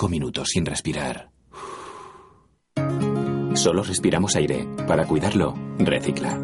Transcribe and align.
cinco 0.00 0.08
minutos 0.08 0.48
sin 0.48 0.64
respirar. 0.64 1.28
Solo 3.54 3.82
respiramos 3.82 4.34
aire. 4.34 4.66
Para 4.88 5.04
cuidarlo, 5.04 5.54
recicla. 5.78 6.40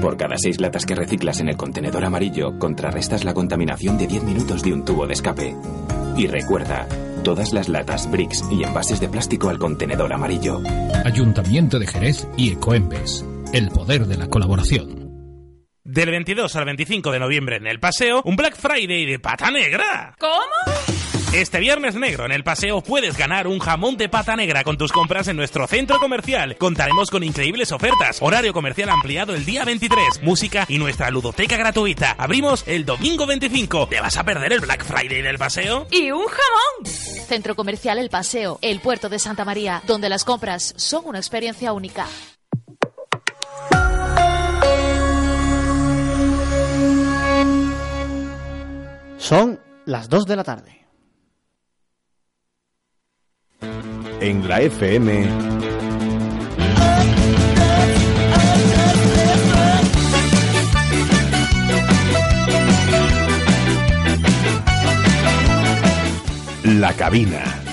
Por 0.00 0.16
cada 0.16 0.38
seis 0.38 0.58
latas 0.58 0.86
que 0.86 0.94
reciclas 0.94 1.40
en 1.40 1.50
el 1.50 1.56
contenedor 1.58 2.02
amarillo, 2.06 2.58
contrarrestas 2.58 3.24
la 3.24 3.34
contaminación 3.34 3.98
de 3.98 4.06
10 4.06 4.22
minutos 4.24 4.62
de 4.62 4.72
un 4.72 4.86
tubo 4.86 5.06
de 5.06 5.12
escape. 5.12 5.54
Y 6.16 6.28
recuerda, 6.28 6.88
todas 7.22 7.52
las 7.52 7.68
latas, 7.68 8.10
bricks 8.10 8.42
y 8.50 8.64
envases 8.64 9.00
de 9.00 9.08
plástico 9.10 9.50
al 9.50 9.58
contenedor 9.58 10.10
amarillo. 10.10 10.62
Ayuntamiento 11.04 11.78
de 11.78 11.86
Jerez 11.86 12.26
y 12.38 12.52
Ecoembes. 12.52 13.22
El 13.52 13.68
poder 13.68 14.06
de 14.06 14.16
la 14.16 14.28
colaboración. 14.28 15.04
Del 15.84 16.10
22 16.10 16.56
al 16.56 16.64
25 16.64 17.12
de 17.12 17.18
noviembre 17.18 17.56
en 17.56 17.66
el 17.66 17.80
paseo, 17.80 18.22
un 18.24 18.36
Black 18.36 18.56
Friday 18.56 19.04
de 19.04 19.18
pata 19.18 19.50
negra. 19.50 20.16
¿Cómo? 20.18 20.73
Este 21.34 21.58
viernes 21.58 21.96
negro 21.96 22.26
en 22.26 22.30
el 22.30 22.44
paseo 22.44 22.80
puedes 22.80 23.18
ganar 23.18 23.48
un 23.48 23.58
jamón 23.58 23.96
de 23.96 24.08
pata 24.08 24.36
negra 24.36 24.62
con 24.62 24.78
tus 24.78 24.92
compras 24.92 25.26
en 25.26 25.36
nuestro 25.36 25.66
centro 25.66 25.98
comercial. 25.98 26.56
Contaremos 26.58 27.10
con 27.10 27.24
increíbles 27.24 27.72
ofertas, 27.72 28.22
horario 28.22 28.52
comercial 28.52 28.88
ampliado 28.88 29.34
el 29.34 29.44
día 29.44 29.64
23, 29.64 30.22
música 30.22 30.64
y 30.68 30.78
nuestra 30.78 31.10
ludoteca 31.10 31.56
gratuita. 31.56 32.12
Abrimos 32.12 32.62
el 32.68 32.84
domingo 32.84 33.26
25. 33.26 33.88
¿Te 33.88 34.00
vas 34.00 34.16
a 34.16 34.22
perder 34.22 34.52
el 34.52 34.60
Black 34.60 34.84
Friday 34.84 35.22
del 35.22 35.36
paseo? 35.36 35.88
¡Y 35.90 36.12
un 36.12 36.24
jamón! 36.24 36.86
Centro 36.86 37.56
Comercial 37.56 37.98
El 37.98 38.10
Paseo, 38.10 38.60
el 38.62 38.78
puerto 38.78 39.08
de 39.08 39.18
Santa 39.18 39.44
María, 39.44 39.82
donde 39.88 40.08
las 40.08 40.22
compras 40.22 40.72
son 40.76 41.04
una 41.04 41.18
experiencia 41.18 41.72
única. 41.72 42.06
Son 49.18 49.60
las 49.84 50.08
2 50.08 50.26
de 50.26 50.36
la 50.36 50.44
tarde. 50.44 50.83
En 54.26 54.48
la 54.48 54.62
FM. 54.62 55.26
La 66.64 66.94
cabina. 66.94 67.63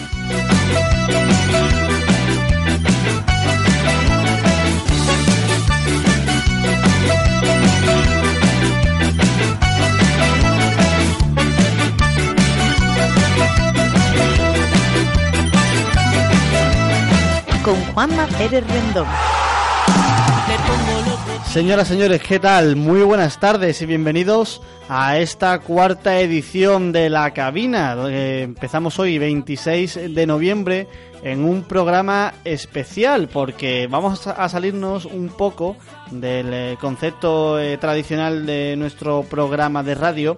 Con 17.71 17.93
Juanma 17.93 18.27
Pérez 18.37 18.67
Rendón. 18.67 19.07
Señoras, 21.45 21.87
señores, 21.87 22.21
¿qué 22.21 22.37
tal? 22.37 22.75
Muy 22.75 23.01
buenas 23.03 23.39
tardes 23.39 23.81
y 23.81 23.85
bienvenidos 23.85 24.61
a 24.89 25.17
esta 25.19 25.57
cuarta 25.59 26.19
edición 26.19 26.91
de 26.91 27.09
La 27.09 27.31
Cabina. 27.31 27.95
Eh, 28.09 28.41
empezamos 28.41 28.99
hoy, 28.99 29.17
26 29.17 30.13
de 30.13 30.27
noviembre, 30.27 30.89
en 31.23 31.45
un 31.45 31.63
programa 31.63 32.33
especial 32.43 33.29
porque 33.29 33.87
vamos 33.89 34.27
a 34.27 34.49
salirnos 34.49 35.05
un 35.05 35.29
poco 35.29 35.77
del 36.09 36.53
eh, 36.53 36.77
concepto 36.81 37.57
eh, 37.57 37.77
tradicional 37.77 38.45
de 38.45 38.75
nuestro 38.75 39.23
programa 39.23 39.81
de 39.81 39.95
radio 39.95 40.37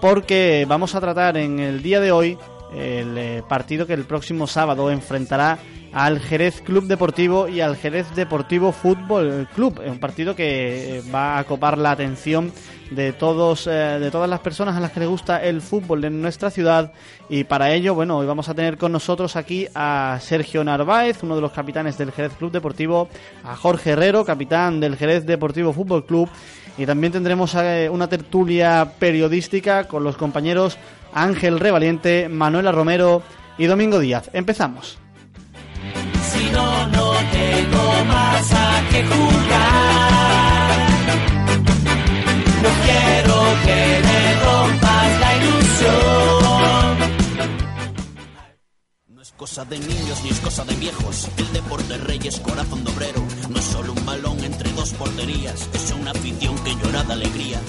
porque 0.00 0.66
vamos 0.68 0.96
a 0.96 1.00
tratar 1.00 1.36
en 1.36 1.60
el 1.60 1.84
día 1.84 2.00
de 2.00 2.10
hoy 2.10 2.36
el 2.74 3.44
partido 3.44 3.86
que 3.86 3.92
el 3.92 4.04
próximo 4.04 4.48
sábado 4.48 4.90
enfrentará 4.90 5.60
al 5.94 6.18
Jerez 6.18 6.60
Club 6.60 6.86
Deportivo 6.86 7.48
y 7.48 7.60
al 7.60 7.76
Jerez 7.76 8.14
Deportivo 8.16 8.72
Fútbol 8.72 9.48
Club. 9.54 9.80
Un 9.86 10.00
partido 10.00 10.34
que 10.34 10.98
eh, 10.98 11.02
va 11.14 11.38
a 11.38 11.44
copar 11.44 11.78
la 11.78 11.92
atención 11.92 12.52
de 12.90 13.12
todos 13.12 13.66
eh, 13.66 13.70
de 13.70 14.10
todas 14.10 14.28
las 14.28 14.40
personas 14.40 14.76
a 14.76 14.80
las 14.80 14.90
que 14.90 15.00
les 15.00 15.08
gusta 15.08 15.42
el 15.42 15.62
fútbol 15.62 16.04
en 16.04 16.20
nuestra 16.20 16.50
ciudad 16.50 16.92
y 17.28 17.44
para 17.44 17.72
ello, 17.72 17.94
bueno, 17.94 18.18
hoy 18.18 18.26
vamos 18.26 18.48
a 18.48 18.54
tener 18.54 18.76
con 18.76 18.92
nosotros 18.92 19.36
aquí 19.36 19.66
a 19.74 20.18
Sergio 20.20 20.62
Narváez, 20.64 21.22
uno 21.22 21.36
de 21.36 21.40
los 21.40 21.52
capitanes 21.52 21.96
del 21.96 22.12
Jerez 22.12 22.32
Club 22.34 22.52
Deportivo, 22.52 23.08
a 23.44 23.56
Jorge 23.56 23.90
Herrero, 23.90 24.24
capitán 24.24 24.80
del 24.80 24.96
Jerez 24.96 25.24
Deportivo 25.24 25.72
Fútbol 25.72 26.04
Club 26.04 26.28
y 26.76 26.86
también 26.86 27.12
tendremos 27.12 27.54
eh, 27.54 27.88
una 27.90 28.08
tertulia 28.08 28.92
periodística 28.98 29.84
con 29.84 30.02
los 30.02 30.16
compañeros 30.16 30.76
Ángel 31.12 31.60
Revaliente, 31.60 32.28
Manuela 32.28 32.72
Romero 32.72 33.22
y 33.56 33.66
Domingo 33.66 34.00
Díaz. 34.00 34.28
Empezamos 34.32 35.03
si 36.34 36.50
no, 36.50 36.86
no 36.88 37.12
tengo 37.32 38.04
más 38.06 38.52
a 38.52 38.88
que 38.90 39.04
jugar. 39.04 40.88
No 42.62 42.70
quiero 42.84 43.36
que 43.64 43.78
me 44.06 44.20
rompas 44.44 45.20
la 45.20 45.30
ilusión. 45.36 46.98
No 49.08 49.22
es 49.22 49.32
cosa 49.32 49.64
de 49.64 49.78
niños 49.78 50.22
ni 50.24 50.30
es 50.30 50.40
cosa 50.40 50.64
de 50.64 50.74
viejos. 50.76 51.28
El 51.36 51.52
deporte 51.52 51.96
rey 51.98 52.20
es 52.24 52.40
corazón 52.40 52.84
de 52.84 52.90
obrero. 52.92 53.22
No 53.50 53.58
es 53.58 53.64
solo 53.64 53.92
un 53.92 54.06
balón 54.06 54.42
entre 54.44 54.70
dos 54.72 54.92
porterías. 54.94 55.68
Es 55.72 55.92
una 55.92 56.10
afición 56.12 56.56
que 56.64 56.74
llora 56.76 57.02
de 57.04 57.12
alegría. 57.12 57.60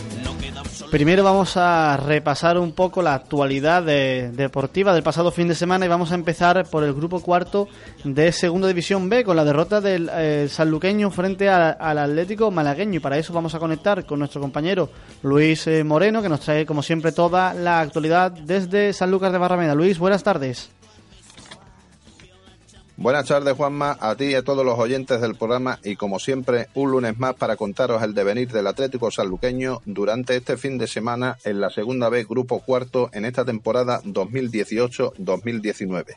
Primero 0.92 1.24
vamos 1.24 1.58
a 1.58 1.98
repasar 1.98 2.58
un 2.58 2.72
poco 2.72 3.02
la 3.02 3.14
actualidad 3.14 3.84
deportiva 3.84 4.94
del 4.94 5.04
pasado 5.04 5.32
fin 5.32 5.48
de 5.48 5.56
semana 5.56 5.86
y 5.86 5.90
vamos 5.90 6.12
a 6.12 6.16
empezar 6.16 6.66
por 6.70 6.84
el 6.84 6.94
grupo 6.94 7.22
cuarto 7.22 7.68
de 8.04 8.32
Segunda 8.32 8.68
División 8.68 9.10
B 9.10 9.24
con 9.24 9.36
la 9.36 9.46
derrota 9.46 9.82
del 9.82 10.10
eh, 10.14 10.48
sanluqueño 10.50 11.12
frente 11.12 11.50
al 11.50 11.98
Atlético 11.98 12.52
malagueño 12.52 12.96
y 12.98 13.00
para 13.00 13.18
eso 13.18 13.34
vamos 13.34 13.56
a 13.56 13.60
conectar 13.60 14.06
con 14.06 14.20
nuestro 14.20 14.42
compañero 14.42 14.90
Luis 15.24 15.68
eh, 15.68 15.84
Moreno 15.84 16.22
que 16.22 16.30
nos 16.30 16.42
trae 16.42 16.66
como 16.66 16.84
siempre 16.84 17.12
toda 17.12 17.54
la 17.54 17.80
actualidad 17.80 18.32
desde 18.32 18.94
San 18.94 19.12
Lucas 19.12 19.32
de 19.32 19.38
Barrameda. 19.38 19.76
Luis, 19.76 19.98
buenas 19.98 20.24
tardes. 20.24 20.70
Buenas 22.98 23.28
tardes, 23.28 23.58
Juanma, 23.58 23.98
a 24.00 24.16
ti 24.16 24.28
y 24.28 24.36
a 24.36 24.44
todos 24.44 24.66
los 24.66 24.80
oyentes 24.80 25.20
del 25.20 25.36
programa 25.36 25.80
y 25.84 25.98
como 25.98 26.18
siempre, 26.18 26.70
un 26.76 26.92
lunes 26.92 27.20
más 27.20 27.36
para 27.36 27.58
contaros 27.58 28.02
el 28.02 28.14
devenir 28.14 28.54
del 28.54 28.68
Atlético 28.68 29.12
Sanluqueño 29.12 29.82
durante 29.86 30.38
este 30.38 30.56
fin 30.56 30.78
de 30.78 30.88
semana 30.88 31.38
en 31.44 31.60
la 31.60 31.70
segunda 31.70 32.08
B 32.08 32.24
Grupo 32.24 32.62
Cuarto 32.62 33.10
en 33.12 33.26
esta 33.26 33.44
temporada 33.44 34.02
2018-2019. 34.04 36.16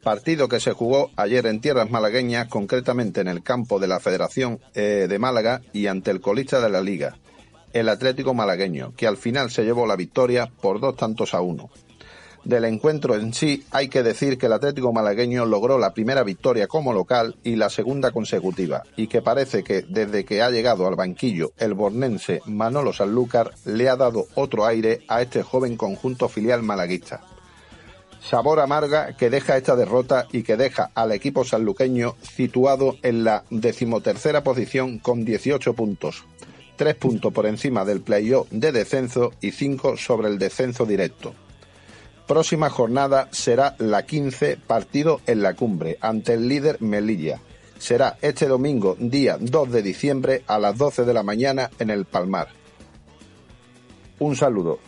Partido 0.00 0.46
que 0.46 0.60
se 0.60 0.70
jugó 0.70 1.10
ayer 1.16 1.44
en 1.46 1.60
tierras 1.60 1.90
malagueñas, 1.90 2.46
concretamente 2.46 3.20
en 3.20 3.26
el 3.26 3.42
campo 3.42 3.80
de 3.80 3.88
la 3.88 3.98
Federación 3.98 4.60
eh, 4.74 5.06
de 5.08 5.18
Málaga 5.18 5.60
y 5.72 5.88
ante 5.88 6.12
el 6.12 6.20
colista 6.20 6.60
de 6.60 6.70
la 6.70 6.82
Liga, 6.82 7.16
el 7.72 7.88
Atlético 7.88 8.32
Malagueño, 8.32 8.92
que 8.96 9.08
al 9.08 9.16
final 9.16 9.50
se 9.50 9.64
llevó 9.64 9.88
la 9.88 9.96
victoria 9.96 10.48
por 10.60 10.78
dos 10.78 10.96
tantos 10.96 11.34
a 11.34 11.40
uno. 11.40 11.68
Del 12.46 12.64
encuentro 12.64 13.16
en 13.16 13.34
sí, 13.34 13.64
hay 13.72 13.88
que 13.88 14.04
decir 14.04 14.38
que 14.38 14.46
el 14.46 14.52
Atlético 14.52 14.92
malagueño 14.92 15.44
logró 15.46 15.78
la 15.78 15.92
primera 15.92 16.22
victoria 16.22 16.68
como 16.68 16.92
local 16.92 17.34
y 17.42 17.56
la 17.56 17.70
segunda 17.70 18.12
consecutiva, 18.12 18.84
y 18.94 19.08
que 19.08 19.20
parece 19.20 19.64
que 19.64 19.82
desde 19.82 20.24
que 20.24 20.42
ha 20.42 20.50
llegado 20.50 20.86
al 20.86 20.94
banquillo 20.94 21.50
el 21.58 21.74
bornense 21.74 22.42
Manolo 22.46 22.92
Sanlúcar 22.92 23.50
le 23.64 23.88
ha 23.88 23.96
dado 23.96 24.28
otro 24.36 24.64
aire 24.64 25.00
a 25.08 25.22
este 25.22 25.42
joven 25.42 25.76
conjunto 25.76 26.28
filial 26.28 26.62
malaguista. 26.62 27.20
Sabor 28.22 28.60
amarga 28.60 29.16
que 29.16 29.28
deja 29.28 29.56
esta 29.56 29.74
derrota 29.74 30.28
y 30.30 30.44
que 30.44 30.56
deja 30.56 30.92
al 30.94 31.10
equipo 31.10 31.44
sanluqueño 31.44 32.14
situado 32.22 32.96
en 33.02 33.24
la 33.24 33.42
decimotercera 33.50 34.44
posición 34.44 35.00
con 35.00 35.24
18 35.24 35.74
puntos, 35.74 36.22
tres 36.76 36.94
puntos 36.94 37.32
por 37.32 37.46
encima 37.46 37.84
del 37.84 38.02
playoff 38.02 38.48
de 38.52 38.70
descenso 38.70 39.32
y 39.40 39.50
cinco 39.50 39.96
sobre 39.96 40.28
el 40.28 40.38
descenso 40.38 40.86
directo 40.86 41.34
próxima 42.26 42.70
jornada 42.70 43.28
será 43.30 43.76
la 43.78 44.04
15 44.04 44.58
partido 44.58 45.20
en 45.26 45.42
la 45.42 45.54
cumbre 45.54 45.98
ante 46.00 46.34
el 46.34 46.48
líder 46.48 46.80
Melilla. 46.80 47.40
Será 47.78 48.18
este 48.22 48.46
domingo, 48.46 48.96
día 48.98 49.36
2 49.40 49.70
de 49.70 49.82
diciembre, 49.82 50.42
a 50.46 50.58
las 50.58 50.76
12 50.76 51.04
de 51.04 51.14
la 51.14 51.22
mañana 51.22 51.70
en 51.78 51.90
el 51.90 52.04
Palmar. 52.04 52.48
Un 54.18 54.34
saludo. 54.34 54.78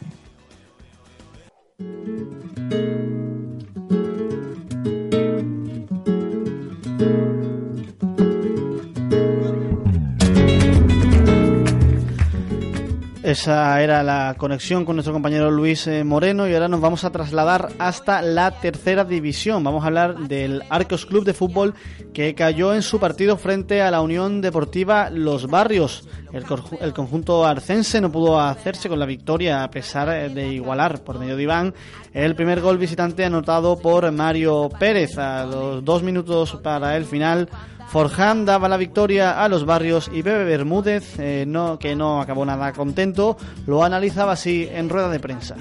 Esa 13.28 13.82
era 13.82 14.02
la 14.02 14.36
conexión 14.38 14.86
con 14.86 14.96
nuestro 14.96 15.12
compañero 15.12 15.50
Luis 15.50 15.86
eh, 15.86 16.02
Moreno 16.02 16.48
y 16.48 16.54
ahora 16.54 16.66
nos 16.66 16.80
vamos 16.80 17.04
a 17.04 17.10
trasladar 17.10 17.68
hasta 17.78 18.22
la 18.22 18.52
tercera 18.52 19.04
división. 19.04 19.62
Vamos 19.62 19.84
a 19.84 19.88
hablar 19.88 20.16
del 20.20 20.62
Arcos 20.70 21.04
Club 21.04 21.26
de 21.26 21.34
Fútbol 21.34 21.74
que 22.14 22.34
cayó 22.34 22.74
en 22.74 22.80
su 22.80 22.98
partido 22.98 23.36
frente 23.36 23.82
a 23.82 23.90
la 23.90 24.00
Unión 24.00 24.40
Deportiva 24.40 25.10
Los 25.10 25.46
Barrios. 25.46 26.08
El, 26.32 26.46
el 26.80 26.94
conjunto 26.94 27.44
arcense 27.44 28.00
no 28.00 28.10
pudo 28.10 28.40
hacerse 28.40 28.88
con 28.88 28.98
la 28.98 29.04
victoria 29.04 29.62
a 29.62 29.70
pesar 29.70 30.08
eh, 30.08 30.30
de 30.30 30.48
igualar 30.48 31.04
por 31.04 31.18
medio 31.18 31.36
de 31.36 31.42
Iván 31.42 31.74
el 32.14 32.34
primer 32.34 32.62
gol 32.62 32.78
visitante 32.78 33.26
anotado 33.26 33.78
por 33.78 34.10
Mario 34.10 34.70
Pérez 34.70 35.18
a 35.18 35.44
los 35.44 35.84
dos 35.84 36.02
minutos 36.02 36.58
para 36.62 36.96
el 36.96 37.04
final 37.04 37.50
Forján 37.88 38.44
daba 38.44 38.68
la 38.68 38.76
victoria 38.76 39.42
a 39.42 39.48
los 39.48 39.64
barrios 39.64 40.10
y 40.12 40.20
Bebe 40.20 40.44
Bermúdez, 40.44 41.18
eh, 41.18 41.46
que 41.80 41.96
no 41.96 42.20
acabó 42.20 42.44
nada 42.44 42.70
contento, 42.74 43.38
lo 43.66 43.82
analizaba 43.82 44.32
así 44.32 44.68
en 44.70 44.90
rueda 44.90 45.08
de 45.08 45.18
prensa. 45.18 45.56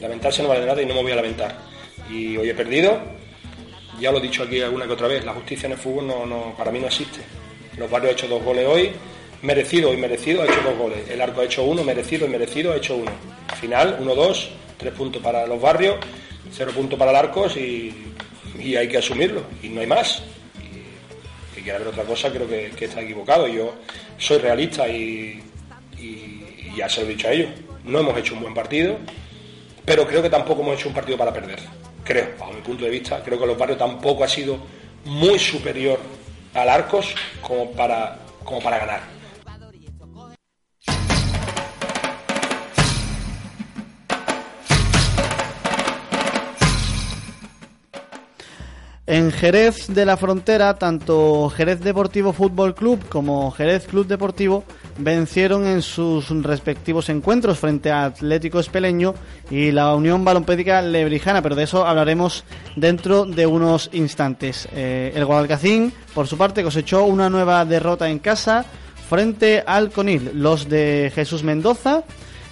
Lamentarse 0.00 0.42
no 0.42 0.48
vale 0.48 0.66
nada 0.66 0.82
y 0.82 0.86
no 0.86 0.94
me 0.94 1.02
voy 1.02 1.12
a 1.12 1.16
lamentar. 1.16 1.56
Y 2.10 2.36
hoy 2.36 2.50
he 2.50 2.54
perdido, 2.54 2.98
ya 4.00 4.10
lo 4.10 4.18
he 4.18 4.22
dicho 4.22 4.42
aquí 4.42 4.60
alguna 4.60 4.86
que 4.86 4.92
otra 4.94 5.06
vez, 5.06 5.24
la 5.24 5.34
justicia 5.34 5.68
en 5.68 5.72
el 5.74 5.78
fútbol 5.78 6.08
no, 6.08 6.26
no, 6.26 6.52
para 6.58 6.72
mí 6.72 6.80
no 6.80 6.86
existe. 6.86 7.20
Los 7.76 7.88
barrios 7.88 8.10
han 8.10 8.18
hecho 8.18 8.28
dos 8.28 8.42
goles 8.42 8.66
hoy, 8.66 8.90
merecido 9.42 9.94
y 9.94 9.96
merecido 9.98 10.42
ha 10.42 10.46
hecho 10.46 10.62
dos 10.64 10.76
goles. 10.76 11.08
El 11.08 11.20
arco 11.20 11.42
ha 11.42 11.44
hecho 11.44 11.62
uno, 11.62 11.84
merecido 11.84 12.26
y 12.26 12.28
merecido 12.28 12.72
ha 12.72 12.76
hecho 12.76 12.96
uno. 12.96 13.12
Final, 13.60 13.98
uno, 14.00 14.16
dos, 14.16 14.50
tres 14.78 14.92
puntos 14.94 15.22
para 15.22 15.46
los 15.46 15.60
barrios, 15.62 15.94
cero 16.50 16.72
puntos 16.74 16.98
para 16.98 17.12
el 17.12 17.18
arcos 17.18 17.56
y, 17.56 17.94
y 18.58 18.74
hay 18.74 18.88
que 18.88 18.98
asumirlo. 18.98 19.42
Y 19.62 19.68
no 19.68 19.80
hay 19.80 19.86
más 19.86 20.24
quiera 21.62 21.78
ver 21.78 21.88
otra 21.88 22.04
cosa 22.04 22.30
creo 22.30 22.48
que, 22.48 22.84
está 22.84 23.00
equivocado. 23.00 23.46
Yo 23.48 23.74
soy 24.18 24.38
realista 24.38 24.88
y, 24.88 25.42
ya 26.76 26.88
se 26.88 27.02
lo 27.02 27.06
he 27.06 27.10
dicho 27.10 27.28
a 27.28 27.32
ellos. 27.32 27.50
No 27.84 28.00
hemos 28.00 28.16
hecho 28.16 28.34
un 28.34 28.42
buen 28.42 28.54
partido, 28.54 28.96
pero 29.84 30.06
creo 30.06 30.22
que 30.22 30.30
tampoco 30.30 30.62
hemos 30.62 30.78
hecho 30.78 30.88
un 30.88 30.94
partido 30.94 31.18
para 31.18 31.32
perder. 31.32 31.58
Creo, 32.04 32.28
bajo 32.38 32.52
mi 32.52 32.60
punto 32.60 32.84
de 32.84 32.90
vista, 32.90 33.22
creo 33.22 33.38
que 33.38 33.46
los 33.46 33.58
barrios 33.58 33.78
tampoco 33.78 34.24
ha 34.24 34.28
sido 34.28 34.58
muy 35.04 35.38
superior 35.38 35.98
al 36.54 36.68
Arcos 36.68 37.14
como 37.40 37.70
para, 37.72 38.18
como 38.44 38.60
para 38.60 38.78
ganar. 38.78 39.21
En 49.12 49.30
Jerez 49.30 49.88
de 49.88 50.06
la 50.06 50.16
Frontera, 50.16 50.72
tanto 50.78 51.50
Jerez 51.50 51.80
Deportivo 51.80 52.32
Fútbol 52.32 52.74
Club 52.74 52.98
como 53.10 53.50
Jerez 53.50 53.86
Club 53.86 54.06
Deportivo 54.06 54.64
vencieron 54.96 55.66
en 55.66 55.82
sus 55.82 56.30
respectivos 56.42 57.10
encuentros 57.10 57.58
frente 57.58 57.90
a 57.90 58.06
Atlético 58.06 58.58
Espeleño 58.58 59.12
y 59.50 59.70
la 59.70 59.94
Unión 59.94 60.24
Balompédica 60.24 60.80
Lebrijana, 60.80 61.42
pero 61.42 61.54
de 61.54 61.64
eso 61.64 61.86
hablaremos 61.86 62.44
dentro 62.74 63.26
de 63.26 63.44
unos 63.44 63.90
instantes. 63.92 64.66
Eh, 64.72 65.12
el 65.14 65.26
Guadalcacín, 65.26 65.92
por 66.14 66.26
su 66.26 66.38
parte, 66.38 66.64
cosechó 66.64 67.04
una 67.04 67.28
nueva 67.28 67.66
derrota 67.66 68.08
en 68.08 68.18
casa 68.18 68.64
frente 69.10 69.62
al 69.66 69.90
Conil. 69.90 70.30
Los 70.36 70.70
de 70.70 71.12
Jesús 71.14 71.42
Mendoza 71.42 72.02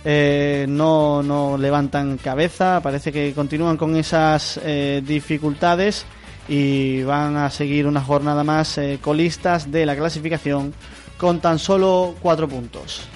eh, 0.04 0.66
no, 0.68 1.22
no 1.22 1.56
levantan 1.56 2.18
cabeza, 2.18 2.80
parece 2.82 3.10
que 3.10 3.32
continúan 3.32 3.78
con 3.78 3.96
esas 3.96 4.60
eh, 4.62 5.02
dificultades 5.02 6.04
y 6.50 7.04
van 7.04 7.36
a 7.36 7.48
seguir 7.48 7.86
una 7.86 8.02
jornada 8.02 8.42
más 8.42 8.76
eh, 8.76 8.98
colistas 9.00 9.70
de 9.70 9.86
la 9.86 9.94
clasificación 9.94 10.74
con 11.16 11.40
tan 11.40 11.60
solo 11.60 12.16
cuatro 12.20 12.48
puntos. 12.48 13.08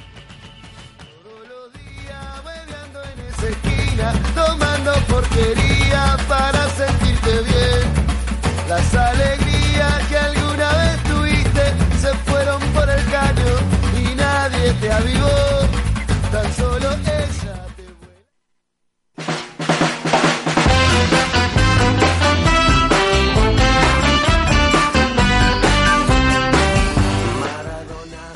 tomando 4.34 4.92
porquería 5.08 6.16
para 6.28 6.68
sentirte 6.70 7.32
bien. 7.42 8.68
Las 8.68 8.94
alegrías 8.94 10.08
que 10.08 10.16
alguna 10.16 10.68
vez 10.72 11.02
tuviste 11.04 11.64
se 12.00 12.14
fueron 12.30 12.60
por 12.72 12.88
el 12.88 13.04
caño 13.06 13.52
y 13.98 14.14
nadie 14.14 14.72
te 14.80 14.92
avivó. 14.92 15.53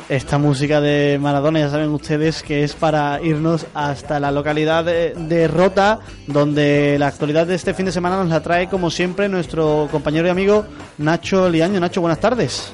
Esta 0.09 0.39
música 0.39 0.81
de 0.81 1.19
Maradona, 1.21 1.61
ya 1.61 1.69
saben 1.69 1.91
ustedes 1.91 2.43
que 2.43 2.65
es 2.65 2.73
para 2.75 3.21
irnos 3.23 3.67
hasta 3.75 4.19
la 4.19 4.31
localidad 4.33 4.85
de, 4.85 5.49
Rota, 5.49 6.01
donde 6.27 6.97
la 6.99 7.09
actualidad 7.09 7.47
de 7.47 7.55
este 7.55 7.75
fin 7.75 7.87
de 7.87 7.93
semana 7.93 8.17
nos 8.17 8.29
la 8.29 8.43
trae 8.43 8.69
como 8.69 8.91
siempre 8.91 9.29
nuestro 9.29 9.89
compañero 9.91 10.27
y 10.27 10.31
amigo 10.31 10.65
Nacho 10.99 11.49
Liaño. 11.49 11.79
Nacho, 11.79 12.01
buenas 12.01 12.21
tardes. 12.21 12.73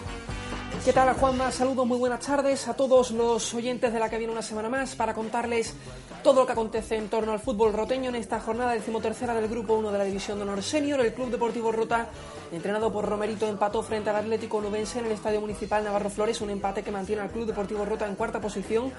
¿Qué 0.85 0.93
tal, 0.93 1.15
Juanma? 1.15 1.51
Saludos, 1.51 1.87
muy 1.87 1.97
buenas 1.97 2.21
tardes 2.21 2.69
a 2.69 2.75
todos 2.75 3.11
los 3.11 3.55
oyentes 3.55 3.91
de 3.91 3.99
la 3.99 4.11
que 4.11 4.19
viene 4.19 4.33
una 4.33 4.43
semana 4.43 4.69
más 4.69 4.95
para 4.95 5.15
contarles 5.15 5.75
todo 6.23 6.41
lo 6.41 6.47
que 6.47 6.53
acontece 6.53 6.97
en 6.97 7.09
torno 7.09 7.33
al 7.33 7.41
fútbol 7.41 7.73
roteño 7.73 8.11
en 8.11 8.17
esta 8.17 8.39
jornada 8.39 8.73
decimotercera 8.73 9.33
del 9.33 9.49
Grupo 9.49 9.75
1 9.75 9.91
de 9.91 9.99
la 9.99 10.05
División 10.05 10.37
de 10.37 10.43
Honor 10.43 10.63
Senior. 10.63 11.01
El 11.01 11.15
Club 11.15 11.31
Deportivo 11.31 11.73
Rota 11.73 12.09
entrenado 12.55 12.93
por 12.93 13.09
Romerito, 13.09 13.47
empató 13.47 13.83
frente 13.83 14.11
al 14.11 14.17
Atlético 14.17 14.61
Nubense 14.61 14.99
en 14.99 15.07
el 15.07 15.13
Estadio 15.13 15.41
Municipal 15.41 15.83
Navarro 15.85 16.11
Flores, 16.11 16.41
un 16.41 16.51
empate 16.51 16.83
que 16.83 16.91
mantiene 16.91 17.23
al 17.23 17.31
Club 17.31 17.47
Deportivo 17.47 17.85
Rota 17.85 18.07
en 18.07 18.15
cuarta 18.15 18.41
posición, 18.41 18.93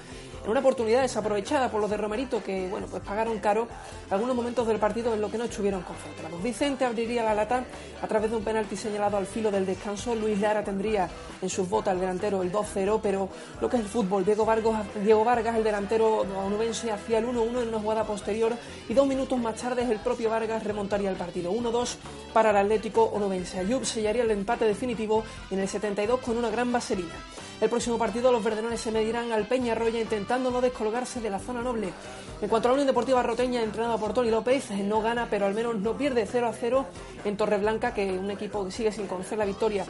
en 0.44 0.50
una 0.50 0.60
oportunidad 0.60 1.02
desaprovechada 1.02 1.70
por 1.70 1.80
los 1.80 1.90
de 1.90 1.96
Romerito, 1.96 2.42
que 2.42 2.68
bueno, 2.68 2.86
pues 2.86 3.02
pagaron 3.02 3.38
caro 3.38 3.66
algunos 4.10 4.36
momentos 4.36 4.66
del 4.66 4.78
partido 4.78 5.14
en 5.14 5.20
lo 5.20 5.30
que 5.30 5.38
no 5.38 5.44
estuvieron 5.44 5.82
concentrados. 5.82 6.42
Vicente 6.42 6.84
abriría 6.84 7.24
la 7.24 7.34
lata 7.34 7.64
a 8.02 8.06
través 8.06 8.30
de 8.30 8.36
un 8.36 8.44
penalti 8.44 8.76
señalado 8.76 9.16
al 9.16 9.26
filo 9.26 9.50
del 9.50 9.66
descanso. 9.66 10.14
Luis 10.14 10.40
Lara 10.40 10.62
tendría 10.62 11.08
en 11.40 11.48
sus 11.48 11.68
botas 11.68 11.94
el 11.94 12.00
delantero 12.00 12.42
el 12.42 12.52
2-0, 12.52 13.00
pero 13.02 13.28
lo 13.60 13.68
que 13.68 13.76
es 13.76 13.82
el 13.82 13.88
fútbol, 13.88 14.24
Diego 14.24 14.44
Vargas, 14.44 14.86
Diego 15.02 15.24
Vargas 15.24 15.56
el 15.56 15.64
delantero 15.64 16.20
onubense, 16.44 16.92
hacía 16.92 17.18
el 17.18 17.26
1-1 17.26 17.62
en 17.62 17.68
una 17.68 17.80
jugada 17.80 18.04
posterior 18.04 18.52
y 18.88 18.94
dos 18.94 19.06
minutos 19.06 19.38
más 19.38 19.54
tarde 19.56 19.82
el 19.82 19.98
propio 19.98 20.30
Vargas 20.30 20.62
remontaría 20.64 21.10
el 21.10 21.16
partido. 21.16 21.52
1-2 21.52 21.96
para 22.32 22.50
el 22.50 22.56
Atlético 22.56 23.04
Onubense. 23.04 23.45
Ayub 23.54 23.84
sellaría 23.84 24.22
el 24.22 24.30
empate 24.30 24.64
definitivo 24.64 25.24
en 25.50 25.60
el 25.60 25.68
72 25.68 26.20
con 26.20 26.36
una 26.36 26.50
gran 26.50 26.72
vaselina. 26.72 27.14
El 27.60 27.70
próximo 27.70 27.96
partido 27.96 28.30
los 28.30 28.44
verdenones 28.44 28.80
se 28.80 28.90
medirán 28.90 29.32
al 29.32 29.46
Peñarroya 29.46 30.00
intentando 30.00 30.50
no 30.50 30.60
descolgarse 30.60 31.20
de 31.20 31.30
la 31.30 31.38
zona 31.38 31.62
noble. 31.62 31.90
En 32.42 32.48
cuanto 32.48 32.68
a 32.68 32.70
la 32.70 32.74
Unión 32.74 32.86
Deportiva 32.86 33.22
Roteña, 33.22 33.62
entrenada 33.62 33.96
por 33.96 34.12
Tony 34.12 34.30
López, 34.30 34.70
no 34.70 35.00
gana, 35.00 35.28
pero 35.30 35.46
al 35.46 35.54
menos 35.54 35.76
no 35.76 35.96
pierde 35.96 36.26
0 36.30 36.48
a 36.48 36.52
0 36.52 36.86
en 37.24 37.36
Torreblanca, 37.36 37.94
que 37.94 38.12
un 38.12 38.30
equipo 38.30 38.70
sigue 38.70 38.92
sin 38.92 39.06
conocer 39.06 39.38
la 39.38 39.46
victoria 39.46 39.86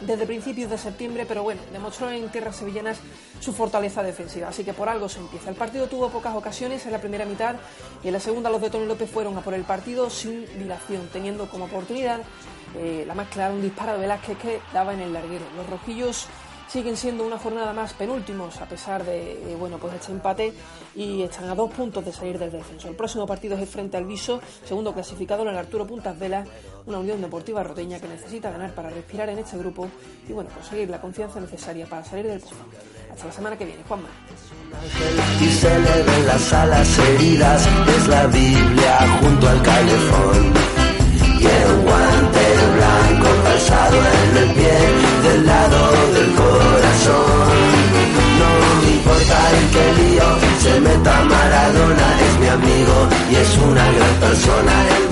desde 0.00 0.26
principios 0.26 0.70
de 0.70 0.78
septiembre, 0.78 1.26
pero 1.26 1.42
bueno, 1.42 1.60
demostró 1.72 2.10
en 2.10 2.28
tierras 2.28 2.56
sevillanas 2.56 2.98
su 3.40 3.52
fortaleza 3.52 4.02
defensiva, 4.02 4.48
así 4.48 4.64
que 4.64 4.72
por 4.72 4.88
algo 4.88 5.08
se 5.08 5.20
empieza. 5.20 5.50
El 5.50 5.56
partido 5.56 5.86
tuvo 5.86 6.08
pocas 6.10 6.34
ocasiones 6.34 6.84
en 6.86 6.92
la 6.92 7.00
primera 7.00 7.24
mitad 7.24 7.56
y 8.02 8.08
en 8.08 8.12
la 8.12 8.20
segunda 8.20 8.50
los 8.50 8.60
de 8.60 8.70
Tony 8.70 8.86
López 8.86 9.10
fueron 9.10 9.36
a 9.36 9.40
por 9.40 9.54
el 9.54 9.64
partido 9.64 10.10
sin 10.10 10.46
dilación, 10.58 11.08
teniendo 11.12 11.48
como 11.48 11.66
oportunidad 11.66 12.20
eh, 12.76 13.04
la 13.06 13.14
más 13.14 13.28
clara 13.28 13.52
un 13.52 13.62
disparo 13.62 13.94
de 13.94 14.00
Velázquez 14.00 14.38
que 14.38 14.60
daba 14.72 14.92
en 14.92 15.00
el 15.00 15.12
larguero. 15.12 15.44
Los 15.56 15.68
rojillos 15.68 16.26
siguen 16.68 16.96
siendo 16.96 17.26
una 17.26 17.38
jornada 17.38 17.72
más 17.72 17.94
penúltimos 17.94 18.60
a 18.60 18.66
pesar 18.66 19.04
de, 19.04 19.56
bueno 19.58 19.78
pues 19.78 19.94
este 19.94 20.12
empate 20.12 20.52
y 20.94 21.22
están 21.22 21.48
a 21.48 21.54
dos 21.54 21.70
puntos 21.72 22.04
de 22.04 22.12
salir 22.12 22.38
del 22.38 22.52
descenso. 22.52 22.88
El 22.88 22.96
próximo 22.96 23.26
partido 23.26 23.56
es 23.56 23.68
frente 23.68 23.96
al 23.96 24.04
Viso, 24.04 24.40
segundo 24.64 24.92
clasificado 24.92 25.42
en 25.42 25.48
el 25.48 25.56
Arturo 25.56 25.86
Puntas 25.86 26.18
Vela, 26.18 26.44
una 26.86 26.98
Unión 26.98 27.20
Deportiva 27.20 27.62
Roteña 27.62 27.98
que 27.98 28.08
necesita 28.08 28.50
ganar 28.50 28.74
para 28.74 28.90
respirar 28.90 29.28
en 29.28 29.38
este 29.38 29.56
grupo 29.56 29.88
y 30.28 30.32
bueno 30.32 30.50
conseguir 30.50 30.90
la 30.90 31.00
confianza 31.00 31.40
necesaria 31.40 31.86
para 31.86 32.04
salir 32.04 32.26
del 32.26 32.40
pozo. 32.40 32.56
Hasta 33.10 33.26
la 33.26 33.32
semana 33.32 33.58
que 33.58 33.64
viene, 33.64 33.82
Juanma. 33.88 34.08
Y 35.40 35.48
se 35.48 35.78
las 36.26 36.52
alas 36.52 36.98
heridas, 36.98 37.68
es 37.96 38.08
la 38.08 38.26
Biblia 38.26 39.18
junto 39.20 39.48
al 39.48 39.62
el 41.62 41.70
guante 41.86 42.44
blanco 42.76 43.28
calzado 43.44 43.96
en 43.96 44.36
el 44.42 44.50
pie 44.54 44.76
del 45.24 45.46
lado 45.46 45.80
del 46.14 46.30
corazón. 46.34 47.48
No 48.40 48.50
me 48.82 48.90
importa 48.98 49.36
el 49.56 49.64
que 49.74 49.84
lío 50.02 50.28
se 50.62 50.80
meta 50.80 51.24
Maradona, 51.24 52.08
es 52.26 52.40
mi 52.40 52.48
amigo 52.48 52.96
y 53.30 53.34
es 53.36 53.58
una 53.58 53.84
gran 53.92 54.14
persona 54.26 55.07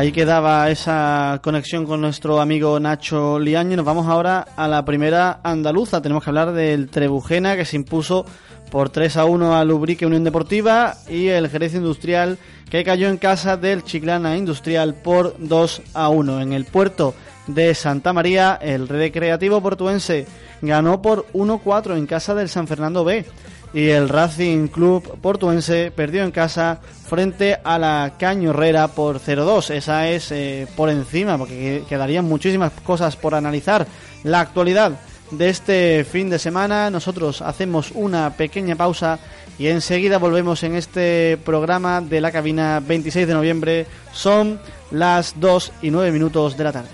Ahí 0.00 0.12
quedaba 0.12 0.70
esa 0.70 1.40
conexión 1.42 1.84
con 1.84 2.00
nuestro 2.00 2.40
amigo 2.40 2.80
Nacho 2.80 3.38
Liaño. 3.38 3.76
Nos 3.76 3.84
vamos 3.84 4.06
ahora 4.06 4.46
a 4.56 4.66
la 4.66 4.82
primera 4.82 5.40
andaluza. 5.42 6.00
Tenemos 6.00 6.24
que 6.24 6.30
hablar 6.30 6.52
del 6.52 6.88
Trebujena 6.88 7.54
que 7.54 7.66
se 7.66 7.76
impuso 7.76 8.24
por 8.70 8.88
3 8.88 9.18
a 9.18 9.26
1 9.26 9.54
a 9.54 9.62
Lubrique 9.62 10.06
Unión 10.06 10.24
Deportiva 10.24 10.94
y 11.06 11.26
el 11.26 11.50
Jerez 11.50 11.74
Industrial 11.74 12.38
que 12.70 12.82
cayó 12.82 13.10
en 13.10 13.18
casa 13.18 13.58
del 13.58 13.84
Chiclana 13.84 14.38
Industrial 14.38 14.94
por 14.94 15.36
2 15.38 15.82
a 15.92 16.08
1. 16.08 16.40
En 16.40 16.54
el 16.54 16.64
puerto 16.64 17.14
de 17.46 17.74
Santa 17.74 18.14
María, 18.14 18.58
el 18.62 18.88
Recreativo 18.88 19.60
Portuense 19.60 20.26
ganó 20.62 21.02
por 21.02 21.26
1-4 21.34 21.98
en 21.98 22.06
casa 22.06 22.34
del 22.34 22.48
San 22.48 22.66
Fernando 22.66 23.04
B 23.04 23.26
y 23.72 23.88
el 23.88 24.08
Racing 24.08 24.68
Club 24.68 25.18
Portuense 25.20 25.92
perdió 25.94 26.24
en 26.24 26.30
casa 26.30 26.80
frente 27.08 27.58
a 27.62 27.78
la 27.78 28.14
Cañorrera 28.18 28.88
por 28.88 29.20
0-2. 29.20 29.70
Esa 29.74 30.08
es 30.08 30.32
eh, 30.32 30.66
por 30.76 30.90
encima, 30.90 31.38
porque 31.38 31.84
quedarían 31.88 32.24
muchísimas 32.24 32.72
cosas 32.84 33.16
por 33.16 33.34
analizar. 33.34 33.86
La 34.24 34.40
actualidad 34.40 34.98
de 35.30 35.48
este 35.48 36.04
fin 36.04 36.30
de 36.30 36.38
semana, 36.38 36.90
nosotros 36.90 37.42
hacemos 37.42 37.92
una 37.94 38.30
pequeña 38.30 38.76
pausa 38.76 39.18
y 39.58 39.68
enseguida 39.68 40.18
volvemos 40.18 40.62
en 40.62 40.74
este 40.74 41.38
programa 41.44 42.00
de 42.00 42.20
la 42.20 42.32
cabina 42.32 42.80
26 42.80 43.26
de 43.26 43.34
noviembre. 43.34 43.86
Son 44.12 44.60
las 44.90 45.34
2 45.38 45.72
y 45.82 45.90
9 45.90 46.10
minutos 46.12 46.56
de 46.56 46.64
la 46.64 46.72
tarde. 46.72 46.88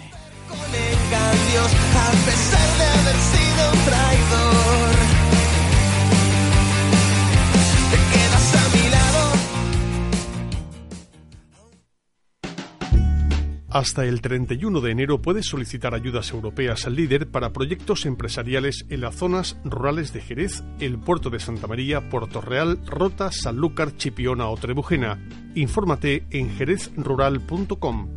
Hasta 13.76 14.06
el 14.06 14.23
31 14.23 14.80
de 14.80 14.90
enero 14.90 15.21
puedes 15.21 15.45
solicitar 15.45 15.95
ayudas 15.95 16.30
europeas 16.30 16.87
al 16.87 16.97
líder 16.97 17.30
para 17.30 17.52
proyectos 17.52 18.06
empresariales 18.06 18.87
en 18.88 19.02
las 19.02 19.16
zonas 19.16 19.59
rurales 19.64 20.14
de 20.14 20.23
Jerez, 20.23 20.64
el 20.80 20.99
puerto 20.99 21.28
de 21.28 21.40
Santa 21.40 21.66
María, 21.66 22.09
Puerto 22.09 22.40
Real, 22.40 22.80
Rota, 22.87 23.30
Sanlúcar, 23.30 23.95
Chipiona 23.95 24.49
o 24.49 24.56
Trebujena. 24.56 25.23
Infórmate 25.54 26.25
en 26.30 26.49
jerezrural.com. 26.56 28.09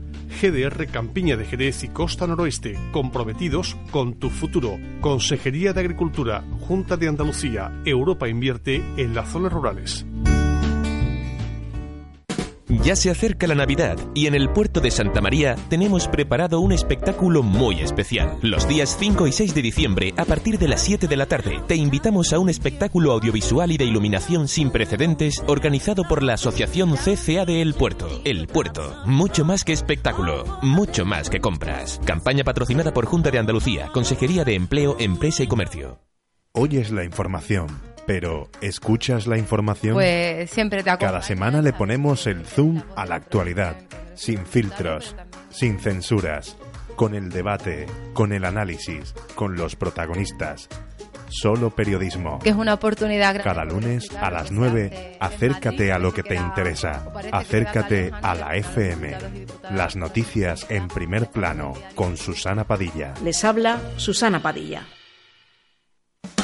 GDR 0.41 0.87
Campiña 0.87 1.35
de 1.35 1.43
Jerez 1.43 1.83
y 1.83 1.89
Costa 1.89 2.25
Noroeste, 2.25 2.79
comprometidos 2.93 3.75
con 3.91 4.13
tu 4.13 4.29
futuro. 4.29 4.77
Consejería 5.01 5.73
de 5.73 5.81
Agricultura, 5.81 6.41
Junta 6.61 6.95
de 6.95 7.09
Andalucía, 7.09 7.81
Europa 7.83 8.29
invierte 8.29 8.81
en 8.95 9.13
las 9.13 9.27
zonas 9.27 9.51
rurales. 9.51 10.05
Ya 12.69 12.95
se 12.95 13.09
acerca 13.09 13.47
la 13.47 13.55
Navidad 13.55 13.97
y 14.13 14.27
en 14.27 14.35
el 14.35 14.49
puerto 14.49 14.79
de 14.79 14.91
Santa 14.91 15.21
María 15.21 15.55
tenemos 15.69 16.07
preparado 16.07 16.59
un 16.59 16.71
espectáculo 16.71 17.41
muy 17.41 17.79
especial. 17.79 18.37
Los 18.43 18.67
días 18.67 18.95
5 18.99 19.25
y 19.25 19.31
6 19.31 19.55
de 19.55 19.61
diciembre, 19.63 20.13
a 20.17 20.25
partir 20.25 20.59
de 20.59 20.67
las 20.67 20.81
7 20.83 21.07
de 21.07 21.17
la 21.17 21.25
tarde, 21.25 21.59
te 21.67 21.75
invitamos 21.75 22.31
a 22.31 22.37
un 22.37 22.47
espectáculo 22.47 23.11
audiovisual 23.13 23.71
y 23.71 23.77
de 23.77 23.85
iluminación 23.85 24.47
sin 24.47 24.69
precedentes 24.69 25.43
organizado 25.47 26.03
por 26.03 26.21
la 26.21 26.35
Asociación 26.35 26.95
CCA 26.95 27.43
de 27.45 27.63
El 27.63 27.73
Puerto. 27.73 28.21
El 28.23 28.45
Puerto, 28.45 28.97
mucho 29.07 29.43
más 29.45 29.63
que 29.63 29.73
espectáculo, 29.73 30.59
mucho 30.61 31.05
más 31.05 31.31
que 31.31 31.41
compras. 31.41 31.99
Campaña 32.05 32.43
patrocinada 32.43 32.93
por 32.93 33.07
Junta 33.07 33.31
de 33.31 33.39
Andalucía, 33.39 33.89
Consejería 33.91 34.45
de 34.45 34.53
Empleo, 34.53 34.95
Empresa 34.99 35.41
y 35.41 35.47
Comercio. 35.47 35.99
Oyes 36.51 36.91
la 36.91 37.03
información 37.03 37.88
pero, 38.09 38.49
¿escuchas 38.61 39.27
la 39.27 39.37
información? 39.37 39.93
Pues 39.93 40.49
siempre 40.49 40.81
te 40.81 40.97
Cada 40.97 41.21
semana 41.21 41.61
le 41.61 41.73
ponemos 41.73 42.25
el 42.25 42.43
zoom 42.43 42.81
a 42.95 43.05
la 43.05 43.13
actualidad, 43.13 43.75
sin 44.15 44.47
filtros, 44.47 45.15
sin 45.51 45.77
censuras, 45.77 46.57
con 46.95 47.13
el 47.13 47.29
debate, 47.29 47.85
con 48.13 48.33
el 48.33 48.45
análisis, 48.45 49.13
con 49.35 49.57
los 49.57 49.75
protagonistas. 49.75 50.69
Solo 51.27 51.69
periodismo. 51.69 52.39
Que 52.39 52.49
es 52.49 52.55
una 52.55 52.73
oportunidad 52.73 53.43
Cada 53.43 53.63
lunes 53.63 54.09
a 54.19 54.31
las 54.31 54.51
9, 54.51 55.17
acércate 55.19 55.91
a 55.91 55.99
lo 55.99 56.11
que 56.11 56.23
te 56.23 56.33
interesa. 56.33 57.13
Acércate 57.31 58.11
a 58.11 58.33
la 58.33 58.55
FM. 58.55 59.17
Las 59.69 59.95
noticias 59.95 60.65
en 60.69 60.87
primer 60.87 61.27
plano 61.27 61.73
con 61.93 62.17
Susana 62.17 62.63
Padilla. 62.63 63.13
Les 63.23 63.43
habla 63.43 63.79
Susana 63.97 64.41
Padilla. 64.41 64.87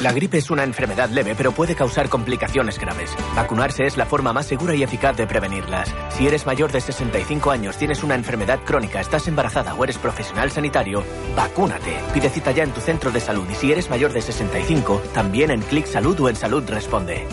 La 0.06 0.12
gripe 0.12 0.38
es 0.38 0.52
una 0.52 0.62
enfermedad 0.62 1.10
leve, 1.10 1.34
pero 1.36 1.50
puede 1.50 1.74
causar 1.74 2.08
complicaciones 2.08 2.78
graves. 2.78 3.12
Vacunarse 3.34 3.86
es 3.86 3.96
la 3.96 4.06
forma 4.06 4.32
más 4.32 4.46
segura 4.46 4.72
y 4.72 4.84
eficaz 4.84 5.16
de 5.16 5.26
prevenirlas. 5.26 5.92
Si 6.10 6.28
eres 6.28 6.46
mayor 6.46 6.70
de 6.70 6.80
65 6.80 7.50
años, 7.50 7.76
tienes 7.76 8.04
una 8.04 8.14
enfermedad 8.14 8.60
crónica, 8.64 9.00
estás 9.00 9.26
embarazada 9.26 9.74
o 9.74 9.82
eres 9.82 9.98
profesional 9.98 10.52
sanitario, 10.52 11.02
vacúnate. 11.34 11.98
Pide 12.14 12.30
cita 12.30 12.52
ya 12.52 12.62
en 12.62 12.70
tu 12.70 12.80
centro 12.80 13.10
de 13.10 13.18
salud 13.18 13.48
y 13.50 13.56
si 13.56 13.72
eres 13.72 13.90
mayor 13.90 14.12
de 14.12 14.22
65, 14.22 15.02
también 15.12 15.50
en 15.50 15.62
Clic 15.62 15.86
Salud 15.86 16.20
o 16.20 16.28
en 16.28 16.36
Salud 16.36 16.62
Responde. 16.68 17.26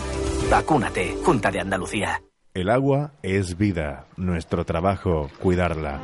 Vacúnate, 0.50 1.16
Junta 1.22 1.52
de 1.52 1.60
Andalucía. 1.60 2.22
El 2.54 2.70
agua 2.70 3.12
es 3.22 3.56
vida, 3.56 4.06
nuestro 4.16 4.64
trabajo, 4.64 5.30
cuidarla. 5.38 6.00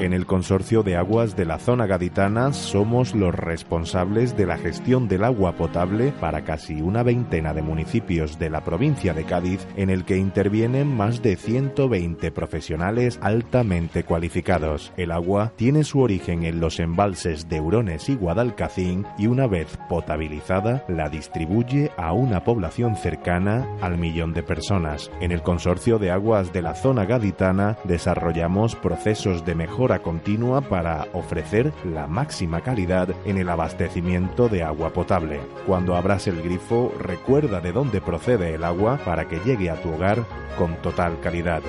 En 0.00 0.14
el 0.14 0.24
Consorcio 0.24 0.82
de 0.82 0.96
Aguas 0.96 1.36
de 1.36 1.44
la 1.44 1.58
Zona 1.58 1.84
Gaditana 1.84 2.54
somos 2.54 3.14
los 3.14 3.34
responsables 3.34 4.34
de 4.34 4.46
la 4.46 4.56
gestión 4.56 5.08
del 5.08 5.24
agua 5.24 5.56
potable 5.56 6.10
para 6.18 6.42
casi 6.42 6.80
una 6.80 7.02
veintena 7.02 7.52
de 7.52 7.60
municipios 7.60 8.38
de 8.38 8.48
la 8.48 8.64
provincia 8.64 9.12
de 9.12 9.24
Cádiz, 9.24 9.68
en 9.76 9.90
el 9.90 10.06
que 10.06 10.16
intervienen 10.16 10.96
más 10.96 11.20
de 11.20 11.36
120 11.36 12.30
profesionales 12.30 13.18
altamente 13.20 14.02
cualificados. 14.02 14.90
El 14.96 15.10
agua 15.10 15.52
tiene 15.56 15.84
su 15.84 16.00
origen 16.00 16.44
en 16.44 16.60
los 16.60 16.80
embalses 16.80 17.50
de 17.50 17.60
Hurones 17.60 18.08
y 18.08 18.14
Guadalcacín 18.14 19.04
y 19.18 19.26
una 19.26 19.46
vez 19.48 19.78
potabilizada 19.90 20.82
la 20.88 21.10
distribuye 21.10 21.90
a 21.98 22.14
una 22.14 22.42
población 22.42 22.96
cercana 22.96 23.68
al 23.82 23.98
millón 23.98 24.32
de 24.32 24.42
personas. 24.42 25.10
En 25.20 25.30
el 25.30 25.42
Consorcio 25.42 25.98
de 25.98 26.10
Aguas 26.10 26.54
de 26.54 26.62
la 26.62 26.74
Zona 26.74 27.04
Gaditana 27.04 27.76
desarrollamos 27.84 28.76
procesos 28.76 29.44
de 29.44 29.54
mejora 29.54 29.89
continua 29.98 30.60
para 30.60 31.08
ofrecer 31.12 31.72
la 31.84 32.06
máxima 32.06 32.62
calidad 32.62 33.08
en 33.26 33.36
el 33.36 33.48
abastecimiento 33.48 34.48
de 34.48 34.62
agua 34.62 34.92
potable. 34.92 35.40
Cuando 35.66 35.96
abras 35.96 36.28
el 36.28 36.40
grifo, 36.40 36.94
recuerda 36.98 37.60
de 37.60 37.72
dónde 37.72 38.00
procede 38.00 38.54
el 38.54 38.64
agua 38.64 38.98
para 39.04 39.28
que 39.28 39.40
llegue 39.40 39.68
a 39.68 39.82
tu 39.82 39.92
hogar 39.92 40.24
con 40.56 40.76
total 40.76 41.20
calidad. 41.20 41.62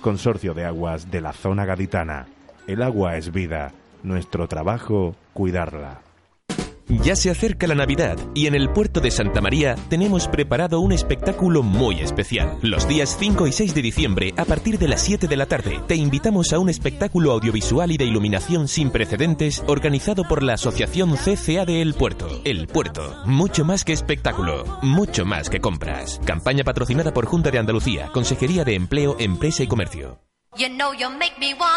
Consorcio 0.00 0.54
de 0.54 0.66
Aguas 0.66 1.10
de 1.10 1.22
la 1.22 1.32
Zona 1.32 1.64
Gaditana. 1.64 2.26
El 2.66 2.82
agua 2.82 3.16
es 3.16 3.32
vida. 3.32 3.72
Nuestro 4.02 4.46
trabajo, 4.46 5.16
cuidarla. 5.32 6.03
Ya 6.88 7.16
se 7.16 7.30
acerca 7.30 7.66
la 7.66 7.74
Navidad 7.74 8.18
y 8.34 8.46
en 8.46 8.54
el 8.54 8.70
puerto 8.70 9.00
de 9.00 9.10
Santa 9.10 9.40
María 9.40 9.74
tenemos 9.88 10.28
preparado 10.28 10.80
un 10.80 10.92
espectáculo 10.92 11.62
muy 11.62 12.00
especial. 12.00 12.58
Los 12.62 12.86
días 12.86 13.16
5 13.18 13.46
y 13.46 13.52
6 13.52 13.74
de 13.74 13.82
diciembre, 13.82 14.34
a 14.36 14.44
partir 14.44 14.78
de 14.78 14.88
las 14.88 15.00
7 15.02 15.26
de 15.26 15.36
la 15.36 15.46
tarde, 15.46 15.80
te 15.86 15.96
invitamos 15.96 16.52
a 16.52 16.58
un 16.58 16.68
espectáculo 16.68 17.32
audiovisual 17.32 17.90
y 17.90 17.96
de 17.96 18.04
iluminación 18.04 18.68
sin 18.68 18.90
precedentes 18.90 19.64
organizado 19.66 20.24
por 20.24 20.42
la 20.42 20.54
Asociación 20.54 21.16
CCA 21.16 21.64
de 21.64 21.80
El 21.80 21.94
Puerto. 21.94 22.28
El 22.44 22.66
Puerto, 22.66 23.16
mucho 23.24 23.64
más 23.64 23.84
que 23.84 23.92
espectáculo, 23.92 24.64
mucho 24.82 25.24
más 25.24 25.48
que 25.48 25.60
compras. 25.60 26.20
Campaña 26.24 26.64
patrocinada 26.64 27.14
por 27.14 27.26
Junta 27.26 27.50
de 27.50 27.58
Andalucía, 27.58 28.10
Consejería 28.12 28.64
de 28.64 28.74
Empleo, 28.74 29.16
Empresa 29.18 29.62
y 29.62 29.66
Comercio. 29.66 30.18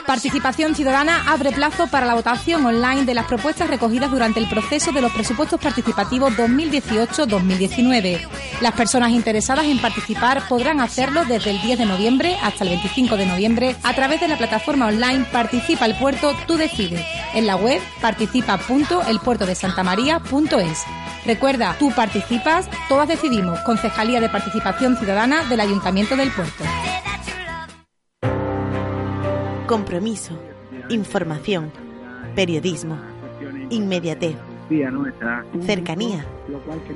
Participación 0.06 0.76
Ciudadana 0.76 1.32
abre 1.32 1.52
plazo 1.52 1.88
para 1.88 2.06
la 2.06 2.14
votación 2.14 2.64
online 2.64 3.06
de 3.06 3.16
las 3.16 3.26
propuestas 3.26 3.68
recogidas 3.70 4.12
durante 4.12 4.40
el 4.40 4.48
proceso 4.48 4.92
de 4.92 5.02
los 5.02 5.12
presupuestos 5.12 5.60
participativos 5.60 6.38
2018-2019. 6.38 8.20
Las 8.62 8.74
personas 8.74 9.10
interesadas 9.12 9.66
en 9.66 9.80
participar 9.80 10.48
podrán 10.48 10.80
hacerlo 10.80 11.26
desde 11.26 11.50
el 11.52 11.62
10 11.62 11.80
de 11.80 11.86
noviembre 11.86 12.38
hasta 12.44 12.66
el 12.66 12.70
25 12.70 13.18
de 13.18 13.26
noviembre 13.26 13.76
a 13.82 13.96
través 13.96 14.22
de 14.22 14.28
la 14.28 14.38
plataforma 14.38 14.86
online 14.88 15.26
Participa 15.32 15.86
el 15.86 15.96
Puerto, 15.96 16.36
tú 16.46 16.58
decides, 16.58 17.04
en 17.34 17.48
la 17.48 17.56
web 17.56 17.82
participa.elpuertodesantamaría.es. 18.00 20.84
Recuerda, 21.26 21.76
tú 21.80 21.92
participas, 21.92 22.70
todas 22.88 23.08
decidimos, 23.08 23.60
Concejalía 23.62 24.22
de 24.22 24.30
Participación 24.30 24.96
Ciudadana 24.98 25.46
del 25.46 25.62
Ayuntamiento 25.62 26.16
del 26.16 26.30
Puerto. 26.32 26.64
Compromiso, 29.68 30.34
información, 30.90 31.72
periodismo, 32.36 32.98
inmediatez, 33.70 34.36
cercanía, 35.66 36.26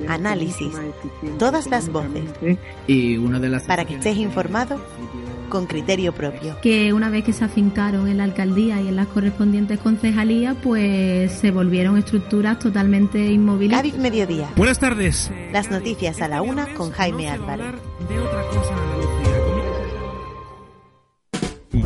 análisis, 0.08 0.74
todas 1.38 1.68
las 1.68 1.90
voces. 1.90 2.24
Y 2.86 3.18
una 3.18 3.38
de 3.38 3.50
las 3.50 3.64
para 3.64 3.84
que 3.84 3.94
estés 3.94 4.16
informado 4.16 4.80
con 5.50 5.66
criterio 5.66 6.14
propio. 6.14 6.56
Que 6.62 6.94
una 6.94 7.10
vez 7.10 7.24
que 7.24 7.34
se 7.34 7.44
afincaron 7.44 8.08
en 8.08 8.16
la 8.16 8.24
alcaldía 8.24 8.80
y 8.80 8.88
en 8.88 8.96
las 8.96 9.08
correspondientes 9.08 9.78
concejalías, 9.78 10.56
pues 10.62 11.30
se 11.30 11.50
volvieron 11.50 11.98
estructuras 11.98 12.58
totalmente 12.58 13.30
inmóviles. 13.30 13.76
Cádiz 13.76 13.98
Mediodía. 13.98 14.48
Buenas 14.56 14.78
tardes. 14.78 15.30
Las 15.52 15.70
noticias 15.70 16.22
a 16.22 16.28
la 16.28 16.40
una 16.40 16.72
con 16.72 16.90
Jaime 16.90 17.28
Álvarez. 17.28 17.66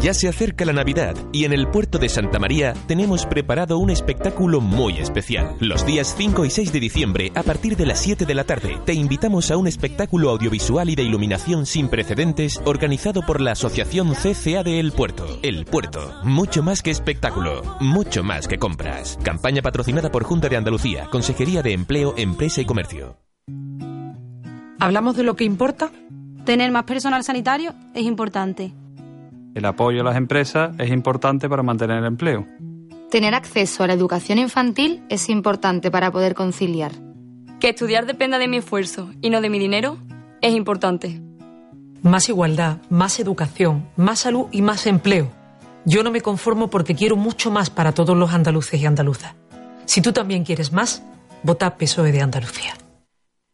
Ya 0.07 0.15
se 0.15 0.29
acerca 0.29 0.65
la 0.65 0.73
Navidad 0.73 1.17
y 1.33 1.47
en 1.47 1.53
el 1.53 1.67
puerto 1.67 1.99
de 1.99 2.09
Santa 2.09 2.39
María 2.39 2.75
tenemos 2.87 3.27
preparado 3.27 3.77
un 3.79 3.91
espectáculo 3.91 4.61
muy 4.61 4.99
especial. 4.99 5.57
Los 5.59 5.85
días 5.85 6.15
5 6.17 6.45
y 6.45 6.51
6 6.51 6.73
de 6.73 6.79
diciembre, 6.79 7.33
a 7.35 7.43
partir 7.43 7.77
de 7.77 7.87
las 7.87 7.99
7 8.03 8.25
de 8.25 8.35
la 8.37 8.45
tarde, 8.45 8.79
te 8.85 8.95
invitamos 8.95 9.51
a 9.51 9.57
un 9.57 9.67
espectáculo 9.67 10.31
audiovisual 10.31 10.89
y 10.91 10.95
de 10.95 11.03
iluminación 11.03 11.67
sin 11.67 11.89
precedentes 11.89 12.61
organizado 12.65 13.23
por 13.23 13.41
la 13.41 13.51
Asociación 13.51 14.15
CCA 14.15 14.63
de 14.63 14.79
El 14.79 14.93
Puerto. 14.93 15.41
El 15.43 15.65
Puerto, 15.65 16.15
mucho 16.23 16.63
más 16.63 16.83
que 16.83 16.93
espectáculo, 16.93 17.63
mucho 17.81 18.23
más 18.23 18.47
que 18.47 18.59
compras. 18.59 19.19
Campaña 19.25 19.61
patrocinada 19.61 20.13
por 20.13 20.23
Junta 20.23 20.49
de 20.49 20.57
Andalucía, 20.57 21.09
Consejería 21.11 21.63
de 21.63 21.73
Empleo, 21.73 22.15
Empresa 22.17 22.61
y 22.61 22.65
Comercio. 22.65 23.19
¿Hablamos 24.79 25.17
de 25.17 25.25
lo 25.25 25.35
que 25.35 25.43
importa? 25.43 25.91
Tener 26.45 26.71
más 26.71 26.85
personal 26.85 27.25
sanitario 27.25 27.75
es 27.93 28.05
importante. 28.05 28.73
El 29.57 29.65
apoyo 29.65 30.03
a 30.03 30.05
las 30.05 30.17
empresas 30.17 30.77
es 30.79 30.91
importante 30.91 31.49
para 31.49 31.63
mantener 31.63 31.97
el 31.97 32.05
empleo. 32.05 32.47
Tener 33.11 33.35
acceso 33.35 33.83
a 33.83 33.87
la 33.87 33.95
educación 33.95 34.37
infantil 34.37 35.03
es 35.09 35.31
importante 35.31 35.91
para 35.91 36.11
poder 36.11 36.35
conciliar. 36.35 36.93
Que 37.59 37.71
estudiar 37.71 38.05
dependa 38.05 38.39
de 38.39 38.49
mi 38.49 38.59
esfuerzo 38.59 39.11
y 39.23 39.31
no 39.31 39.41
de 39.41 39.49
mi 39.49 39.59
dinero 39.59 39.97
es 40.43 40.55
importante. 40.55 41.23
Más 42.03 42.29
igualdad, 42.29 42.83
más 42.91 43.19
educación, 43.19 43.89
más 43.97 44.19
salud 44.19 44.49
y 44.53 44.61
más 44.61 44.87
empleo. 44.87 45.31
Yo 45.87 46.03
no 46.03 46.11
me 46.11 46.21
conformo 46.21 46.69
porque 46.69 46.95
quiero 46.95 47.17
mucho 47.17 47.51
más 47.51 47.71
para 47.71 47.93
todos 47.93 48.15
los 48.15 48.35
andaluces 48.35 48.79
y 48.79 48.85
andaluzas. 48.85 49.37
Si 49.87 50.03
tú 50.03 50.13
también 50.13 50.45
quieres 50.45 50.71
más, 50.71 51.03
vota 51.43 51.79
PSOE 51.79 52.13
de 52.13 52.21
Andalucía. 52.21 52.75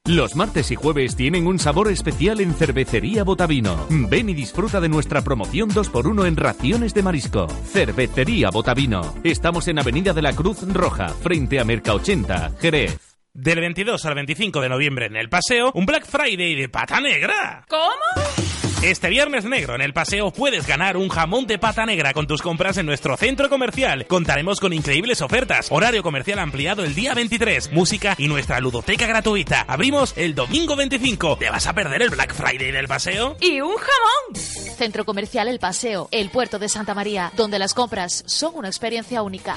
Los 0.09 0.35
martes 0.35 0.73
y 0.73 0.75
jueves 0.75 1.14
tienen 1.14 1.47
un 1.47 1.61
sabor 1.61 1.88
especial 1.88 2.40
en 2.40 2.54
Cervecería 2.54 3.23
Botavino. 3.23 3.87
Ven 3.88 4.30
y 4.30 4.35
disfruta 4.35 4.80
de 4.80 4.88
nuestra 4.88 5.23
promoción 5.23 5.71
2x1 5.71 6.26
en 6.26 6.37
raciones 6.37 6.92
de 6.92 7.04
marisco. 7.04 7.47
Cervecería 7.47 8.50
Botavino. 8.50 9.14
Estamos 9.23 9.68
en 9.68 9.78
Avenida 9.78 10.12
de 10.12 10.23
la 10.23 10.32
Cruz 10.32 10.66
Roja, 10.73 11.09
frente 11.09 11.61
a 11.61 11.64
Merca 11.64 11.94
80, 11.94 12.50
Jerez. 12.61 13.16
Del 13.32 13.61
22 13.61 14.04
al 14.04 14.16
25 14.16 14.61
de 14.61 14.68
noviembre 14.68 15.06
en 15.06 15.14
el 15.14 15.28
paseo, 15.28 15.71
un 15.73 15.87
Black 15.87 16.04
Friday 16.04 16.56
de 16.56 16.68
pata 16.68 17.00
negra. 17.00 17.64
¿Cómo? 17.68 18.51
Este 18.82 19.10
viernes 19.10 19.44
negro 19.44 19.76
en 19.76 19.80
el 19.80 19.92
paseo 19.92 20.32
puedes 20.32 20.66
ganar 20.66 20.96
un 20.96 21.08
jamón 21.08 21.46
de 21.46 21.56
pata 21.56 21.86
negra 21.86 22.12
con 22.12 22.26
tus 22.26 22.42
compras 22.42 22.78
en 22.78 22.86
nuestro 22.86 23.16
centro 23.16 23.48
comercial. 23.48 24.08
Contaremos 24.08 24.58
con 24.58 24.72
increíbles 24.72 25.22
ofertas, 25.22 25.68
horario 25.70 26.02
comercial 26.02 26.40
ampliado 26.40 26.82
el 26.82 26.92
día 26.92 27.14
23, 27.14 27.70
música 27.70 28.16
y 28.18 28.26
nuestra 28.26 28.58
ludoteca 28.58 29.06
gratuita. 29.06 29.60
Abrimos 29.68 30.14
el 30.16 30.34
domingo 30.34 30.74
25. 30.74 31.36
¿Te 31.36 31.48
vas 31.48 31.68
a 31.68 31.74
perder 31.74 32.02
el 32.02 32.10
Black 32.10 32.34
Friday 32.34 32.72
del 32.72 32.88
paseo? 32.88 33.36
¡Y 33.40 33.60
un 33.60 33.76
jamón! 33.76 34.42
Centro 34.76 35.04
Comercial 35.04 35.46
El 35.46 35.60
Paseo, 35.60 36.08
el 36.10 36.30
puerto 36.30 36.58
de 36.58 36.68
Santa 36.68 36.92
María, 36.92 37.30
donde 37.36 37.60
las 37.60 37.74
compras 37.74 38.24
son 38.26 38.56
una 38.56 38.66
experiencia 38.66 39.22
única. 39.22 39.56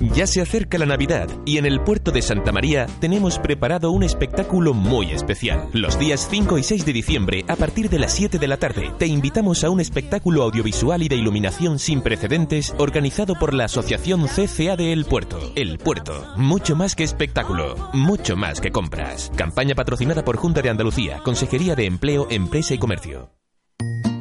Ya 0.00 0.26
se 0.26 0.40
acerca 0.40 0.78
la 0.78 0.86
Navidad 0.86 1.28
y 1.44 1.58
en 1.58 1.66
el 1.66 1.82
puerto 1.82 2.10
de 2.10 2.22
Santa 2.22 2.52
María 2.52 2.86
tenemos 3.00 3.38
preparado 3.38 3.90
un 3.90 4.02
espectáculo 4.02 4.72
muy 4.72 5.10
especial. 5.10 5.68
Los 5.74 5.98
días 5.98 6.26
5 6.30 6.56
y 6.56 6.62
6 6.62 6.86
de 6.86 6.92
diciembre, 6.94 7.44
a 7.48 7.56
partir 7.56 7.90
de 7.90 7.98
las 7.98 8.14
7 8.14 8.38
de 8.38 8.48
la 8.48 8.56
tarde, 8.56 8.90
te 8.98 9.06
invitamos 9.06 9.62
a 9.62 9.68
un 9.68 9.78
espectáculo 9.78 10.42
audiovisual 10.42 11.02
y 11.02 11.08
de 11.08 11.16
iluminación 11.16 11.78
sin 11.78 12.00
precedentes 12.00 12.74
organizado 12.78 13.34
por 13.34 13.52
la 13.52 13.66
Asociación 13.66 14.26
CCA 14.26 14.76
de 14.76 14.94
El 14.94 15.04
Puerto. 15.04 15.52
El 15.54 15.76
Puerto, 15.76 16.26
mucho 16.36 16.76
más 16.76 16.94
que 16.94 17.04
espectáculo, 17.04 17.76
mucho 17.92 18.36
más 18.36 18.62
que 18.62 18.72
compras. 18.72 19.30
Campaña 19.36 19.74
patrocinada 19.74 20.24
por 20.24 20.38
Junta 20.38 20.62
de 20.62 20.70
Andalucía, 20.70 21.20
Consejería 21.22 21.74
de 21.74 21.84
Empleo, 21.84 22.26
Empresa 22.30 22.72
y 22.72 22.78
Comercio. 22.78 23.39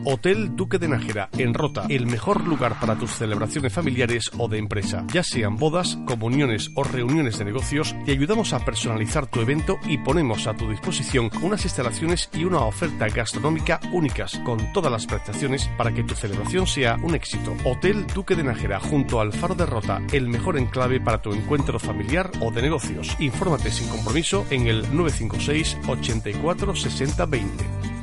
Hotel 0.06 0.56
Duque 0.56 0.78
de 0.78 0.88
Nájera, 0.88 1.30
en 1.38 1.54
Rota, 1.54 1.86
el 1.90 2.06
mejor 2.06 2.48
lugar 2.48 2.80
para 2.80 2.96
tus 2.96 3.12
celebraciones 3.12 3.74
familiares 3.74 4.32
o 4.38 4.48
de 4.48 4.58
empresa. 4.58 5.06
Ya 5.14 5.24
sean 5.24 5.58
bodas, 5.58 5.98
comuniones 6.06 6.72
o 6.76 6.84
reuniones 6.84 7.38
de 7.38 7.46
negocios, 7.46 7.96
te 8.06 8.14
ayudamos 8.14 8.54
a 8.54 8.64
personalizar 8.64 9.28
tu 9.28 9.42
evento 9.42 9.78
y 9.86 9.98
ponemos 9.98 10.48
a 10.48 10.56
tu 10.56 10.70
disposición 10.70 11.30
unas 11.42 11.64
instalaciones 11.66 12.30
y 12.34 12.46
una 12.46 12.62
oferta 12.62 13.08
gastronómica 13.10 13.80
únicas, 13.92 14.40
con 14.46 14.72
todas 14.74 14.92
las 14.92 15.06
prestaciones 15.06 15.70
para 15.78 15.94
que 15.94 16.04
tu 16.04 16.16
celebración 16.16 16.66
sea 16.66 16.98
un 17.02 17.16
éxito. 17.16 17.56
Hotel 17.66 18.08
Duque 18.08 18.36
de 18.36 18.44
Nájera, 18.44 18.80
junto 18.80 19.20
al 19.20 19.34
Faro 19.34 19.56
de 19.56 19.66
Rota, 19.66 20.02
el 20.12 20.30
mejor 20.30 20.58
enclave 20.58 21.00
para 21.02 21.22
tu 21.22 21.34
encuentro 21.34 21.80
familiar 21.80 22.32
o 22.42 22.52
de 22.52 22.62
negocios. 22.62 23.16
Infórmate 23.20 23.72
sin 23.72 23.88
compromiso 23.90 24.46
en 24.50 24.68
el 24.68 24.82
956 24.96 25.78
84 25.88 26.76
60 26.76 27.26
20. 27.26 27.99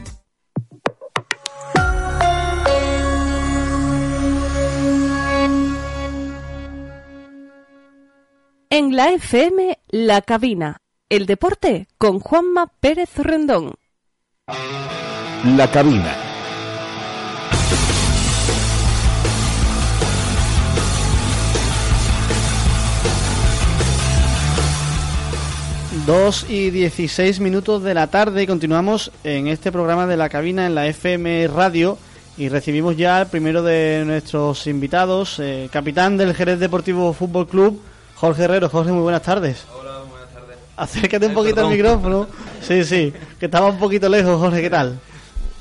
En 8.78 8.94
la 8.94 9.10
FM, 9.10 9.78
La 9.88 10.20
Cabina. 10.20 10.82
El 11.08 11.24
deporte 11.24 11.88
con 11.96 12.20
Juanma 12.20 12.70
Pérez 12.78 13.08
Rendón. 13.16 13.72
La 15.56 15.70
Cabina. 15.70 16.14
Dos 26.04 26.44
y 26.50 26.68
16 26.68 27.40
minutos 27.40 27.82
de 27.82 27.94
la 27.94 28.08
tarde 28.08 28.42
y 28.42 28.46
continuamos 28.46 29.10
en 29.24 29.46
este 29.46 29.72
programa 29.72 30.06
de 30.06 30.18
la 30.18 30.28
cabina 30.28 30.66
en 30.66 30.74
la 30.74 30.86
FM 30.86 31.48
Radio 31.48 31.96
y 32.36 32.50
recibimos 32.50 32.98
ya 32.98 33.22
el 33.22 33.28
primero 33.28 33.62
de 33.62 34.02
nuestros 34.04 34.66
invitados, 34.66 35.38
eh, 35.38 35.70
capitán 35.72 36.18
del 36.18 36.34
Jerez 36.34 36.60
Deportivo 36.60 37.14
Fútbol 37.14 37.48
Club, 37.48 37.80
Jorge 38.16 38.44
Herrero. 38.44 38.68
Jorge, 38.68 38.92
muy 38.92 39.02
buenas 39.02 39.22
tardes. 39.22 39.64
Hola, 39.72 39.98
buenas 40.10 40.30
tardes. 40.32 40.56
Acércate 40.76 41.26
un 41.26 41.30
Ay, 41.30 41.34
poquito 41.36 41.60
al 41.66 41.68
perdón. 41.76 42.00
micrófono. 42.02 42.26
Sí, 42.66 42.82
sí, 42.84 43.12
que 43.38 43.44
estaba 43.46 43.68
un 43.68 43.78
poquito 43.78 44.08
lejos, 44.08 44.40
Jorge, 44.40 44.60
¿qué 44.60 44.70
tal? 44.70 44.98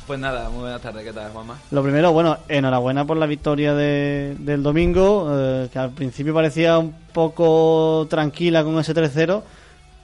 Pues 0.08 0.20
nada, 0.20 0.50
muy 0.50 0.62
buenas 0.62 0.82
tardes, 0.82 1.04
¿qué 1.04 1.14
tal, 1.14 1.32
Juanma? 1.32 1.60
Lo 1.70 1.84
primero, 1.84 2.12
bueno, 2.12 2.38
enhorabuena 2.48 3.06
por 3.06 3.18
la 3.18 3.28
victoria 3.28 3.76
de- 3.76 4.36
del 4.40 4.64
domingo, 4.64 5.28
eh, 5.32 5.70
que 5.72 5.78
al 5.78 5.92
principio 5.92 6.34
parecía 6.34 6.80
un 6.80 6.94
poco 7.14 8.08
tranquila 8.10 8.64
con 8.64 8.80
ese 8.80 8.96
3-0, 8.96 9.44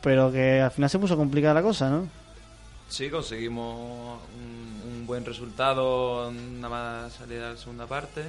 pero 0.04 0.32
que 0.32 0.62
al 0.62 0.70
final 0.70 0.92
se 0.92 1.00
puso 1.00 1.18
complicada 1.18 1.56
la 1.56 1.64
cosa, 1.64 1.90
¿no? 1.90 2.08
Sí, 2.88 3.10
conseguimos 3.10 4.20
un, 4.36 4.92
un 5.00 5.08
buen 5.08 5.26
resultado 5.26 6.32
nada 6.32 6.70
más 6.70 7.14
salir 7.14 7.42
a 7.42 7.52
la 7.54 7.58
segunda 7.58 7.88
parte 7.88 8.22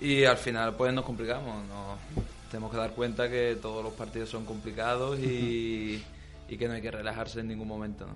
y 0.00 0.22
al 0.24 0.36
final 0.36 0.74
pues 0.74 0.92
nos 0.92 1.04
complicamos, 1.04 1.64
nos 1.66 2.24
tenemos 2.52 2.70
que 2.70 2.76
dar 2.76 2.92
cuenta 2.92 3.28
que 3.28 3.56
todos 3.60 3.82
los 3.82 3.92
partidos 3.94 4.28
son 4.30 4.44
complicados 4.44 5.18
y, 5.18 6.00
y 6.48 6.56
que 6.56 6.68
no 6.68 6.74
hay 6.74 6.82
que 6.82 6.90
relajarse 6.92 7.40
en 7.40 7.48
ningún 7.48 7.66
momento. 7.66 8.06
¿no? 8.06 8.12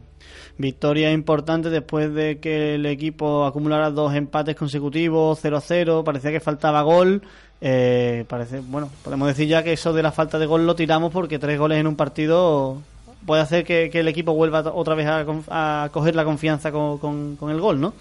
Victoria 0.59 1.11
importante 1.11 1.71
después 1.71 2.15
de 2.15 2.39
que 2.39 2.77
el 2.77 2.87
equipo 2.87 3.45
acumulara 3.47 3.91
dos 3.91 4.15
empates 4.15 4.55
consecutivos, 4.55 5.43
0-0, 5.43 6.05
parecía 6.05 6.31
que 6.31 6.41
faltaba 6.41 6.83
gol. 6.83 7.23
Eh, 7.61 8.25
parece, 8.29 8.61
bueno, 8.61 8.91
podemos 9.03 9.27
decir 9.29 9.49
ya 9.49 9.63
que 9.65 9.73
eso 9.73 9.93
de 9.95 10.03
la 10.03 10.13
falta 10.13 10.39
de 10.39 10.45
gol 10.47 10.67
lo 10.67 10.77
tiramos 10.77 11.11
porque 11.11 11.39
tres 11.39 11.59
goles 11.59 11.79
en 11.79 11.87
un 11.87 11.97
partido 11.97 12.77
puede 13.25 13.41
hacer 13.43 13.65
que, 13.65 13.89
que 13.91 14.01
el 14.01 14.09
equipo 14.09 14.35
vuelva 14.35 14.61
otra 14.73 14.95
vez 14.95 15.07
a, 15.09 15.25
a 15.49 15.89
coger 15.91 16.15
la 16.15 16.25
confianza 16.25 16.71
con, 16.71 16.99
con- 16.99 17.37
con 17.37 17.51
el 17.51 17.61
gol, 17.61 17.81
¿no? 17.81 17.95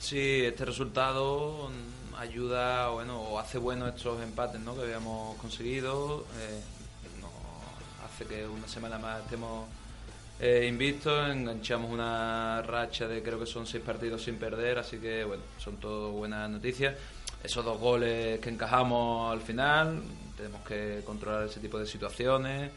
Sí, 0.00 0.40
este 0.46 0.64
resultado 0.64 1.68
ayuda, 2.22 2.88
bueno, 2.88 3.20
o 3.20 3.38
hace 3.38 3.58
bueno 3.58 3.86
estos 3.88 4.22
empates 4.22 4.60
¿no? 4.60 4.74
que 4.74 4.82
habíamos 4.82 5.36
conseguido, 5.36 6.24
eh, 6.38 6.60
nos 7.20 7.30
hace 8.10 8.24
que 8.24 8.46
una 8.46 8.66
semana 8.68 8.98
más 8.98 9.22
estemos 9.22 9.68
eh, 10.40 10.66
invictos, 10.68 11.30
enganchamos 11.30 11.90
una 11.90 12.62
racha 12.62 13.06
de 13.06 13.22
creo 13.22 13.38
que 13.38 13.46
son 13.46 13.66
seis 13.66 13.82
partidos 13.84 14.22
sin 14.22 14.36
perder, 14.36 14.78
así 14.78 14.98
que 14.98 15.24
bueno, 15.24 15.42
son 15.58 15.76
todo 15.76 16.10
buenas 16.10 16.50
noticias. 16.50 16.96
Esos 17.42 17.64
dos 17.64 17.78
goles 17.78 18.40
que 18.40 18.50
encajamos 18.50 19.32
al 19.32 19.40
final, 19.40 20.02
tenemos 20.36 20.62
que 20.62 21.02
controlar 21.04 21.46
ese 21.46 21.60
tipo 21.60 21.78
de 21.78 21.86
situaciones, 21.86 22.70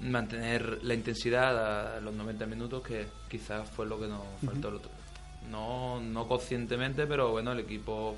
mantener 0.00 0.82
la 0.82 0.94
intensidad 0.94 1.96
a 1.96 2.00
los 2.00 2.14
90 2.14 2.46
minutos, 2.46 2.82
que 2.82 3.06
quizás 3.28 3.68
fue 3.68 3.86
lo 3.86 3.98
que 3.98 4.06
nos 4.06 4.22
faltó 4.44 4.68
el 4.68 4.74
otro. 4.76 4.90
No, 5.50 6.00
no 6.00 6.28
conscientemente, 6.28 7.06
pero 7.06 7.30
bueno, 7.30 7.52
el 7.52 7.60
equipo, 7.60 8.16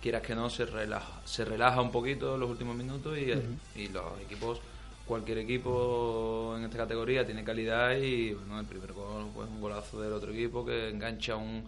quieras 0.00 0.22
que 0.22 0.34
no, 0.34 0.48
se 0.48 0.66
relaja, 0.66 1.20
se 1.24 1.44
relaja 1.44 1.80
un 1.80 1.90
poquito 1.90 2.36
los 2.36 2.50
últimos 2.50 2.76
minutos 2.76 3.16
y 3.18 3.88
los 3.88 4.20
equipos, 4.20 4.60
cualquier 5.06 5.38
equipo 5.38 6.54
en 6.56 6.64
esta 6.64 6.78
categoría 6.78 7.24
tiene 7.24 7.42
calidad 7.42 7.96
y 7.96 8.34
bueno, 8.34 8.60
el 8.60 8.66
primer 8.66 8.92
gol 8.92 9.28
pues 9.34 9.48
un 9.48 9.60
golazo 9.60 10.00
del 10.00 10.12
otro 10.12 10.32
equipo 10.32 10.64
que 10.64 10.90
engancha 10.90 11.34
un, 11.36 11.64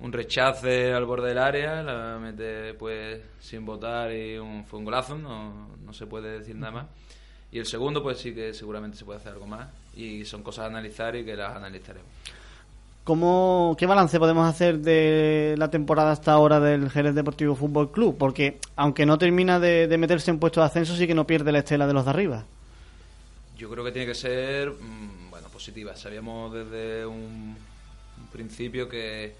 un 0.00 0.12
rechace 0.12 0.92
al 0.92 1.04
borde 1.04 1.28
del 1.28 1.38
área, 1.38 1.82
la 1.82 2.18
mete 2.18 2.74
pues 2.74 3.20
sin 3.40 3.64
votar 3.66 4.12
y 4.12 4.38
un, 4.38 4.64
fue 4.64 4.78
un 4.78 4.84
golazo, 4.84 5.18
no, 5.18 5.76
no 5.76 5.92
se 5.92 6.06
puede 6.06 6.38
decir 6.38 6.56
nada 6.56 6.72
más. 6.72 6.86
Y 7.50 7.58
el 7.58 7.66
segundo 7.66 8.02
pues 8.02 8.18
sí 8.18 8.34
que 8.34 8.54
seguramente 8.54 8.96
se 8.96 9.04
puede 9.04 9.18
hacer 9.18 9.32
algo 9.32 9.46
más 9.46 9.68
y 9.94 10.24
son 10.24 10.42
cosas 10.42 10.64
a 10.64 10.66
analizar 10.68 11.14
y 11.16 11.24
que 11.24 11.36
las 11.36 11.54
analizaremos. 11.54 12.08
¿Cómo, 13.04 13.74
¿Qué 13.76 13.86
balance 13.86 14.20
podemos 14.20 14.48
hacer 14.48 14.78
de 14.78 15.56
la 15.58 15.70
temporada 15.70 16.12
hasta 16.12 16.32
ahora 16.32 16.60
del 16.60 16.88
Jerez 16.88 17.16
Deportivo 17.16 17.56
Fútbol 17.56 17.90
Club? 17.90 18.16
Porque 18.16 18.58
aunque 18.76 19.06
no 19.06 19.18
termina 19.18 19.58
de, 19.58 19.88
de 19.88 19.98
meterse 19.98 20.30
en 20.30 20.38
puestos 20.38 20.62
de 20.62 20.66
ascenso, 20.66 20.94
sí 20.94 21.08
que 21.08 21.14
no 21.14 21.26
pierde 21.26 21.50
la 21.50 21.58
estela 21.58 21.88
de 21.88 21.94
los 21.94 22.04
de 22.04 22.10
arriba. 22.10 22.44
Yo 23.58 23.68
creo 23.68 23.84
que 23.84 23.90
tiene 23.90 24.06
que 24.06 24.14
ser, 24.14 24.70
mm, 24.70 25.30
bueno, 25.30 25.48
positiva. 25.48 25.96
Sabíamos 25.96 26.54
desde 26.54 27.04
un, 27.04 27.56
un 28.18 28.26
principio 28.30 28.88
que 28.88 29.34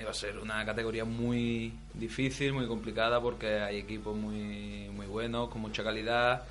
iba 0.00 0.10
a 0.10 0.14
ser 0.14 0.38
una 0.38 0.64
categoría 0.64 1.04
muy 1.04 1.74
difícil, 1.92 2.54
muy 2.54 2.66
complicada, 2.66 3.20
porque 3.20 3.60
hay 3.60 3.76
equipos 3.76 4.16
muy, 4.16 4.88
muy 4.96 5.06
buenos, 5.06 5.50
con 5.50 5.60
mucha 5.60 5.84
calidad. 5.84 6.44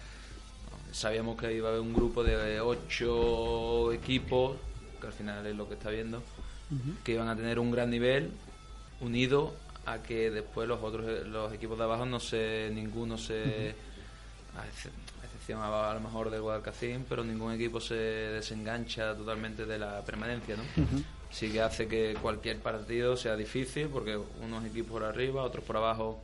Sabíamos 0.92 1.38
que 1.38 1.56
iba 1.56 1.70
a 1.70 1.72
haber 1.72 1.82
un 1.82 1.94
grupo 1.94 2.24
de 2.24 2.62
ocho 2.62 3.92
equipos 3.94 4.58
que 5.00 5.08
al 5.08 5.14
final 5.14 5.46
es 5.46 5.56
lo 5.56 5.68
que 5.68 5.74
está 5.76 5.90
viendo, 5.90 6.22
que 7.04 7.14
iban 7.14 7.28
a 7.30 7.36
tener 7.36 7.58
un 7.60 7.72
gran 7.72 7.90
nivel 7.90 8.32
unido 9.02 9.56
a 9.86 10.04
que 10.04 10.30
después 10.30 10.68
los 10.68 10.82
otros 10.84 11.28
los 11.28 11.52
equipos 11.54 11.78
de 11.78 11.84
abajo 11.86 12.06
no 12.06 12.20
sé 12.20 12.70
ninguno 12.74 13.18
se 13.18 13.74
a 14.56 14.68
ex- 14.68 14.86
a 15.22 15.26
excepción 15.26 15.62
a, 15.62 15.90
a 15.90 15.94
lo 15.94 16.00
mejor 16.02 16.30
del 16.30 16.42
Guadalcacín 16.42 17.06
pero 17.08 17.24
ningún 17.24 17.54
equipo 17.54 17.80
se 17.80 17.96
desengancha 17.96 19.16
totalmente 19.16 19.66
de 19.66 19.80
la 19.80 20.02
permanencia 20.06 20.58
¿no? 20.58 20.64
sí 21.32 21.52
que 21.52 21.62
hace 21.62 21.88
que 21.88 22.16
cualquier 22.22 22.60
partido 22.60 23.16
sea 23.16 23.36
difícil 23.36 23.88
porque 23.88 24.20
unos 24.44 24.64
equipos 24.66 24.92
por 24.92 25.04
arriba 25.06 25.42
otros 25.44 25.64
por 25.64 25.78
abajo 25.78 26.22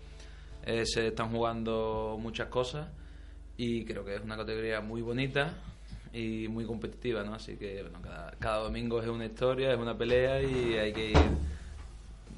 eh, 0.65 0.83
se 0.85 1.07
están 1.07 1.31
jugando 1.31 2.17
muchas 2.21 2.49
cosas 2.49 2.87
y 3.57 3.85
creo 3.85 4.03
que 4.03 4.15
es 4.15 4.21
una 4.21 4.35
categoría 4.35 4.81
muy 4.81 5.01
bonita 5.01 5.53
y 6.15 6.47
muy 6.47 6.65
competitiva, 6.65 7.23
¿no? 7.23 7.33
Así 7.35 7.55
que 7.55 7.81
bueno, 7.81 7.99
cada, 8.39 8.57
domingo 8.59 9.01
es 9.01 9.07
una 9.07 9.25
historia, 9.25 9.73
es 9.73 9.79
una 9.79 9.97
pelea 9.97 10.41
y 10.41 10.77
hay 10.77 10.93
que 10.93 11.11
ir 11.11 11.17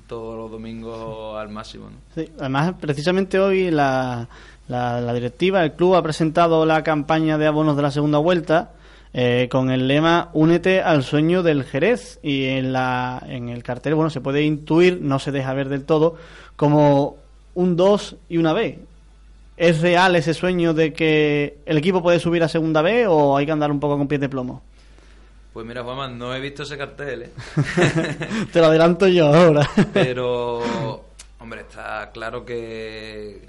todos 0.08 0.38
los 0.38 0.50
domingos 0.50 1.38
al 1.38 1.50
máximo. 1.50 1.90
Sí, 2.16 2.30
además, 2.40 2.74
precisamente 2.80 3.40
hoy 3.40 3.70
la, 3.70 4.28
la, 4.68 5.00
la 5.02 5.14
directiva, 5.14 5.64
el 5.64 5.74
club 5.74 5.96
ha 5.96 6.02
presentado 6.02 6.66
la 6.66 6.84
campaña 6.84 7.38
de 7.38 7.46
abonos 7.46 7.76
de 7.76 7.82
la 7.82 7.92
segunda 7.92 8.18
vuelta 8.18 8.72
eh, 9.14 9.48
con 9.50 9.72
el 9.72 9.88
lema 9.88 10.30
Únete 10.34 10.82
al 10.82 11.04
sueño 11.04 11.42
del 11.42 11.64
Jerez 11.64 12.20
y 12.22 12.46
en, 12.46 12.74
la, 12.74 13.24
en 13.28 13.50
el 13.50 13.64
cartel, 13.64 13.96
bueno, 13.96 14.10
se 14.10 14.22
puede 14.22 14.44
intuir, 14.44 15.00
no 15.02 15.18
se 15.18 15.32
deja 15.32 15.54
ver 15.54 15.70
del 15.70 15.86
todo, 15.86 16.18
como 16.56 17.16
un 17.56 17.76
2 17.76 18.16
y 18.30 18.38
una 18.38 18.54
B. 18.54 18.80
¿Es 19.58 19.82
real 19.82 20.16
ese 20.16 20.34
sueño 20.36 20.74
de 20.74 20.94
que 20.94 21.58
el 21.66 21.78
equipo 21.78 22.02
puede 22.04 22.20
subir 22.20 22.44
a 22.44 22.48
segunda 22.48 22.82
B 22.84 23.08
o 23.08 23.36
hay 23.38 23.46
que 23.46 23.52
andar 23.52 23.72
un 23.72 23.80
poco 23.80 23.98
con 23.98 24.08
pies 24.08 24.22
de 24.22 24.30
plomo? 24.30 24.62
Pues 25.52 25.66
mira, 25.66 25.84
Juanma, 25.84 26.08
no 26.08 26.36
he 26.36 26.40
visto 26.40 26.62
ese 26.64 26.78
cartel, 26.78 27.24
¿eh? 27.24 27.32
Te 28.54 28.60
lo 28.60 28.68
adelanto 28.68 29.08
yo 29.08 29.34
ahora. 29.34 29.68
Pero, 29.92 31.04
hombre, 31.40 31.62
está 31.62 32.12
claro 32.14 32.46
que, 32.46 33.48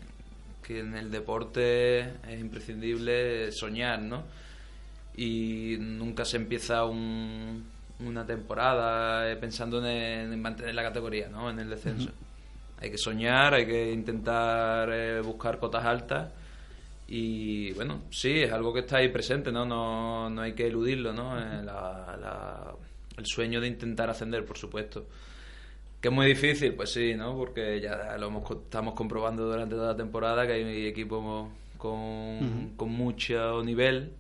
que 0.62 0.80
en 0.80 0.94
el 0.96 1.10
deporte 1.10 1.98
es 2.00 2.40
imprescindible 2.40 3.52
soñar, 3.52 4.00
¿no? 4.00 4.22
Y 5.16 5.76
nunca 5.78 6.24
se 6.24 6.38
empieza 6.38 6.84
un- 6.86 7.66
una 8.00 8.24
temporada 8.24 9.30
eh, 9.30 9.36
pensando 9.36 9.78
en, 9.84 10.32
en 10.32 10.40
mantener 10.40 10.74
la 10.74 10.84
categoría, 10.84 11.28
¿no? 11.28 11.50
En 11.50 11.58
el 11.58 11.68
descenso. 11.68 12.08
Hay 12.80 12.90
que 12.90 12.98
soñar, 12.98 13.54
hay 13.54 13.66
que 13.66 13.92
intentar 13.92 14.88
eh, 14.92 15.20
buscar 15.20 15.58
cotas 15.58 15.84
altas 15.84 16.30
y 17.08 17.72
bueno, 17.72 18.02
sí, 18.10 18.42
es 18.42 18.52
algo 18.52 18.72
que 18.72 18.80
está 18.80 18.98
ahí 18.98 19.08
presente, 19.08 19.50
¿no? 19.50 19.64
No, 19.64 20.28
no 20.30 20.42
hay 20.42 20.52
que 20.52 20.66
eludirlo, 20.66 21.12
¿no? 21.12 21.38
Eh, 21.38 21.62
la- 21.64 22.16
la- 22.20 22.74
el 23.16 23.26
sueño 23.26 23.60
de 23.60 23.66
intentar 23.68 24.10
ascender, 24.10 24.44
por 24.44 24.58
supuesto. 24.58 25.06
Que 26.00 26.08
es 26.08 26.14
muy 26.14 26.26
difícil, 26.26 26.74
pues 26.74 26.92
sí, 26.92 27.14
¿no? 27.14 27.36
Porque 27.36 27.80
ya 27.80 28.16
lo 28.18 28.28
hemos, 28.28 28.48
estamos 28.50 28.94
comprobando 28.94 29.44
durante 29.46 29.74
toda 29.74 29.88
la 29.92 29.96
temporada 29.96 30.46
que 30.46 30.52
hay 30.52 30.86
equipos 30.86 31.48
con, 31.78 32.74
con 32.76 32.90
mucho 32.90 33.62
nivel, 33.64 34.12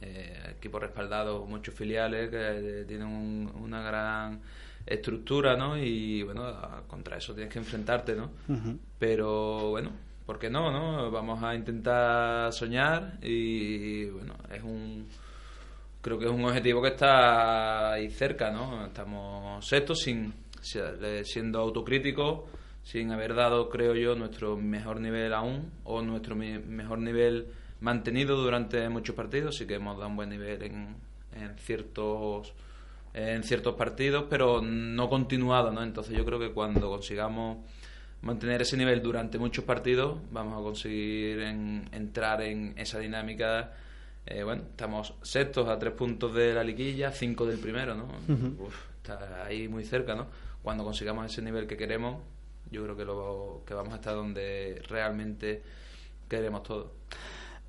eh, 0.00 0.54
equipos 0.56 0.80
respaldados, 0.80 1.46
muchos 1.48 1.74
filiales 1.74 2.30
que 2.30 2.36
eh, 2.80 2.84
tienen 2.86 3.08
un- 3.08 3.52
una 3.62 3.82
gran 3.82 4.40
estructura, 4.86 5.56
¿no? 5.56 5.76
Y 5.78 6.22
bueno, 6.22 6.44
contra 6.86 7.16
eso 7.16 7.34
tienes 7.34 7.52
que 7.52 7.58
enfrentarte, 7.58 8.14
¿no? 8.14 8.30
Pero 8.98 9.70
bueno, 9.70 9.90
¿por 10.26 10.38
qué 10.38 10.50
no, 10.50 10.70
no? 10.70 11.10
Vamos 11.10 11.42
a 11.42 11.54
intentar 11.54 12.52
soñar 12.52 13.18
y 13.22 14.06
bueno, 14.06 14.34
es 14.52 14.62
un 14.62 15.06
creo 16.00 16.18
que 16.18 16.26
es 16.26 16.30
un 16.30 16.44
objetivo 16.44 16.82
que 16.82 16.88
está 16.88 17.92
ahí 17.94 18.10
cerca, 18.10 18.50
¿no? 18.50 18.84
Estamos 18.86 19.66
sextos 19.66 20.00
sin 20.02 20.34
si- 20.60 20.78
siendo 21.24 21.60
autocríticos, 21.60 22.42
sin 22.82 23.10
haber 23.10 23.34
dado, 23.34 23.70
creo 23.70 23.94
yo, 23.94 24.14
nuestro 24.14 24.56
mejor 24.56 25.00
nivel 25.00 25.32
aún 25.32 25.70
o 25.84 26.02
nuestro 26.02 26.36
mejor 26.36 26.98
nivel 26.98 27.46
mantenido 27.80 28.36
durante 28.36 28.86
muchos 28.90 29.14
partidos, 29.16 29.56
sí 29.56 29.66
que 29.66 29.74
hemos 29.76 29.96
dado 29.96 30.08
un 30.10 30.16
buen 30.16 30.28
nivel 30.28 30.62
en, 30.62 30.96
en 31.34 31.56
ciertos 31.58 32.52
en 33.14 33.42
ciertos 33.44 33.74
partidos, 33.76 34.24
pero 34.28 34.60
no 34.60 35.08
continuado, 35.08 35.70
¿no? 35.72 35.82
Entonces 35.82 36.16
yo 36.16 36.24
creo 36.24 36.38
que 36.38 36.50
cuando 36.50 36.90
consigamos 36.90 37.58
mantener 38.22 38.62
ese 38.62 38.76
nivel 38.76 39.00
durante 39.02 39.38
muchos 39.38 39.64
partidos, 39.64 40.18
vamos 40.32 40.58
a 40.58 40.62
conseguir 40.62 41.40
en- 41.40 41.88
entrar 41.92 42.42
en 42.42 42.74
esa 42.76 42.98
dinámica. 42.98 43.72
Eh, 44.26 44.42
bueno, 44.42 44.62
estamos 44.70 45.14
sextos 45.22 45.68
a 45.68 45.78
tres 45.78 45.92
puntos 45.92 46.34
de 46.34 46.54
la 46.54 46.64
liguilla, 46.64 47.10
cinco 47.12 47.44
del 47.46 47.58
primero, 47.58 47.94
¿no? 47.94 48.06
Uf, 48.58 48.74
está 48.96 49.44
ahí 49.44 49.68
muy 49.68 49.84
cerca, 49.84 50.14
¿no? 50.14 50.26
Cuando 50.62 50.82
consigamos 50.82 51.26
ese 51.30 51.42
nivel 51.42 51.66
que 51.66 51.76
queremos, 51.76 52.22
yo 52.70 52.82
creo 52.84 52.96
que, 52.96 53.04
lo, 53.04 53.62
que 53.66 53.74
vamos 53.74 53.92
a 53.92 53.96
estar 53.96 54.14
donde 54.14 54.82
realmente 54.88 55.62
queremos 56.28 56.62
todos. 56.62 56.86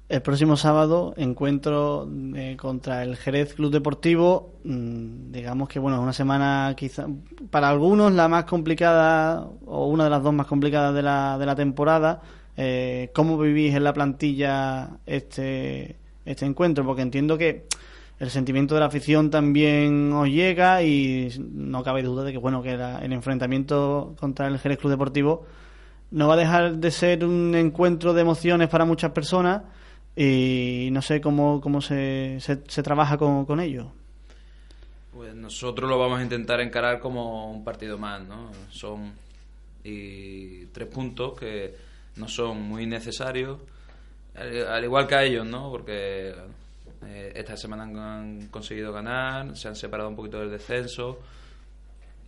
El 0.07 0.21
próximo 0.21 0.55
sábado 0.55 1.15
encuentro 1.17 2.07
eh, 2.35 2.55
contra 2.59 3.01
el 3.03 3.15
Jerez 3.15 3.55
Club 3.55 3.71
Deportivo. 3.71 4.53
mm, 4.63 5.31
digamos 5.31 5.67
que 5.67 5.79
bueno, 5.79 5.97
es 5.97 6.03
una 6.03 6.13
semana 6.13 6.73
quizá 6.77 7.07
para 7.49 7.69
algunos 7.69 8.11
la 8.13 8.27
más 8.27 8.45
complicada 8.45 9.47
o 9.65 9.87
una 9.87 10.03
de 10.03 10.09
las 10.11 10.21
dos 10.21 10.31
más 10.33 10.45
complicadas 10.45 10.93
de 10.93 11.01
la, 11.01 11.37
de 11.39 11.45
la 11.47 11.55
temporada. 11.55 12.21
Eh, 12.55 13.09
¿Cómo 13.15 13.35
vivís 13.39 13.73
en 13.73 13.83
la 13.83 13.93
plantilla 13.93 14.89
este, 15.07 15.95
este 16.23 16.45
encuentro? 16.45 16.85
Porque 16.85 17.01
entiendo 17.01 17.35
que 17.35 17.65
el 18.19 18.29
sentimiento 18.29 18.75
de 18.75 18.81
la 18.81 18.85
afición 18.85 19.31
también 19.31 20.13
os 20.13 20.27
llega 20.29 20.83
y 20.83 21.29
no 21.51 21.83
cabe 21.83 22.03
duda 22.03 22.23
de 22.23 22.31
que 22.31 22.37
bueno 22.37 22.61
que 22.61 22.77
la- 22.77 22.99
el 22.99 23.11
enfrentamiento 23.11 24.15
contra 24.19 24.47
el 24.47 24.59
Jerez 24.59 24.77
Club 24.77 24.91
Deportivo 24.91 25.45
no 26.11 26.27
va 26.27 26.35
a 26.35 26.37
dejar 26.37 26.75
de 26.77 26.91
ser 26.91 27.25
un 27.25 27.55
encuentro 27.55 28.13
de 28.13 28.21
emociones 28.21 28.69
para 28.69 28.85
muchas 28.85 29.11
personas 29.11 29.63
y 30.15 30.89
no 30.91 31.01
sé 31.01 31.19
cómo, 31.19 31.59
cómo 31.59 31.81
se, 31.81 32.39
se, 32.39 32.83
trabaja 32.83 33.17
con, 33.17 33.45
con 33.45 33.59
ello. 33.59 33.91
Pues 35.13 35.33
nosotros 35.35 35.89
lo 35.89 35.97
vamos 35.99 36.19
a 36.19 36.23
intentar 36.23 36.61
encarar 36.61 36.99
como 36.99 37.51
un 37.51 37.63
partido 37.63 37.97
más, 37.97 38.21
¿no? 38.25 38.51
Son 38.69 39.13
y 39.83 40.65
tres 40.67 40.87
puntos 40.87 41.37
que 41.39 41.75
no 42.15 42.27
son 42.27 42.61
muy 42.61 42.85
necesarios, 42.87 43.59
al, 44.35 44.67
al 44.67 44.83
igual 44.83 45.07
que 45.07 45.15
a 45.15 45.23
ellos, 45.23 45.45
¿no? 45.45 45.69
Porque 45.69 46.33
eh, 47.05 47.33
esta 47.35 47.55
semana 47.55 47.83
han, 47.83 47.97
han 47.97 48.47
conseguido 48.47 48.91
ganar, 48.91 49.55
se 49.55 49.67
han 49.67 49.75
separado 49.75 50.09
un 50.09 50.15
poquito 50.15 50.39
del 50.39 50.49
descenso, 50.49 51.19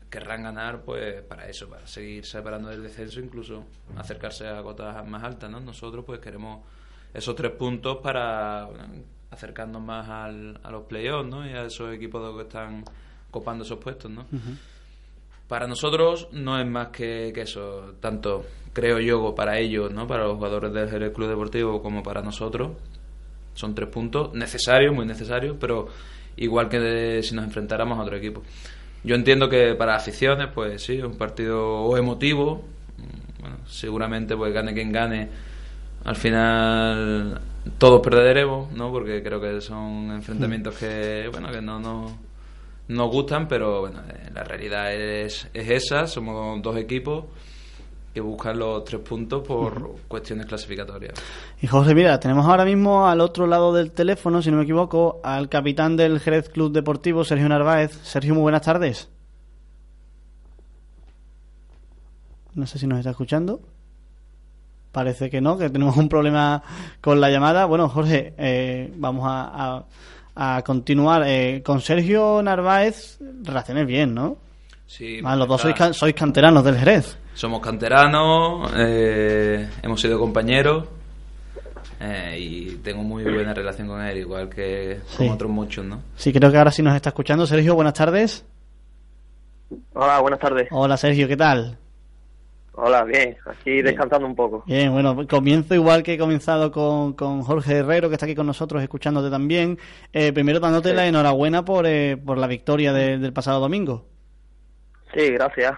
querrán 0.10 0.43
ganar, 0.43 0.82
pues 0.82 1.21
para 1.23 1.47
eso, 1.47 1.67
para 1.67 1.86
seguir 1.88 2.26
separando 2.26 2.69
del 2.69 2.84
descenso, 2.84 3.19
incluso 3.19 3.63
acercarse 3.95 4.47
a 4.47 4.62
cotas 4.62 5.06
más 5.08 5.23
altas, 5.23 5.50
¿no? 5.50 5.60
Nosotros 5.60 6.06
pues 6.06 6.19
queremos 6.19 6.62
esos 7.13 7.36
tres 7.36 7.52
puntos 7.52 7.98
para 7.98 8.65
bueno, 8.65 8.84
acercarnos 9.32 9.82
más 9.82 10.08
al, 10.10 10.60
a 10.63 10.72
los 10.72 10.84
playoffs, 10.84 11.30
¿no? 11.30 11.46
Y 11.46 11.50
a 11.54 11.63
esos 11.65 11.93
equipos 11.93 12.36
que 12.36 12.43
están 12.43 12.84
copando 13.32 13.63
esos 13.63 13.80
puestos, 13.80 14.10
¿no? 14.12 14.26
Para 15.48 15.65
nosotros 15.67 16.28
no 16.34 16.60
es 16.60 16.67
más 16.67 16.89
que, 16.89 17.32
que 17.34 17.41
eso, 17.41 17.93
tanto 18.02 18.46
creo 18.74 19.00
yo 19.00 19.34
para 19.34 19.58
ellos, 19.58 19.91
¿no? 19.93 20.06
Para 20.06 20.26
los 20.26 20.36
jugadores 20.36 20.74
del 20.74 20.89
Jerez 20.89 21.13
Club 21.13 21.30
Deportivo 21.30 21.82
como 21.82 22.04
para 22.04 22.22
nosotros. 22.22 22.72
Son 23.54 23.74
tres 23.74 23.89
puntos 23.89 24.34
necesarios, 24.34 24.93
muy 24.93 25.06
necesarios, 25.06 25.56
pero 25.60 25.88
igual 26.36 26.67
que 26.70 26.80
de- 26.80 27.24
si 27.24 27.34
nos 27.34 27.46
enfrentáramos 27.46 27.98
a 27.98 28.02
otro 28.04 28.17
equipo. 28.17 28.43
Yo 29.04 29.15
entiendo 29.15 29.48
que 29.50 29.74
para 29.76 29.96
aficiones, 29.96 30.50
pues 30.54 30.84
sí, 30.84 30.98
es 30.98 31.04
un 31.04 31.17
partido 31.17 31.96
emotivo. 31.98 32.65
mm, 32.98 33.41
Bueno, 33.41 33.58
seguramente 33.67 34.36
pues 34.36 34.54
gane 34.54 34.74
quien 34.74 34.91
gane 34.91 35.30
al 36.04 36.16
final 36.16 37.42
todos 37.78 38.02
perderemos, 38.02 38.72
¿no? 38.72 38.92
Porque 38.92 39.22
creo 39.22 39.42
que 39.42 39.62
son 39.62 40.12
enfrentamientos 40.12 40.76
mm. 40.76 40.80
que, 40.80 41.30
bueno, 41.32 41.52
que 41.52 41.62
no 41.62 41.80
nos 42.88 43.12
gustan, 43.12 43.48
pero 43.48 43.82
bueno, 43.82 44.00
eh, 44.10 44.30
la 44.34 44.44
realidad 44.44 44.94
es, 44.94 45.48
es 45.54 45.70
esa, 45.70 46.08
somos 46.08 46.62
dos 46.62 46.78
equipos 46.78 47.26
que 48.14 48.22
buscan 48.22 48.58
los 48.58 48.84
tres 48.84 49.02
puntos 49.02 49.48
por 49.48 49.96
cuestiones 50.08 50.48
clasificatorias. 50.48 51.14
Y 51.62 51.68
José, 51.68 51.94
mira, 51.94 52.20
tenemos 52.20 52.48
ahora 52.48 52.66
mismo 52.66 53.08
al 53.08 53.22
otro 53.22 53.46
lado 53.46 53.74
del 53.74 53.92
teléfono, 53.92 54.42
si 54.42 54.50
no 54.50 54.58
me 54.58 54.64
equivoco, 54.64 55.20
al 55.24 55.50
capitán 55.50 55.98
del 55.98 56.20
Jerez 56.20 56.50
Club 56.50 56.72
Deportivo, 56.72 57.24
Sergio 57.24 57.48
Narváez. 57.48 57.92
Sergio, 58.02 58.34
muy 58.34 58.42
buenas 58.42 58.64
tardes. 58.64 59.10
No 62.56 62.66
sé 62.66 62.80
si 62.80 62.88
nos 62.88 62.98
está 62.98 63.12
escuchando. 63.12 63.62
Parece 64.98 65.30
que 65.30 65.40
no, 65.42 65.60
que 65.60 65.70
tenemos 65.70 65.96
un 65.96 66.10
problema 66.10 66.64
con 67.02 67.22
la 67.22 67.30
llamada. 67.30 67.66
Bueno, 67.66 67.88
Jorge, 67.88 68.34
eh, 68.36 68.92
vamos 68.96 69.26
a, 69.30 69.84
a, 70.36 70.56
a 70.58 70.62
continuar. 70.64 71.22
Eh, 71.28 71.62
con 71.64 71.82
Sergio 71.82 72.42
Narváez, 72.42 73.20
relaciones 73.44 73.86
bien, 73.86 74.16
¿no? 74.16 74.38
Sí. 74.88 75.22
Los 75.22 75.48
dos 75.48 75.62
sois, 75.62 75.76
can- 75.76 75.94
sois 75.94 76.16
canteranos 76.16 76.64
del 76.64 76.78
Jerez. 76.80 77.16
Somos 77.36 77.62
canteranos, 77.62 78.72
eh, 78.76 79.70
hemos 79.84 80.02
sido 80.02 80.18
compañeros 80.18 80.86
eh, 82.00 82.36
y 82.40 82.66
tengo 82.78 83.04
muy 83.04 83.24
buena 83.24 83.54
relación 83.54 83.88
con 83.88 84.02
él, 84.02 84.18
igual 84.18 84.50
que 84.50 85.02
con 85.16 85.30
otros 85.30 85.52
muchos, 85.52 85.86
¿no? 85.86 86.02
Sí, 86.16 86.34
creo 86.34 86.50
que 86.52 86.58
ahora 86.58 86.72
sí 86.72 86.82
nos 86.82 86.96
está 86.96 87.10
escuchando. 87.10 87.46
Sergio, 87.46 87.76
buenas 87.76 87.94
tardes. 87.94 88.44
Hola, 89.94 90.20
buenas 90.22 90.40
tardes. 90.40 90.68
Hola, 90.72 90.98
Sergio, 90.98 91.28
¿qué 91.28 91.38
tal? 91.38 91.78
Hola, 92.80 93.04
bien. 93.06 93.36
Aquí 93.48 93.82
descansando 93.82 94.28
un 94.28 94.36
poco. 94.36 94.63
Bien, 94.68 94.92
bueno, 94.92 95.26
comienzo 95.28 95.74
igual 95.74 96.04
que 96.04 96.13
he 96.13 96.18
comenzado 96.20 96.72
con, 96.72 97.13
con 97.13 97.42
Jorge 97.42 97.78
Herrero, 97.78 98.08
que 98.08 98.13
está 98.16 98.28
aquí 98.28 98.36
con 98.36 98.46
nosotros, 98.46 98.84
escuchándote 98.84 99.32
también. 99.32 99.80
Eh, 100.13 100.32
primero 100.32 100.60
dándote 100.60 100.94
la 100.94 101.08
enhorabuena 101.08 101.66
por, 101.66 101.88
eh, 101.88 102.18
por 102.24 102.38
la 102.38 102.46
victoria 102.46 102.94
de- 102.94 103.18
del 103.18 103.34
pasado 103.34 103.60
domingo. 103.60 104.06
Sí, 105.12 105.28
gracias. 105.32 105.74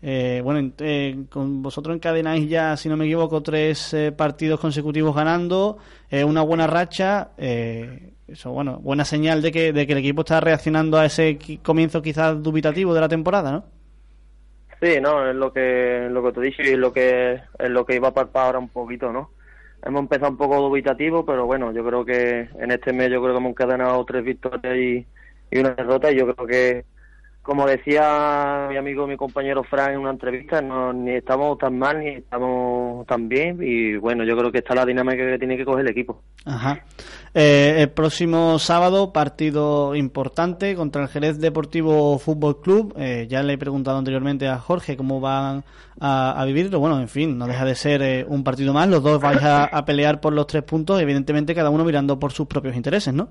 Eh, 0.00 0.40
bueno, 0.44 0.60
en- 0.60 0.74
eh, 0.78 1.24
con 1.28 1.60
vosotros 1.60 1.96
encadenáis 1.96 2.48
ya, 2.48 2.76
si 2.76 2.88
no 2.88 2.96
me 2.96 3.06
equivoco, 3.06 3.42
tres 3.42 3.92
eh, 3.92 4.12
partidos 4.12 4.60
consecutivos 4.60 5.14
ganando, 5.14 5.78
una 6.24 6.42
buena 6.42 6.68
racha. 6.68 7.30
eh, 7.36 8.12
eso, 8.28 8.52
bueno, 8.52 8.78
buena 8.80 9.04
señal 9.04 9.42
de 9.42 9.50
que, 9.50 9.72
de 9.72 9.88
que 9.88 9.92
el 9.92 9.98
equipo 9.98 10.20
está 10.20 10.38
reaccionando 10.38 10.98
a 10.98 11.06
ese 11.06 11.36
comienzo 11.64 12.00
quizás 12.00 12.40
dubitativo 12.40 12.94
de 12.94 13.00
la 13.00 13.08
temporada, 13.08 13.50
¿no? 13.50 13.79
Sí, 14.80 14.98
no, 15.00 15.28
es 15.28 15.36
lo 15.36 15.52
que 15.52 16.08
lo 16.10 16.22
que 16.22 16.32
te 16.32 16.40
dicho 16.40 16.62
y 16.62 16.76
lo 16.76 16.92
que 16.92 17.40
es 17.58 17.70
lo 17.70 17.84
que 17.84 17.96
iba 17.96 18.08
a 18.08 18.14
palpar 18.14 18.46
ahora 18.46 18.58
un 18.58 18.68
poquito, 18.68 19.12
¿no? 19.12 19.30
Hemos 19.82 20.02
empezado 20.02 20.30
un 20.30 20.36
poco 20.36 20.60
dubitativo, 20.60 21.24
pero 21.24 21.46
bueno, 21.46 21.72
yo 21.72 21.84
creo 21.84 22.04
que 22.04 22.48
en 22.58 22.70
este 22.70 22.92
mes 22.92 23.10
yo 23.10 23.20
creo 23.20 23.34
que 23.34 23.38
hemos 23.38 23.50
encadenado 23.50 24.04
tres 24.04 24.24
victorias 24.24 24.76
y, 24.76 25.06
y 25.50 25.58
una 25.58 25.70
derrota 25.70 26.10
y 26.10 26.18
yo 26.18 26.34
creo 26.34 26.46
que 26.46 26.84
como 27.42 27.66
decía 27.66 28.66
mi 28.70 28.76
amigo, 28.76 29.06
mi 29.06 29.16
compañero 29.16 29.64
Fran 29.64 29.92
en 29.92 30.00
una 30.00 30.10
entrevista, 30.10 30.60
no, 30.60 30.92
ni 30.92 31.12
estamos 31.12 31.58
tan 31.58 31.78
mal 31.78 31.98
ni 31.98 32.10
estamos 32.10 33.06
tan 33.06 33.28
bien 33.28 33.58
y 33.60 33.96
bueno, 33.96 34.24
yo 34.24 34.36
creo 34.36 34.52
que 34.52 34.58
está 34.58 34.74
la 34.74 34.84
dinámica 34.84 35.16
que 35.16 35.38
tiene 35.38 35.56
que 35.56 35.64
coger 35.64 35.80
el 35.80 35.90
equipo. 35.90 36.22
Ajá. 36.44 36.84
Eh, 37.32 37.76
el 37.82 37.90
próximo 37.90 38.58
sábado, 38.58 39.12
partido 39.12 39.94
importante 39.94 40.74
contra 40.74 41.02
el 41.02 41.08
Jerez 41.08 41.38
Deportivo 41.38 42.18
Fútbol 42.18 42.60
Club. 42.60 42.92
Eh, 42.98 43.26
ya 43.28 43.42
le 43.44 43.52
he 43.52 43.58
preguntado 43.58 43.98
anteriormente 43.98 44.48
a 44.48 44.58
Jorge 44.58 44.96
cómo 44.96 45.20
van 45.20 45.62
a, 46.00 46.40
a 46.40 46.44
vivirlo. 46.44 46.80
Bueno, 46.80 47.00
en 47.00 47.08
fin, 47.08 47.38
no 47.38 47.46
deja 47.46 47.64
de 47.64 47.76
ser 47.76 48.02
eh, 48.02 48.24
un 48.28 48.42
partido 48.42 48.72
más. 48.72 48.88
Los 48.88 49.02
dos 49.04 49.20
vais 49.20 49.40
a, 49.42 49.84
pelear 49.84 50.20
por 50.20 50.32
los 50.32 50.48
tres 50.48 50.64
puntos, 50.64 51.00
evidentemente 51.00 51.54
cada 51.54 51.70
uno 51.70 51.84
mirando 51.84 52.18
por 52.18 52.32
sus 52.32 52.48
propios 52.48 52.74
intereses, 52.74 53.14
¿no? 53.14 53.28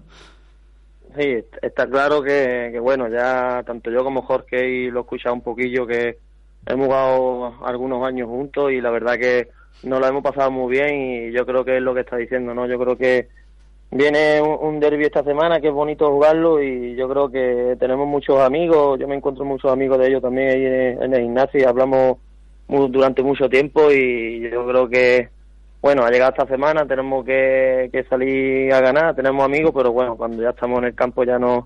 Sí, 1.18 1.24
est- 1.24 1.58
está 1.62 1.86
claro 1.86 2.22
que, 2.22 2.70
que, 2.72 2.80
bueno, 2.80 3.10
ya 3.10 3.64
tanto 3.66 3.92
yo 3.92 4.04
como 4.06 4.22
Jorge 4.22 4.70
y 4.70 4.92
lo 4.92 5.00
he 5.00 5.02
escuchado 5.02 5.36
un 5.36 5.42
poquillo 5.42 5.86
que 5.86 6.18
hemos 6.68 6.86
jugado 6.88 7.66
algunos 7.66 8.06
años 8.08 8.30
juntos 8.30 8.72
y 8.72 8.80
la 8.80 8.92
verdad 8.92 9.18
que 9.18 9.50
nos 9.84 10.00
lo 10.00 10.08
hemos 10.08 10.24
pasado 10.24 10.52
muy 10.52 10.72
bien 10.72 11.02
y 11.02 11.32
yo 11.34 11.46
creo 11.46 11.66
que 11.66 11.78
es 11.78 11.82
lo 11.82 11.94
que 11.94 12.02
está 12.02 12.16
diciendo, 12.16 12.54
¿no? 12.54 12.66
Yo 12.68 12.80
creo 12.80 12.96
que 12.98 13.28
viene 13.92 14.42
un, 14.42 14.58
un 14.68 14.80
derby 14.80 15.06
esta 15.06 15.24
semana 15.24 15.60
que 15.60 15.68
es 15.68 15.74
bonito 15.74 16.12
jugarlo 16.12 16.62
y 16.62 16.96
yo 16.96 17.10
creo 17.10 17.30
que 17.30 17.76
tenemos 17.80 18.08
muchos 18.08 18.40
amigos, 18.40 19.00
yo 19.00 19.08
me 19.08 19.16
encuentro 19.16 19.46
muchos 19.46 19.72
amigos 19.72 19.98
de 20.00 20.08
ellos 20.08 20.22
también 20.22 20.50
ahí 20.50 20.66
en, 21.04 21.14
el 21.14 21.22
gimnasio 21.22 21.60
y 21.60 21.64
hablamos 21.64 22.18
durante 22.68 23.24
mucho 23.24 23.50
tiempo 23.50 23.92
y 23.92 24.50
yo 24.50 24.66
creo 24.68 24.88
que 24.88 25.30
bueno, 25.82 26.04
ha 26.04 26.12
llegado 26.12 26.32
esta 26.32 26.46
semana, 26.46 26.86
tenemos 26.86 27.26
que, 27.26 27.90
que 27.92 28.04
salir 28.04 28.72
a 28.74 28.82
ganar, 28.82 29.16
tenemos 29.16 29.46
amigos, 29.46 29.72
pero 29.74 29.94
bueno, 29.94 30.18
cuando 30.18 30.44
ya 30.44 30.50
estamos 30.50 30.80
en 30.80 30.86
el 30.86 30.96
campo 30.96 31.24
ya 31.24 31.40
nos 31.40 31.64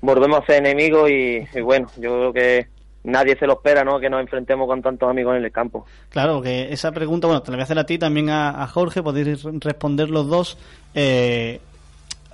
volvemos 0.00 0.40
a 0.40 0.46
ser 0.46 0.66
enemigos 0.66 1.10
y, 1.10 1.46
y 1.54 1.60
bueno, 1.60 1.86
yo 1.98 2.32
creo 2.32 2.32
que 2.32 2.66
nadie 3.04 3.36
se 3.36 3.46
lo 3.46 3.54
espera, 3.54 3.84
¿no? 3.84 3.98
Que 3.98 4.08
nos 4.10 4.20
enfrentemos 4.20 4.66
con 4.66 4.80
tantos 4.82 5.08
amigos 5.10 5.36
en 5.36 5.44
el 5.44 5.50
campo. 5.52 5.84
Claro, 6.10 6.40
que 6.42 6.72
esa 6.72 6.92
pregunta, 6.92 7.26
bueno, 7.26 7.42
te 7.42 7.50
la 7.50 7.56
voy 7.56 7.62
a 7.62 7.64
hacer 7.64 7.78
a 7.78 7.84
ti, 7.86 7.98
también 7.98 8.30
a, 8.30 8.66
Jorge, 8.68 9.02
podéis 9.02 9.42
re- 9.42 9.52
responder 9.60 10.08
los 10.10 10.28
dos. 10.28 10.56
Eh, 10.94 11.60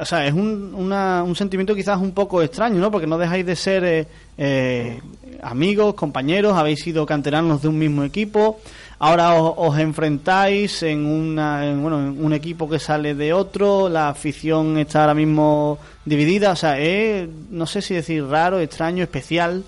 o 0.00 0.04
sea, 0.04 0.26
es 0.26 0.32
un, 0.32 0.74
una- 0.74 1.22
un 1.24 1.34
sentimiento 1.34 1.74
quizás 1.74 1.98
un 1.98 2.12
poco 2.12 2.42
extraño, 2.42 2.78
¿no? 2.80 2.90
Porque 2.90 3.06
no 3.06 3.18
dejáis 3.18 3.44
de 3.44 3.56
ser 3.56 3.84
eh, 3.84 4.06
eh, 4.36 5.00
amigos, 5.42 5.94
compañeros, 5.94 6.52
habéis 6.56 6.80
sido 6.80 7.04
canteranos 7.04 7.62
de 7.62 7.68
un 7.68 7.78
mismo 7.78 8.04
equipo. 8.04 8.60
Ahora 9.00 9.34
os, 9.34 9.54
os 9.56 9.78
enfrentáis 9.78 10.82
en, 10.82 11.04
una, 11.06 11.66
en, 11.66 11.80
bueno, 11.82 11.98
en 12.00 12.24
un 12.24 12.32
equipo 12.32 12.68
que 12.68 12.78
sale 12.78 13.14
de 13.14 13.32
otro, 13.32 13.88
la 13.88 14.08
afición 14.08 14.76
está 14.78 15.00
ahora 15.02 15.14
mismo 15.14 15.78
dividida. 16.04 16.50
O 16.52 16.56
sea, 16.56 16.78
es, 16.78 17.28
no 17.50 17.66
sé 17.66 17.80
si 17.82 17.94
decir 17.94 18.24
raro, 18.24 18.58
extraño, 18.60 19.02
especial. 19.04 19.64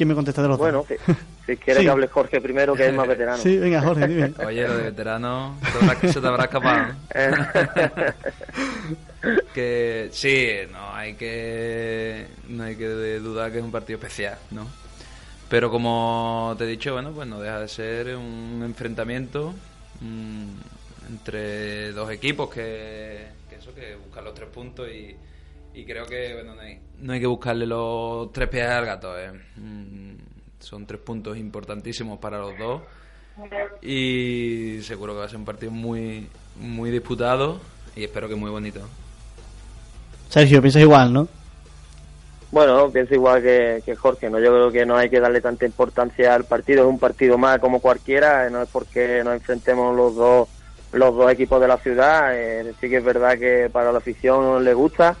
¿Quién 0.00 0.08
me 0.08 0.14
contesta 0.14 0.40
de 0.40 0.48
los 0.48 0.56
Bueno, 0.56 0.78
dos? 0.78 0.86
si, 0.88 0.94
si 1.44 1.56
quieres 1.58 1.76
Sí. 1.82 1.84
que 1.84 1.90
hable 1.90 2.08
Jorge 2.08 2.40
primero, 2.40 2.74
que 2.74 2.86
es 2.88 2.94
más 2.94 3.06
veterano. 3.06 3.36
Sí, 3.36 3.58
venga, 3.58 3.82
Jorge, 3.82 4.08
dime. 4.08 4.32
Caballero 4.36 4.78
de 4.78 4.84
veterano, 4.84 5.58
te 5.60 5.68
habrá- 5.84 6.08
se 6.10 6.20
te 6.22 6.26
habrá 6.26 6.44
escapado. 6.44 6.94
que 9.54 10.08
sí, 10.10 10.52
no 10.72 10.94
hay 10.94 11.16
que 11.16 12.28
no 12.48 12.62
hay 12.64 12.76
que 12.76 12.88
dudar 13.18 13.52
que 13.52 13.58
es 13.58 13.64
un 13.64 13.70
partido 13.70 13.98
especial, 13.98 14.38
¿no? 14.52 14.66
Pero 15.50 15.70
como 15.70 16.54
te 16.56 16.64
he 16.64 16.66
dicho, 16.66 16.94
bueno, 16.94 17.12
pues 17.12 17.28
no 17.28 17.38
deja 17.38 17.60
de 17.60 17.68
ser 17.68 18.16
un 18.16 18.62
enfrentamiento 18.64 19.52
mm, 20.00 20.48
entre 21.10 21.92
dos 21.92 22.10
equipos 22.10 22.48
que, 22.48 23.26
que 23.50 23.56
eso, 23.56 23.74
que 23.74 23.96
buscan 23.96 24.24
los 24.24 24.32
tres 24.34 24.48
puntos 24.48 24.88
y, 24.88 25.14
y 25.74 25.84
creo 25.84 26.06
que 26.06 26.34
bueno, 26.34 26.54
no 26.54 26.60
hay, 26.60 26.80
no 26.98 27.12
hay 27.12 27.20
que 27.20 27.26
buscarle 27.26 27.66
los 27.66 28.32
tres 28.32 28.48
pies 28.48 28.66
al 28.66 28.86
gato. 28.86 29.18
eh. 29.18 29.32
Mm, 29.56 30.14
son 30.58 30.86
tres 30.86 31.00
puntos 31.00 31.36
importantísimos 31.38 32.18
para 32.18 32.38
los 32.38 32.58
dos 32.58 32.82
y 33.80 34.80
seguro 34.82 35.14
que 35.14 35.20
va 35.20 35.24
a 35.24 35.28
ser 35.28 35.38
un 35.38 35.46
partido 35.46 35.72
muy 35.72 36.28
muy 36.56 36.90
disputado 36.90 37.58
y 37.96 38.04
espero 38.04 38.28
que 38.28 38.34
muy 38.34 38.50
bonito. 38.50 38.80
Sergio, 40.28 40.60
piensas 40.60 40.82
igual, 40.82 41.12
¿no? 41.12 41.28
Bueno, 42.52 42.90
pienso 42.90 43.14
igual 43.14 43.42
que, 43.42 43.82
que 43.84 43.94
Jorge, 43.94 44.28
¿no? 44.28 44.38
Yo 44.38 44.50
creo 44.50 44.70
que 44.70 44.84
no 44.84 44.96
hay 44.96 45.08
que 45.08 45.20
darle 45.20 45.40
tanta 45.40 45.64
importancia 45.66 46.34
al 46.34 46.44
partido, 46.44 46.82
es 46.82 46.88
un 46.88 46.98
partido 46.98 47.38
más 47.38 47.58
como 47.60 47.80
cualquiera, 47.80 48.46
eh, 48.46 48.50
no 48.50 48.62
es 48.62 48.68
porque 48.68 49.22
nos 49.24 49.34
enfrentemos 49.34 49.96
los 49.96 50.14
dos 50.14 50.48
los 50.92 51.14
dos 51.14 51.30
equipos 51.32 51.60
de 51.60 51.68
la 51.68 51.78
ciudad, 51.78 52.36
eh, 52.36 52.74
sí 52.80 52.88
que 52.88 52.96
es 52.96 53.04
verdad 53.04 53.38
que 53.38 53.70
para 53.70 53.92
la 53.92 53.98
afición 53.98 54.64
le 54.64 54.74
gusta, 54.74 55.16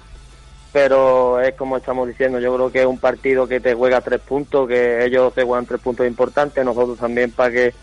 pero 0.72 1.40
es 1.40 1.54
como 1.54 1.76
estamos 1.76 2.06
diciendo, 2.08 2.38
yo 2.38 2.54
creo 2.54 2.70
que 2.70 2.80
es 2.80 2.86
un 2.86 2.98
partido 2.98 3.46
que 3.48 3.60
te 3.60 3.74
juega 3.74 4.00
tres 4.00 4.20
puntos, 4.20 4.68
que 4.68 5.04
ellos 5.04 5.32
te 5.34 5.42
juegan 5.44 5.66
tres 5.66 5.80
puntos 5.80 6.06
importantes, 6.06 6.64
nosotros 6.64 6.98
también 6.98 7.32
para 7.32 7.50
que 7.52 7.74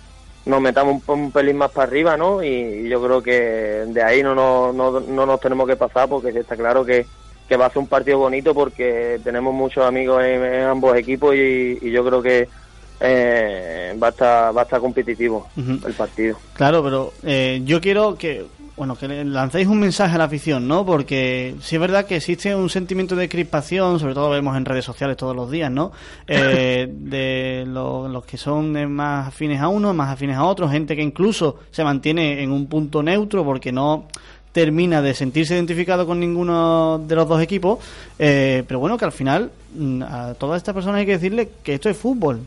nos 0.45 0.62
metamos 0.62 1.04
un, 1.08 1.19
un 1.19 1.32
pelín 1.32 1.58
más 1.58 1.71
para 1.71 1.88
arriba, 1.88 2.15
¿no? 2.15 2.41
Y, 2.41 2.47
y 2.47 2.89
yo 2.89 3.04
creo 3.04 3.21
que 3.21 3.84
de 3.88 4.04
ahí 4.04 4.23
no, 4.23 4.34
nos- 4.34 4.73
no, 4.73 5.00
no 5.02 5.26
nos 5.26 5.39
tenemos 5.41 5.67
que 5.67 5.76
pasar 5.76 6.08
porque 6.08 6.30
está 6.30 6.56
claro 6.56 6.86
que, 6.86 7.06
que 7.50 7.58
va 7.58 7.65
a 7.65 7.69
ser 7.69 7.80
un 7.80 7.88
partido 7.88 8.19
bonito 8.19 8.54
porque 8.54 9.19
tenemos 9.23 9.54
muchos 9.54 9.84
amigos 9.86 10.23
en, 10.23 10.43
en 10.45 10.63
ambos 10.63 10.95
equipos 10.95 11.36
y, 11.36 11.78
y 11.82 11.91
yo 11.91 12.06
creo 12.06 12.21
que 12.21 12.47
eh, 13.00 13.95
va, 14.02 14.08
a 14.08 14.10
estar, 14.12 14.56
va 14.56 14.62
a 14.62 14.63
estar 14.63 14.80
competitivo 14.80 15.50
el 15.86 15.93
partido. 15.93 16.39
Claro, 16.54 16.84
pero 16.84 17.12
eh, 17.23 17.62
yo 17.63 17.80
quiero 17.82 18.15
que, 18.17 18.45
bueno, 18.77 18.95
que 18.95 19.07
lancéis 19.25 19.67
un 19.67 19.79
mensaje 19.79 20.13
a 20.15 20.17
la 20.19 20.25
afición, 20.25 20.67
¿no? 20.67 20.85
Porque 20.85 21.55
sí 21.61 21.75
es 21.75 21.81
verdad 21.81 22.05
que 22.05 22.15
existe 22.17 22.53
un 22.55 22.69
sentimiento 22.69 23.15
de 23.15 23.27
crispación, 23.27 23.99
sobre 23.99 24.13
todo 24.13 24.27
lo 24.27 24.33
vemos 24.35 24.55
en 24.55 24.65
redes 24.65 24.85
sociales 24.85 25.17
todos 25.17 25.35
los 25.35 25.49
días, 25.51 25.71
¿no? 25.71 25.91
Eh, 26.27 26.87
de 26.91 27.63
lo- 27.67 28.07
los 28.07 28.23
que 28.25 28.37
son 28.37 28.71
más 28.91 29.29
afines 29.29 29.59
a 29.61 29.67
uno, 29.67 29.93
más 29.93 30.11
afines 30.13 30.37
a 30.37 30.43
otros, 30.43 30.69
gente 30.71 30.95
que 30.95 31.01
incluso 31.01 31.57
se 31.71 31.83
mantiene 31.83 32.43
en 32.43 32.51
un 32.51 32.67
punto 32.67 33.01
neutro 33.01 33.43
porque 33.43 33.71
no 33.71 34.05
termina 34.51 35.01
de 35.01 35.13
sentirse 35.13 35.53
identificado 35.55 36.05
con 36.05 36.19
ninguno 36.19 36.99
de 37.07 37.15
los 37.15 37.27
dos 37.27 37.41
equipos, 37.41 37.79
eh, 38.19 38.63
pero 38.67 38.79
bueno, 38.79 38.97
que 38.97 39.05
al 39.05 39.11
final 39.11 39.51
mm, 39.75 40.01
a 40.03 40.33
todas 40.35 40.57
estas 40.57 40.73
personas 40.75 40.99
hay 40.99 41.05
que 41.05 41.11
decirle 41.13 41.49
que 41.63 41.73
esto 41.75 41.89
es 41.89 41.97
fútbol, 41.97 42.41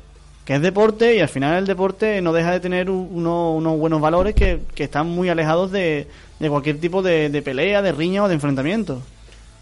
que 0.50 0.56
es 0.56 0.62
deporte 0.62 1.14
y 1.14 1.20
al 1.20 1.28
final 1.28 1.58
el 1.58 1.64
deporte 1.68 2.20
no 2.20 2.32
deja 2.32 2.50
de 2.50 2.58
tener 2.58 2.90
uno- 2.90 3.52
unos 3.54 3.78
buenos 3.78 4.00
valores 4.00 4.34
que, 4.34 4.58
que 4.74 4.82
están 4.82 5.06
muy 5.06 5.28
alejados 5.28 5.70
de, 5.70 6.08
de 6.40 6.50
cualquier 6.50 6.80
tipo 6.80 7.02
de, 7.02 7.40
pelea, 7.44 7.82
de 7.82 7.92
riña 7.92 8.24
o 8.24 8.26
de 8.26 8.34
enfrentamiento. 8.34 9.00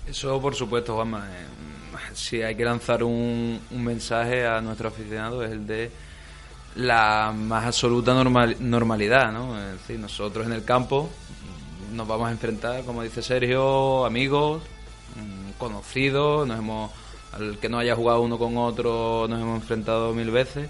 Eso 0.08 0.40
por 0.40 0.54
supuesto, 0.54 0.94
Juanma. 0.94 1.26
Eh, 1.28 2.14
Si 2.14 2.40
hay 2.40 2.54
que 2.54 2.64
lanzar 2.64 3.04
un, 3.04 3.60
un 3.70 3.84
mensaje 3.84 4.46
a 4.46 4.62
nuestros 4.62 4.94
aficionados 4.94 5.44
es 5.44 5.52
el 5.52 5.66
de 5.66 5.90
la 6.76 7.34
más 7.36 7.66
absoluta 7.66 8.14
normal- 8.14 8.56
normalidad, 8.58 9.30
¿no? 9.30 9.60
Es 9.60 9.72
decir, 9.72 9.98
nosotros 10.00 10.46
en 10.46 10.54
el 10.54 10.64
campo 10.64 11.10
nos 11.92 12.08
vamos 12.08 12.28
a 12.28 12.30
enfrentar, 12.32 12.82
como 12.84 13.02
dice 13.02 13.20
Sergio, 13.20 14.06
amigos, 14.06 14.62
mm, 15.16 15.58
conocidos, 15.58 16.48
nos 16.48 16.58
hemos 16.58 16.90
al 17.32 17.58
que 17.58 17.68
no 17.68 17.78
haya 17.78 17.94
jugado 17.94 18.22
uno 18.22 18.38
con 18.38 18.56
otro 18.56 19.26
nos 19.28 19.40
hemos 19.40 19.60
enfrentado 19.60 20.12
mil 20.14 20.30
veces. 20.30 20.68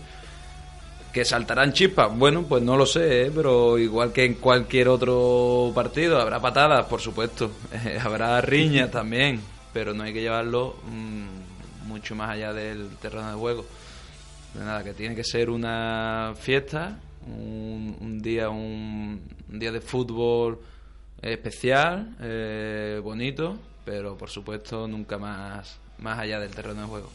¿Que 1.13 1.25
saltarán 1.25 1.73
chispas? 1.73 2.17
Bueno, 2.17 2.43
pues 2.43 2.63
no 2.63 2.77
lo 2.77 2.85
sé, 2.85 3.27
¿eh? 3.27 3.33
pero 3.35 3.79
igual 3.79 4.13
que 4.13 4.25
en 4.25 4.35
cualquier 4.35 4.89
otro 4.89 5.73
partido, 5.75 6.21
habrá 6.21 6.41
patadas, 6.41 6.87
por 6.87 7.01
supuesto. 7.01 7.51
habrá 8.03 8.41
riñas 8.41 8.91
también, 8.93 9.41
pero 9.73 9.95
no 9.95 10.03
hay 10.03 10.13
que 10.13 10.21
llevarlo 10.21 10.77
mm, 10.85 11.89
mucho 11.89 12.15
más 12.15 12.31
allá 12.31 12.53
del 12.53 12.91
terreno 13.01 13.31
de 13.31 13.37
juego. 13.37 13.65
De 14.55 14.65
nada, 14.65 14.85
que 14.85 14.93
tiene 14.93 15.15
que 15.15 15.25
ser 15.25 15.51
una 15.51 16.35
fiesta, 16.39 16.99
un, 17.27 18.21
día 18.23 18.51
un, 18.51 19.21
día 19.49 19.73
de 19.73 19.81
fútbol 19.81 20.59
especial, 21.21 22.17
eh, 22.21 23.01
bonito, 23.03 23.57
pero 23.85 24.17
por 24.17 24.31
supuesto 24.31 24.87
nunca 24.87 25.19
más, 25.19 25.79
más 26.01 26.19
allá 26.19 26.41
del 26.41 26.51
terreno 26.51 26.83
de 26.83 26.87
juego. 26.87 27.09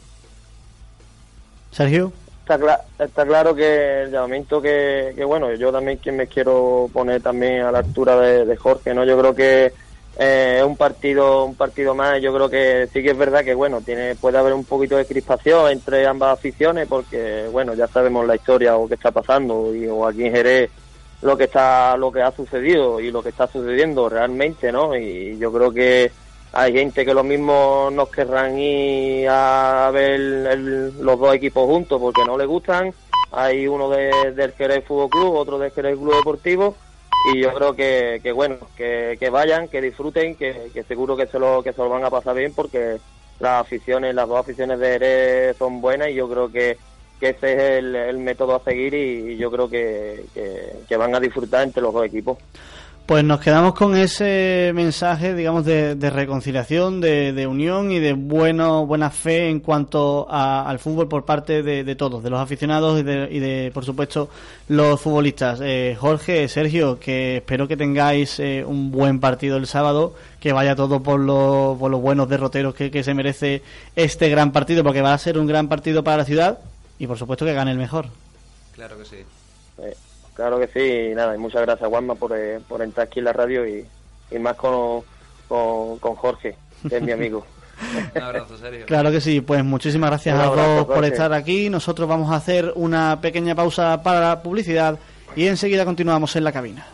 Sergio 1.72 2.14
está, 2.44 2.86
está 3.00 3.26
claro 3.26 3.56
que 3.56 4.04
el 4.04 4.12
llamamiento 4.12 4.62
que, 4.62 5.16
bueno, 5.26 5.54
yo 5.54 5.72
también 5.72 5.98
quien 5.98 6.18
me 6.18 6.28
quiero 6.28 6.90
poner 6.92 7.22
también 7.22 7.62
a 7.62 7.72
la 7.72 7.80
altura 7.80 8.20
de, 8.20 8.56
Jorge, 8.58 8.94
¿no? 8.94 9.06
Yo 9.06 9.18
creo 9.18 9.34
que 9.34 9.74
eh, 10.20 10.58
es 10.60 10.64
un 10.64 10.78
partido 10.78 11.46
un 11.46 11.56
partido 11.56 11.96
más, 11.96 12.22
yo 12.22 12.34
creo 12.34 12.50
que 12.50 12.88
sí 12.94 13.02
que 13.02 13.12
es 13.12 13.18
verdad 13.18 13.44
que, 13.44 13.54
bueno, 13.54 13.82
tiene 13.82 14.16
puede 14.16 14.38
haber 14.38 14.54
un 14.54 14.66
poquito 14.66 14.96
de 14.98 15.06
crispación 15.06 15.72
entre 15.72 16.06
ambas 16.06 16.38
aficiones 16.38 16.88
porque, 16.88 17.48
bueno, 17.52 17.74
ya 17.74 17.88
sabemos 17.88 18.28
la 18.28 18.36
historia 18.36 18.76
o 18.76 18.88
qué 18.88 18.96
está 18.96 19.12
pasando 19.12 19.74
y, 19.74 19.88
o 19.88 20.06
aquí 20.08 20.26
en 20.26 20.34
Jerez 20.34 20.70
lo 21.22 21.38
que 21.38 21.46
está 21.46 21.96
lo 21.96 22.12
que 22.12 22.22
ha 22.22 22.32
sucedido 22.32 23.00
y 23.00 23.10
lo 23.10 23.24
que 23.24 23.30
está 23.30 23.48
sucediendo 23.48 24.10
realmente, 24.10 24.72
¿no? 24.72 24.96
Y 24.96 25.38
yo 25.38 25.52
creo 25.54 25.72
que 25.72 26.12
hay 26.54 26.72
gente 26.72 27.04
que 27.04 27.16
lo 27.16 27.24
mismo 27.24 27.90
nos 27.92 28.10
querrán 28.10 28.60
ir 28.60 29.28
a 29.28 29.90
ver 29.92 30.20
los 30.20 31.20
dos 31.20 31.36
equipos 31.36 31.66
juntos 31.66 32.00
porque 32.00 32.24
no 32.26 32.38
les 32.38 32.48
gustan. 32.48 32.94
Hay 33.32 33.68
uno 33.68 33.90
de, 33.90 34.32
del 34.36 34.54
Jerez 34.54 34.86
Fútbol 34.86 35.10
Club, 35.10 35.36
otro 35.36 35.58
del 35.58 35.72
Jerez 35.72 35.98
Club 35.98 36.16
Deportivo 36.16 36.76
y 37.34 37.40
yo 37.40 37.54
creo 37.56 37.76
que, 37.76 38.20
que 38.22 38.32
bueno, 38.32 38.58
que, 38.78 39.18
que, 39.20 39.32
vayan, 39.32 39.68
que 39.68 39.82
disfruten, 39.82 40.36
que, 40.36 40.70
que, 40.74 40.84
seguro 40.84 41.18
que 41.18 41.26
se, 41.26 41.40
lo, 41.40 41.64
que 41.64 41.74
se 41.74 41.82
lo 41.82 41.90
van 41.90 42.06
a 42.06 42.12
pasar 42.12 42.36
bien 42.36 42.54
porque 42.54 42.98
las 43.40 43.62
aficiones, 43.62 44.14
las 44.14 44.28
dos 44.28 44.40
aficiones 44.40 44.78
de 44.78 44.88
Jerez 44.88 45.58
son 45.58 45.82
buenas 45.82 46.10
y 46.10 46.14
yo 46.14 46.30
creo 46.30 46.52
que, 46.52 46.78
que 47.20 47.30
ese 47.30 47.54
es 47.54 47.60
el, 47.80 47.96
el 47.96 48.18
método 48.20 48.56
a 48.56 48.64
seguir 48.64 48.94
y, 48.94 49.38
yo 49.38 49.50
creo 49.50 49.68
que, 49.68 50.26
que 50.88 50.98
van 50.98 51.16
a 51.16 51.20
disfrutar 51.20 51.64
entre 51.64 51.82
los 51.82 51.94
dos 51.94 52.06
equipos. 52.06 52.38
Pues 53.06 53.26
nos 53.26 53.42
quedamos 53.42 53.74
con 53.74 53.98
ese 53.98 54.72
mensaje, 54.74 55.36
digamos, 55.36 55.66
de, 55.66 55.94
reconciliación, 56.10 57.02
de, 57.02 57.46
unión 57.46 57.92
y 57.92 58.00
de 58.00 58.14
bueno, 58.14 58.86
buena 58.86 59.10
fe 59.10 59.50
en 59.50 59.60
cuanto 59.60 60.26
al 60.30 60.80
fútbol 60.80 61.10
por 61.10 61.26
parte 61.26 61.64
de, 61.64 61.96
todos, 61.96 62.24
de 62.24 62.30
los 62.30 62.40
aficionados 62.40 63.02
y 63.02 63.04
de, 63.04 63.72
por 63.74 63.84
supuesto, 63.84 64.30
los 64.70 65.02
futbolistas. 65.02 65.60
Eh, 65.62 65.98
Jorge, 66.00 66.48
Sergio, 66.48 66.98
que 66.98 67.38
espero 67.38 67.68
que 67.68 67.76
tengáis 67.76 68.40
eh, 68.40 68.64
un 68.66 68.90
buen 68.90 69.20
partido 69.20 69.58
el 69.58 69.68
sábado, 69.68 70.16
que 70.40 70.54
vaya 70.54 70.74
todo 70.74 71.04
por, 71.04 71.20
los 71.20 71.78
buenos 71.78 72.30
derroteros 72.30 72.74
que, 72.74 73.04
se 73.04 73.14
merece 73.14 73.64
este 73.98 74.30
gran 74.30 74.54
partido, 74.54 74.82
porque 74.82 75.02
va 75.02 75.14
a 75.14 75.18
ser 75.18 75.38
un 75.38 75.46
gran 75.46 75.68
partido 75.68 76.06
para 76.06 76.18
la 76.18 76.26
ciudad 76.26 76.60
y, 77.00 77.08
por 77.08 77.18
supuesto, 77.18 77.44
que 77.44 77.54
gane 77.54 77.72
el 77.72 77.78
mejor. 77.78 78.06
Claro 78.76 78.98
que 78.98 79.04
sí. 79.04 79.18
Eh, 79.80 79.94
Claro 80.36 80.60
que 80.60 80.68
sí, 80.68 81.12
y 81.12 81.16
nada, 81.16 81.36
y 81.36 81.38
muchas 81.38 81.62
gracias 81.62 81.88
Juanma 81.88 82.16
por, 82.16 82.36
eh, 82.36 82.60
por 82.68 82.82
entrar 82.82 83.08
aquí 83.08 83.20
en 83.20 83.26
la 83.26 83.34
radio 83.34 83.68
y, 83.68 83.86
más 84.40 84.56
con, 84.56 85.04
con, 85.48 86.16
Jorge, 86.16 86.56
que 86.90 86.98
es 86.98 87.02
mi 87.02 87.12
amigo. 87.12 87.46
Un 88.16 88.22
abrazo, 88.22 88.58
serio. 88.58 88.86
Claro 88.88 89.12
que 89.12 89.22
sí, 89.22 89.42
pues 89.42 89.64
muchísimas 89.64 90.10
gracias 90.10 90.40
a 90.40 90.52
todos 90.52 90.86
por 90.88 91.06
estar 91.06 91.34
aquí. 91.34 91.70
Nosotros 91.70 92.10
vamos 92.10 92.32
a 92.32 92.38
hacer 92.38 92.72
una 92.76 93.22
pequeña 93.22 93.54
pausa 93.54 94.02
para 94.02 94.20
la 94.22 94.42
publicidad 94.42 94.98
y 95.36 95.48
enseguida 95.48 95.86
continuamos 95.86 96.36
en 96.36 96.44
la 96.44 96.52
cabina. 96.52 96.88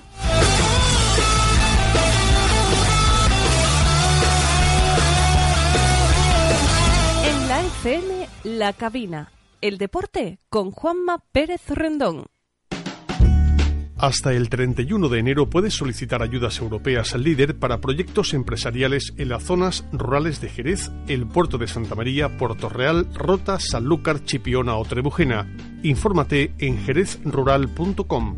En 7.26 7.48
la 7.48 7.62
FM, 7.62 8.28
la 8.44 8.74
cabina. 8.74 9.32
El 9.62 9.78
deporte 9.78 10.40
con 10.50 10.72
Juanma 10.72 11.24
Pérez 11.32 11.70
Rendón. 11.70 12.26
Hasta 14.00 14.32
el 14.32 14.48
31 14.48 15.10
de 15.10 15.20
enero 15.20 15.50
puedes 15.50 15.74
solicitar 15.74 16.24
ayudas 16.24 16.60
europeas 16.60 17.14
al 17.14 17.24
líder 17.24 17.60
para 17.60 17.82
proyectos 17.82 18.34
empresariales 18.34 19.14
en 19.18 19.28
las 19.28 19.44
zonas 19.44 19.84
rurales 19.92 20.40
de 20.40 20.48
Jerez, 20.48 20.90
el 21.10 21.28
puerto 21.28 21.58
de 21.58 21.68
Santa 21.68 21.96
María, 21.96 22.38
Puerto 22.38 22.70
Real, 22.70 23.10
Rota, 23.14 23.60
Sanlúcar, 23.60 24.24
Chipiona 24.24 24.78
o 24.78 24.86
Trebujena. 24.86 25.54
Infórmate 25.84 26.54
en 26.60 26.78
jerezrural.com. 26.78 28.38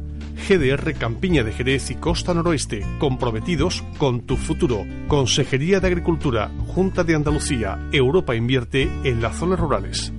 GDR 0.49 0.95
Campiña 0.95 1.43
de 1.43 1.53
Jerez 1.53 1.91
y 1.91 1.95
Costa 1.95 2.33
Noroeste, 2.33 2.83
comprometidos 2.97 3.83
con 3.99 4.21
tu 4.21 4.37
futuro. 4.37 4.83
Consejería 5.07 5.79
de 5.79 5.87
Agricultura, 5.87 6.49
Junta 6.69 7.03
de 7.03 7.13
Andalucía, 7.13 7.87
Europa 7.91 8.33
invierte 8.35 8.89
en 9.03 9.21
las 9.21 9.35
zonas 9.35 9.59
rurales. 9.59 10.11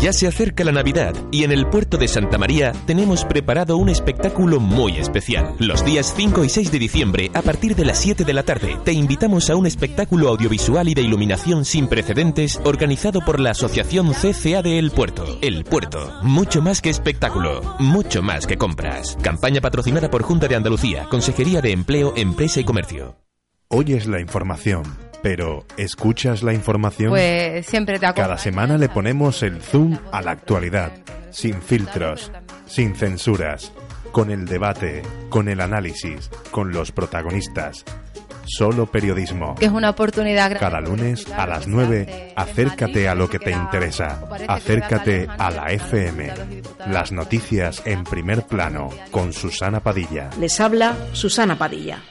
Ya 0.00 0.14
se 0.14 0.26
acerca 0.26 0.64
la 0.64 0.72
Navidad 0.72 1.14
y 1.30 1.44
en 1.44 1.52
el 1.52 1.66
puerto 1.66 1.98
de 1.98 2.08
Santa 2.08 2.38
María 2.38 2.72
tenemos 2.86 3.26
preparado 3.26 3.76
un 3.76 3.90
espectáculo 3.90 4.58
muy 4.58 4.96
especial. 4.96 5.54
Los 5.58 5.84
días 5.84 6.14
5 6.16 6.42
y 6.42 6.48
6 6.48 6.72
de 6.72 6.78
diciembre, 6.78 7.30
a 7.34 7.42
partir 7.42 7.76
de 7.76 7.84
las 7.84 7.98
7 7.98 8.24
de 8.24 8.32
la 8.32 8.42
tarde, 8.42 8.78
te 8.82 8.94
invitamos 8.94 9.50
a 9.50 9.56
un 9.56 9.66
espectáculo 9.66 10.30
audiovisual 10.30 10.88
y 10.88 10.94
de 10.94 11.02
iluminación 11.02 11.66
sin 11.66 11.86
precedentes 11.86 12.58
organizado 12.64 13.20
por 13.20 13.40
la 13.40 13.50
Asociación 13.50 14.12
CCA 14.14 14.62
de 14.62 14.78
El 14.78 14.90
Puerto. 14.90 15.38
El 15.42 15.64
Puerto, 15.64 16.10
mucho 16.22 16.62
más 16.62 16.80
que 16.80 16.88
espectáculo, 16.88 17.60
mucho 17.78 18.22
más 18.22 18.46
que 18.46 18.56
compras. 18.56 19.18
Campaña 19.20 19.60
patrocinada 19.60 20.10
por 20.10 20.22
Junta 20.22 20.48
de 20.48 20.56
Andalucía, 20.56 21.04
Consejería 21.10 21.60
de 21.60 21.72
Empleo, 21.72 22.14
Empresa 22.16 22.58
y 22.58 22.64
Comercio. 22.64 23.16
Hoy 23.68 23.92
es 23.92 24.06
la 24.06 24.18
información 24.18 25.09
pero, 25.22 25.64
¿escuchas 25.76 26.42
la 26.42 26.52
información? 26.52 27.10
Pues 27.10 27.66
siempre 27.66 27.98
te 27.98 28.12
Cada 28.12 28.38
semana 28.38 28.78
le 28.78 28.88
ponemos 28.88 29.42
el 29.42 29.60
zoom 29.60 29.98
a 30.12 30.22
la 30.22 30.32
actualidad, 30.32 30.92
sin 31.30 31.60
filtros, 31.60 32.30
sin 32.66 32.94
censuras, 32.94 33.72
con 34.12 34.30
el 34.30 34.46
debate, 34.46 35.02
con 35.28 35.48
el 35.48 35.60
análisis, 35.60 36.30
con 36.50 36.72
los 36.72 36.92
protagonistas. 36.92 37.84
Solo 38.46 38.86
periodismo. 38.86 39.54
Que 39.54 39.66
es 39.66 39.70
una 39.70 39.90
oportunidad 39.90 40.58
Cada 40.58 40.80
lunes 40.80 41.30
a 41.30 41.46
las 41.46 41.68
9, 41.68 42.32
acércate 42.34 43.08
a 43.08 43.14
lo 43.14 43.28
que 43.28 43.38
te 43.38 43.52
interesa. 43.52 44.24
Acércate 44.48 45.28
a 45.38 45.50
la 45.50 45.70
FM. 45.70 46.32
Las 46.88 47.12
noticias 47.12 47.82
en 47.84 48.02
primer 48.02 48.42
plano 48.42 48.88
con 49.12 49.32
Susana 49.32 49.80
Padilla. 49.80 50.30
Les 50.40 50.58
habla 50.58 50.96
Susana 51.12 51.56
Padilla. 51.56 52.02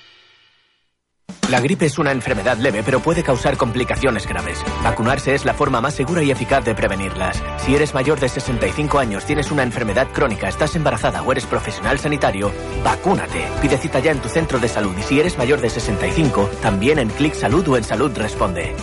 La 1.49 1.59
gripe 1.59 1.85
es 1.85 1.97
una 1.97 2.11
enfermedad 2.11 2.57
leve, 2.57 2.83
pero 2.83 2.99
puede 2.99 3.23
causar 3.23 3.57
complicaciones 3.57 4.27
graves. 4.27 4.63
Vacunarse 4.83 5.33
es 5.33 5.45
la 5.45 5.53
forma 5.53 5.81
más 5.81 5.95
segura 5.95 6.21
y 6.23 6.31
eficaz 6.31 6.63
de 6.63 6.75
prevenirlas. 6.75 7.41
Si 7.57 7.75
eres 7.75 7.93
mayor 7.93 8.19
de 8.19 8.29
65 8.29 8.99
años, 8.99 9.25
tienes 9.25 9.51
una 9.51 9.63
enfermedad 9.63 10.07
crónica, 10.13 10.47
estás 10.47 10.75
embarazada 10.75 11.21
o 11.21 11.31
eres 11.31 11.45
profesional 11.45 11.99
sanitario, 11.99 12.51
vacúnate. 12.83 13.47
Pide 13.61 13.77
cita 13.77 13.99
ya 13.99 14.11
en 14.11 14.19
tu 14.19 14.29
centro 14.29 14.59
de 14.59 14.67
salud 14.67 14.95
y 14.97 15.03
si 15.03 15.19
eres 15.19 15.37
mayor 15.37 15.61
de 15.61 15.69
65, 15.69 16.49
también 16.61 16.99
en 16.99 17.09
Clic 17.09 17.33
Salud 17.33 17.67
o 17.67 17.77
en 17.77 17.83
Salud 17.83 18.11
Responde. 18.15 18.75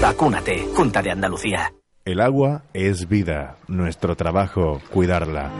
Vacúnate, 0.00 0.66
Junta 0.74 1.02
de 1.02 1.10
Andalucía. 1.10 1.72
El 2.04 2.20
agua 2.20 2.62
es 2.72 3.08
vida, 3.08 3.56
nuestro 3.68 4.16
trabajo, 4.16 4.80
cuidarla. 4.90 5.50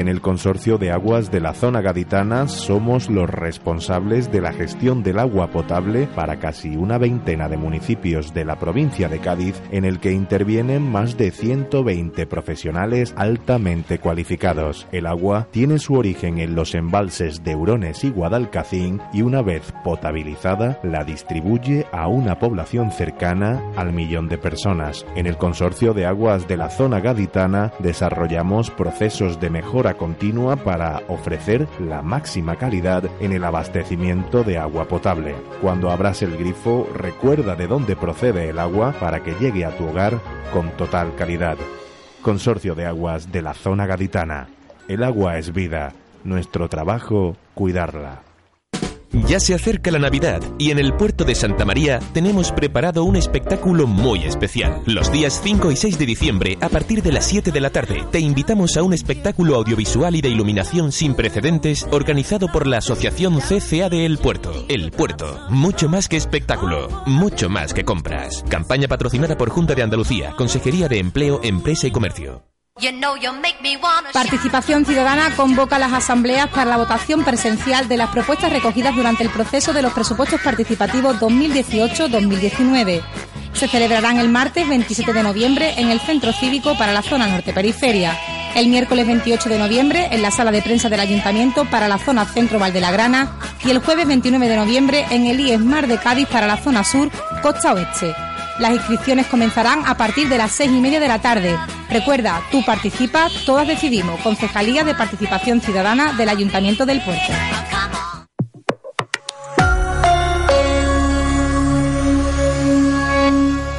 En 0.00 0.08
el 0.08 0.22
Consorcio 0.22 0.78
de 0.78 0.92
Aguas 0.92 1.30
de 1.30 1.40
la 1.40 1.52
Zona 1.52 1.82
Gaditana 1.82 2.48
somos 2.48 3.10
los 3.10 3.28
responsables 3.28 4.32
de 4.32 4.40
la 4.40 4.54
gestión 4.54 5.02
del 5.02 5.18
agua 5.18 5.48
potable 5.48 6.08
para 6.14 6.38
casi 6.38 6.74
una 6.74 6.96
veintena 6.96 7.50
de 7.50 7.58
municipios 7.58 8.32
de 8.32 8.46
la 8.46 8.58
provincia 8.58 9.10
de 9.10 9.18
Cádiz 9.18 9.60
en 9.70 9.84
el 9.84 10.00
que 10.00 10.12
intervienen 10.12 10.90
más 10.90 11.18
de 11.18 11.30
120 11.30 12.26
profesionales 12.26 13.12
altamente 13.14 13.98
cualificados. 13.98 14.86
El 14.90 15.04
agua 15.04 15.48
tiene 15.50 15.78
su 15.78 15.92
origen 15.92 16.38
en 16.38 16.54
los 16.54 16.74
embalses 16.74 17.44
de 17.44 17.54
Hurones 17.54 18.02
y 18.02 18.08
Guadalcacín 18.08 19.02
y 19.12 19.20
una 19.20 19.42
vez 19.42 19.70
potabilizada 19.84 20.80
la 20.82 21.04
distribuye 21.04 21.84
a 21.92 22.08
una 22.08 22.38
población 22.38 22.90
cercana 22.90 23.62
al 23.76 23.92
millón 23.92 24.30
de 24.30 24.38
personas. 24.38 25.04
En 25.14 25.26
el 25.26 25.36
Consorcio 25.36 25.92
de 25.92 26.06
Aguas 26.06 26.48
de 26.48 26.56
la 26.56 26.70
Zona 26.70 27.00
Gaditana 27.00 27.74
desarrollamos 27.80 28.70
procesos 28.70 29.38
de 29.40 29.50
mejora 29.50 29.89
continua 29.94 30.56
para 30.56 31.02
ofrecer 31.08 31.68
la 31.78 32.02
máxima 32.02 32.56
calidad 32.56 33.04
en 33.20 33.32
el 33.32 33.44
abastecimiento 33.44 34.44
de 34.44 34.58
agua 34.58 34.86
potable. 34.86 35.34
Cuando 35.60 35.90
abras 35.90 36.22
el 36.22 36.36
grifo, 36.36 36.88
recuerda 36.94 37.56
de 37.56 37.66
dónde 37.66 37.96
procede 37.96 38.48
el 38.48 38.58
agua 38.58 38.94
para 38.98 39.22
que 39.22 39.34
llegue 39.34 39.64
a 39.64 39.76
tu 39.76 39.86
hogar 39.86 40.20
con 40.52 40.70
total 40.76 41.14
calidad. 41.14 41.56
Consorcio 42.22 42.74
de 42.74 42.86
Aguas 42.86 43.32
de 43.32 43.42
la 43.42 43.54
Zona 43.54 43.86
Gaditana. 43.86 44.48
El 44.88 45.02
agua 45.04 45.38
es 45.38 45.52
vida. 45.52 45.92
Nuestro 46.24 46.68
trabajo, 46.68 47.36
cuidarla. 47.54 48.29
Ya 49.12 49.40
se 49.40 49.54
acerca 49.54 49.90
la 49.90 49.98
Navidad 49.98 50.40
y 50.58 50.70
en 50.70 50.78
el 50.78 50.94
puerto 50.94 51.24
de 51.24 51.34
Santa 51.34 51.64
María 51.64 51.98
tenemos 52.12 52.52
preparado 52.52 53.04
un 53.04 53.16
espectáculo 53.16 53.86
muy 53.86 54.24
especial. 54.24 54.82
Los 54.86 55.10
días 55.10 55.40
5 55.42 55.72
y 55.72 55.76
6 55.76 55.98
de 55.98 56.06
diciembre, 56.06 56.58
a 56.60 56.68
partir 56.68 57.02
de 57.02 57.12
las 57.12 57.26
7 57.26 57.50
de 57.50 57.60
la 57.60 57.70
tarde, 57.70 58.04
te 58.10 58.20
invitamos 58.20 58.76
a 58.76 58.82
un 58.82 58.92
espectáculo 58.92 59.56
audiovisual 59.56 60.14
y 60.14 60.20
de 60.20 60.28
iluminación 60.28 60.92
sin 60.92 61.14
precedentes 61.14 61.86
organizado 61.90 62.48
por 62.52 62.66
la 62.66 62.78
Asociación 62.78 63.40
CCA 63.40 63.88
de 63.88 64.06
El 64.06 64.18
Puerto. 64.18 64.64
El 64.68 64.90
Puerto, 64.92 65.40
mucho 65.48 65.88
más 65.88 66.08
que 66.08 66.16
espectáculo, 66.16 66.88
mucho 67.06 67.48
más 67.48 67.74
que 67.74 67.84
compras. 67.84 68.44
Campaña 68.48 68.88
patrocinada 68.88 69.36
por 69.36 69.50
Junta 69.50 69.74
de 69.74 69.82
Andalucía, 69.82 70.34
Consejería 70.36 70.88
de 70.88 70.98
Empleo, 70.98 71.40
Empresa 71.42 71.86
y 71.86 71.90
Comercio. 71.90 72.49
Participación 74.12 74.86
Ciudadana 74.86 75.34
convoca 75.36 75.78
las 75.78 75.92
asambleas 75.92 76.48
para 76.48 76.64
la 76.70 76.76
votación 76.76 77.24
presencial 77.24 77.88
de 77.88 77.96
las 77.96 78.10
propuestas 78.10 78.52
recogidas 78.52 78.96
durante 78.96 79.22
el 79.22 79.30
proceso 79.30 79.72
de 79.72 79.82
los 79.82 79.92
presupuestos 79.92 80.40
participativos 80.40 81.20
2018-2019. 81.20 83.02
Se 83.52 83.68
celebrarán 83.68 84.18
el 84.18 84.30
martes 84.30 84.66
27 84.66 85.12
de 85.12 85.22
noviembre 85.22 85.74
en 85.76 85.90
el 85.90 86.00
Centro 86.00 86.32
Cívico 86.32 86.78
para 86.78 86.92
la 86.92 87.02
zona 87.02 87.26
norte 87.26 87.52
periferia, 87.52 88.18
el 88.54 88.68
miércoles 88.68 89.06
28 89.06 89.48
de 89.48 89.58
noviembre 89.58 90.08
en 90.10 90.22
la 90.22 90.30
sala 90.30 90.50
de 90.50 90.62
prensa 90.62 90.88
del 90.88 91.00
Ayuntamiento 91.00 91.66
para 91.66 91.88
la 91.88 91.98
zona 91.98 92.24
centro 92.24 92.58
Valdelagrana 92.58 93.38
y 93.64 93.70
el 93.70 93.80
jueves 93.80 94.06
29 94.06 94.48
de 94.48 94.56
noviembre 94.56 95.06
en 95.10 95.26
el 95.26 95.38
IES 95.40 95.60
Mar 95.60 95.86
de 95.86 95.98
Cádiz 95.98 96.28
para 96.28 96.46
la 96.46 96.56
zona 96.56 96.82
sur, 96.84 97.10
costa 97.42 97.74
oeste. 97.74 98.14
Las 98.58 98.72
inscripciones 98.72 99.26
comenzarán 99.26 99.82
a 99.86 99.96
partir 99.96 100.28
de 100.28 100.38
las 100.38 100.52
seis 100.52 100.70
y 100.70 100.80
media 100.80 101.00
de 101.00 101.08
la 101.08 101.20
tarde. 101.20 101.56
Recuerda, 101.88 102.42
tú 102.50 102.64
participas, 102.64 103.32
todas 103.46 103.66
decidimos. 103.66 104.20
Concejalía 104.20 104.84
de 104.84 104.94
Participación 104.94 105.60
Ciudadana 105.60 106.12
del 106.12 106.28
Ayuntamiento 106.28 106.84
del 106.86 107.00
Puerto. 107.00 107.32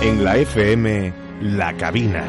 En 0.01 0.23
la 0.23 0.37
FM, 0.37 1.13
La 1.41 1.73
Cabina. 1.77 2.23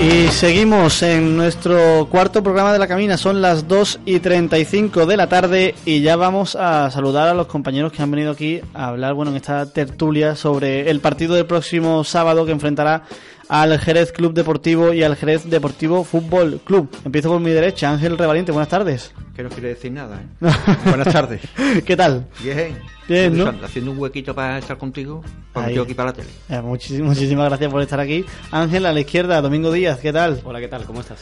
Y 0.00 0.28
seguimos 0.28 1.02
en 1.02 1.36
nuestro 1.36 2.06
cuarto 2.10 2.42
programa 2.42 2.72
de 2.72 2.78
la 2.78 2.88
camina, 2.88 3.16
son 3.16 3.40
las 3.40 3.68
2 3.68 4.00
y 4.04 4.18
35 4.18 5.06
de 5.06 5.16
la 5.16 5.28
tarde 5.28 5.74
y 5.86 6.02
ya 6.02 6.16
vamos 6.16 6.56
a 6.56 6.90
saludar 6.90 7.28
a 7.28 7.34
los 7.34 7.46
compañeros 7.46 7.92
que 7.92 8.02
han 8.02 8.10
venido 8.10 8.32
aquí 8.32 8.60
a 8.74 8.88
hablar, 8.88 9.14
bueno, 9.14 9.30
en 9.30 9.36
esta 9.36 9.72
tertulia 9.72 10.34
sobre 10.34 10.90
el 10.90 11.00
partido 11.00 11.36
del 11.36 11.46
próximo 11.46 12.02
sábado 12.04 12.44
que 12.44 12.52
enfrentará 12.52 13.04
al 13.48 13.78
Jerez 13.78 14.12
Club 14.12 14.32
Deportivo 14.34 14.92
y 14.92 15.02
al 15.02 15.16
Jerez 15.16 15.48
Deportivo 15.48 16.04
Fútbol 16.04 16.60
Club. 16.64 16.88
Empiezo 17.04 17.28
por 17.30 17.40
mi 17.40 17.50
derecha, 17.50 17.90
Ángel 17.90 18.16
Revaliente, 18.18 18.52
buenas 18.52 18.68
tardes. 18.68 19.12
Que 19.34 19.42
no 19.42 19.48
quiere 19.48 19.70
decir 19.70 19.90
nada, 19.90 20.20
¿eh? 20.22 20.46
Buenas 20.86 21.12
tardes. 21.12 21.40
¿Qué 21.84 21.96
tal? 21.96 22.24
Bien. 22.42 22.78
Bien, 23.08 23.36
¿no? 23.36 23.52
Haciendo 23.64 23.90
un 23.90 23.98
huequito 23.98 24.32
para 24.34 24.58
estar 24.58 24.78
contigo, 24.78 25.22
para 25.52 25.70
yo 25.70 25.82
aquí 25.82 25.92
para 25.92 26.10
la 26.10 26.12
tele. 26.14 26.28
Eh, 26.48 26.60
muchis- 26.62 27.02
muchísimas 27.02 27.48
gracias 27.48 27.70
por 27.70 27.82
estar 27.82 27.98
aquí. 28.00 28.24
Ángel, 28.52 28.86
a 28.86 28.92
la 28.92 29.00
izquierda, 29.00 29.42
Domingo 29.42 29.72
Díaz, 29.72 29.98
¿qué 29.98 30.12
tal? 30.12 30.40
Hola, 30.44 30.60
¿qué 30.60 30.68
tal? 30.68 30.84
¿Cómo 30.84 31.00
estás? 31.00 31.18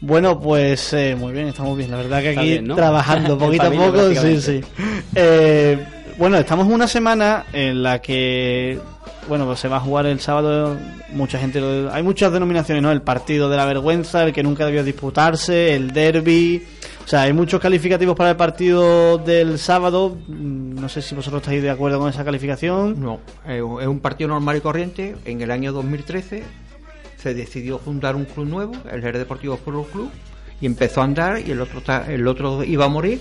Bueno, 0.00 0.40
pues 0.40 0.92
eh, 0.92 1.16
muy 1.18 1.32
bien, 1.32 1.48
estamos 1.48 1.76
bien. 1.76 1.90
La 1.90 1.96
verdad 1.98 2.22
que 2.22 2.28
aquí 2.30 2.48
bien, 2.50 2.66
¿no? 2.68 2.76
trabajando 2.76 3.36
poquito 3.38 3.64
a 3.64 3.70
poco, 3.70 4.14
sí, 4.14 4.40
sí. 4.40 4.60
Eh, 5.14 5.84
bueno, 6.18 6.36
estamos 6.38 6.66
en 6.66 6.72
una 6.72 6.86
semana 6.88 7.44
en 7.52 7.82
la 7.82 8.00
que, 8.00 8.78
bueno, 9.28 9.44
pues 9.46 9.60
se 9.60 9.68
va 9.68 9.76
a 9.76 9.80
jugar 9.80 10.06
el 10.06 10.20
sábado. 10.20 10.76
Mucha 11.10 11.38
gente, 11.38 11.60
lo- 11.60 11.92
hay 11.92 12.02
muchas 12.02 12.32
denominaciones, 12.32 12.82
¿no? 12.82 12.90
El 12.90 13.02
partido 13.02 13.48
de 13.50 13.56
la 13.56 13.64
vergüenza, 13.66 14.24
el 14.24 14.32
que 14.32 14.42
nunca 14.42 14.64
debió 14.66 14.82
disputarse, 14.82 15.74
el 15.74 15.92
derby. 15.92 16.62
O 17.04 17.08
sea, 17.08 17.22
hay 17.22 17.32
muchos 17.32 17.60
calificativos 17.60 18.16
para 18.16 18.30
el 18.30 18.36
partido 18.36 19.18
del 19.18 19.58
sábado. 19.58 20.16
Mm, 20.28 20.66
No 20.80 20.88
sé 20.88 21.02
si 21.02 21.14
vosotros 21.14 21.42
estáis 21.42 21.62
de 21.62 21.70
acuerdo 21.70 21.98
con 21.98 22.08
esa 22.10 22.24
calificación. 22.24 23.00
No, 23.00 23.20
es 23.48 23.60
un- 23.62 24.00
partido 24.00 24.28
normal 24.28 24.56
y 24.56 24.60
corriente. 24.60 25.16
En 25.24 25.40
el 25.40 25.50
año 25.50 25.72
2013 25.72 26.44
se 27.16 27.34
decidió 27.34 27.78
fundar 27.78 28.14
un 28.16 28.24
club 28.24 28.46
nuevo, 28.46 28.72
el 28.92 29.00
Jerez 29.02 29.18
Deportivo 29.20 29.56
Fútbol 29.56 29.86
Club, 29.86 30.10
y 30.60 30.66
empezó 30.66 31.00
a 31.00 31.04
andar 31.04 31.40
y 31.40 31.50
el 31.50 31.60
otro 31.60 31.82
el 32.08 32.26
otro 32.28 32.62
iba 32.62 32.84
a 32.84 32.88
morir, 32.88 33.20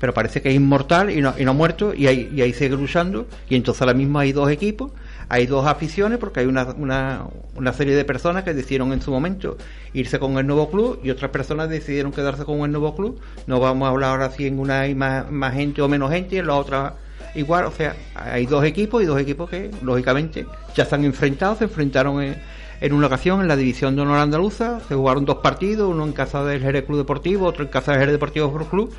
pero 0.00 0.14
parece 0.14 0.40
que 0.40 0.48
es 0.48 0.54
inmortal 0.54 1.10
y 1.10 1.20
no, 1.20 1.34
y 1.38 1.44
no 1.44 1.50
ha 1.50 1.54
muerto 1.54 1.92
y 1.94 2.06
ahí, 2.06 2.30
y 2.34 2.42
ahí 2.42 2.52
sigue 2.52 2.76
luchando. 2.76 3.26
Y 3.48 3.56
entonces 3.56 3.82
ahora 3.82 3.94
mismo 3.94 4.18
hay 4.18 4.32
dos 4.32 4.50
equipos, 4.50 4.92
hay 5.28 5.46
dos 5.46 5.66
aficiones, 5.66 6.18
porque 6.18 6.40
hay 6.40 6.46
una, 6.46 6.64
una, 6.76 7.24
una 7.56 7.72
serie 7.72 7.94
de 7.94 8.04
personas 8.04 8.44
que 8.44 8.54
decidieron 8.54 8.92
en 8.92 9.02
su 9.02 9.10
momento 9.10 9.56
irse 9.92 10.18
con 10.18 10.38
el 10.38 10.46
nuevo 10.46 10.70
club 10.70 11.00
y 11.02 11.10
otras 11.10 11.30
personas 11.30 11.68
decidieron 11.68 12.12
quedarse 12.12 12.44
con 12.44 12.60
el 12.60 12.70
nuevo 12.70 12.94
club. 12.94 13.20
No 13.46 13.60
vamos 13.60 13.86
a 13.86 13.90
hablar 13.90 14.10
ahora 14.10 14.30
si 14.30 14.46
en 14.46 14.58
una 14.58 14.80
hay 14.80 14.94
más, 14.94 15.26
gente 15.52 15.82
o 15.82 15.88
menos 15.88 16.10
gente, 16.10 16.38
en 16.38 16.46
la 16.46 16.54
otra 16.54 16.94
igual, 17.34 17.66
o 17.66 17.70
sea, 17.70 17.94
hay 18.14 18.46
dos 18.46 18.64
equipos 18.64 19.02
y 19.02 19.06
dos 19.06 19.20
equipos 19.20 19.50
que 19.50 19.70
lógicamente 19.82 20.46
ya 20.74 20.84
están 20.84 21.04
enfrentados, 21.04 21.58
se 21.58 21.64
enfrentaron 21.64 22.22
en, 22.22 22.36
en 22.80 22.92
una 22.92 23.06
ocasión 23.06 23.40
en 23.40 23.48
la 23.48 23.56
división 23.56 23.94
de 23.96 24.02
honor 24.02 24.18
andaluza, 24.18 24.80
se 24.88 24.94
jugaron 24.94 25.24
dos 25.24 25.36
partidos, 25.36 25.90
uno 25.90 26.04
en 26.04 26.12
casa 26.12 26.42
del 26.44 26.60
Jerez 26.60 26.84
Club 26.84 26.98
Deportivo, 26.98 27.46
otro 27.46 27.64
en 27.64 27.70
casa 27.70 27.92
del 27.92 28.00
Jerez 28.00 28.12
Deportivo 28.14 28.52
Club. 28.68 28.92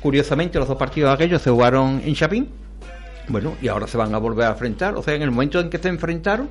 Curiosamente 0.00 0.58
los 0.58 0.68
dos 0.68 0.76
partidos 0.76 1.12
aquellos 1.12 1.42
se 1.42 1.50
jugaron 1.50 2.00
en 2.04 2.14
Chapín. 2.14 2.48
Bueno, 3.28 3.54
y 3.60 3.68
ahora 3.68 3.86
se 3.86 3.96
van 3.96 4.14
a 4.14 4.18
volver 4.18 4.46
a 4.46 4.50
enfrentar, 4.50 4.96
o 4.96 5.02
sea, 5.02 5.14
en 5.14 5.22
el 5.22 5.30
momento 5.30 5.60
en 5.60 5.70
que 5.70 5.78
se 5.78 5.88
enfrentaron, 5.88 6.48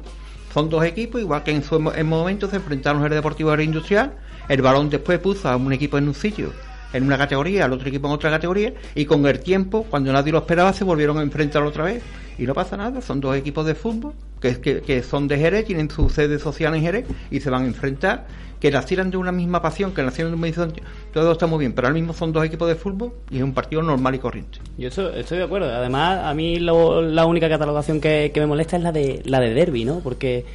son 0.53 0.69
dos 0.69 0.83
equipos, 0.85 1.19
igual 1.19 1.43
que 1.43 1.51
en 1.51 1.63
su 1.63 1.75
en 1.75 2.07
momento 2.07 2.49
se 2.49 2.55
enfrentaron 2.55 3.03
el 3.03 3.09
Deportivo 3.09 3.53
el 3.53 3.61
Industrial, 3.61 4.13
el 4.47 4.61
balón 4.61 4.89
después 4.89 5.19
puso 5.19 5.49
a 5.49 5.57
un 5.57 5.73
equipo 5.73 5.97
en 5.97 6.07
un 6.07 6.13
sitio 6.13 6.51
en 6.93 7.03
una 7.03 7.17
categoría, 7.17 7.65
al 7.65 7.73
otro 7.73 7.87
equipo 7.87 8.07
en 8.07 8.13
otra 8.13 8.29
categoría, 8.29 8.73
y 8.95 9.05
con 9.05 9.25
el 9.25 9.39
tiempo, 9.39 9.85
cuando 9.89 10.11
nadie 10.11 10.31
lo 10.31 10.39
esperaba, 10.39 10.73
se 10.73 10.83
volvieron 10.83 11.17
a 11.17 11.21
enfrentar 11.21 11.63
otra 11.63 11.85
vez. 11.85 12.03
Y 12.37 12.43
no 12.43 12.53
pasa 12.53 12.77
nada, 12.77 13.01
son 13.01 13.19
dos 13.19 13.35
equipos 13.35 13.65
de 13.65 13.75
fútbol 13.75 14.13
que, 14.41 14.59
que, 14.61 14.81
que 14.81 15.03
son 15.03 15.27
de 15.27 15.37
Jerez, 15.37 15.65
tienen 15.65 15.89
su 15.89 16.09
sede 16.09 16.39
social 16.39 16.73
en 16.73 16.81
Jerez 16.81 17.05
y 17.29 17.41
se 17.41 17.49
van 17.49 17.63
a 17.63 17.67
enfrentar, 17.67 18.27
que 18.59 18.71
nacieran 18.71 19.09
de 19.09 19.17
una 19.17 19.31
misma 19.31 19.61
pasión, 19.61 19.93
que 19.93 20.03
nacieran 20.03 20.31
de 20.31 20.35
un 20.35 20.41
mismo... 20.41 20.65
Todo 21.13 21.31
está 21.31 21.47
muy 21.47 21.59
bien, 21.59 21.73
pero 21.73 21.87
ahora 21.87 21.97
mismo 21.99 22.13
son 22.13 22.33
dos 22.33 22.43
equipos 22.45 22.67
de 22.67 22.75
fútbol 22.75 23.13
y 23.29 23.37
es 23.37 23.43
un 23.43 23.53
partido 23.53 23.81
normal 23.81 24.15
y 24.15 24.19
corriente. 24.19 24.59
Yo 24.77 24.89
estoy, 24.89 25.37
de 25.37 25.43
acuerdo. 25.43 25.73
Además, 25.73 26.19
a 26.25 26.33
mí 26.33 26.59
lo- 26.59 27.01
la 27.01 27.25
única 27.25 27.47
catalogación 27.49 28.01
que, 28.01 28.31
me 28.35 28.45
molesta 28.45 28.75
es 28.77 28.83
la 28.83 28.91
de 28.91 29.21
la 29.25 29.39
de 29.39 29.53
derby, 29.53 29.85
¿no? 29.85 29.99
Porque 29.99 30.45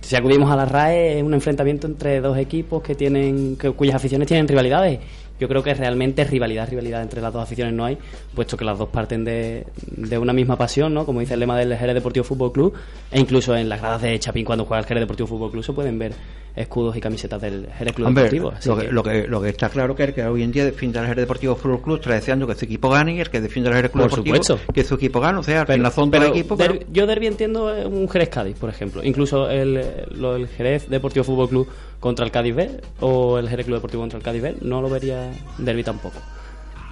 si 0.00 0.14
acudimos 0.16 0.50
a 0.50 0.56
la 0.56 0.64
RAE 0.64 1.18
es 1.18 1.22
un 1.24 1.34
enfrentamiento 1.34 1.86
entre 1.88 2.20
dos 2.20 2.38
equipos 2.38 2.82
que 2.82 2.94
tienen 2.94 3.56
que, 3.56 3.70
cuyas 3.72 3.96
aficiones 3.96 4.28
tienen 4.28 4.46
rivalidades. 4.46 5.00
Yo 5.38 5.48
creo 5.48 5.62
que 5.62 5.74
realmente 5.74 6.24
rivalidad, 6.24 6.68
rivalidad 6.68 7.02
entre 7.02 7.20
las 7.20 7.32
dos 7.32 7.42
aficiones 7.42 7.74
no 7.74 7.84
hay, 7.84 7.98
puesto 8.34 8.56
que 8.56 8.64
las 8.64 8.78
dos 8.78 8.88
parten 8.88 9.24
de, 9.24 9.66
de 9.96 10.18
una 10.18 10.32
misma 10.32 10.56
pasión, 10.56 10.94
¿no? 10.94 11.04
Como 11.04 11.20
dice 11.20 11.34
el 11.34 11.40
lema 11.40 11.58
del 11.58 11.76
Jerez 11.76 11.94
Deportivo 11.94 12.24
Fútbol 12.24 12.52
Club, 12.52 12.74
e 13.10 13.20
incluso 13.20 13.54
en 13.56 13.68
las 13.68 13.80
gradas 13.80 14.02
de 14.02 14.18
Chapín 14.18 14.44
cuando 14.44 14.64
juega 14.64 14.80
el 14.80 14.86
Jerez 14.86 15.02
Deportivo 15.02 15.26
Fútbol 15.26 15.50
Club 15.50 15.64
se 15.64 15.72
pueden 15.72 15.98
ver 15.98 16.12
escudos 16.56 16.96
y 16.96 17.00
camisetas 17.02 17.38
del 17.42 17.66
Jerez 17.76 17.92
Club 17.92 18.06
Hombre, 18.08 18.30
Deportivo. 18.30 18.52
lo, 18.64 18.76
que, 18.78 18.90
lo, 18.90 19.02
que, 19.02 19.28
lo 19.28 19.42
que 19.42 19.48
está 19.50 19.68
claro 19.68 19.94
que 19.94 20.04
el 20.04 20.14
que 20.14 20.24
hoy 20.24 20.42
en 20.42 20.52
día 20.52 20.64
defiende 20.64 20.98
al 20.98 21.06
Jerez 21.06 21.24
Deportivo 21.24 21.54
Fútbol 21.54 21.82
Club 21.82 21.96
está 21.96 22.14
deseando 22.14 22.46
que 22.46 22.54
su 22.54 22.64
equipo 22.64 22.88
gane 22.88 23.14
y 23.16 23.20
el 23.20 23.28
que 23.28 23.42
defiende 23.42 23.68
al 23.68 23.76
Jerez 23.76 23.90
Club 23.90 24.04
Por 24.04 24.10
Deportivo 24.12 24.36
supuesto. 24.42 24.72
que 24.72 24.82
su 24.84 24.94
equipo 24.94 25.20
gane. 25.20 25.38
O 25.38 25.42
sea, 25.42 25.60
al 25.60 25.66
Pero- 25.66 25.76
final 25.76 25.92
son 25.92 26.10
dos 26.10 26.56
pero 26.56 26.78
Yo 26.90 27.06
derbi 27.06 27.26
entiendo 27.26 27.66
un 27.86 28.08
Jerez 28.08 28.30
Cádiz, 28.30 28.56
por 28.58 28.70
ejemplo. 28.70 29.04
Incluso 29.04 29.50
el, 29.50 29.82
lo 30.12 30.32
del 30.32 30.48
Jerez 30.48 30.88
Deportivo 30.88 31.24
Fútbol 31.24 31.48
Club 31.50 31.68
contra 32.00 32.24
el 32.24 32.30
Cádiz 32.30 32.54
B 32.54 32.80
o 33.00 33.38
el 33.38 33.48
Jerez 33.48 33.66
Club 33.66 33.76
Deportivo 33.78 34.02
contra 34.02 34.18
el 34.18 34.22
Cádiz 34.24 34.42
B 34.42 34.56
no 34.62 34.80
lo 34.82 34.88
vería 34.90 35.30
derbi 35.58 35.82
tampoco. 35.84 36.20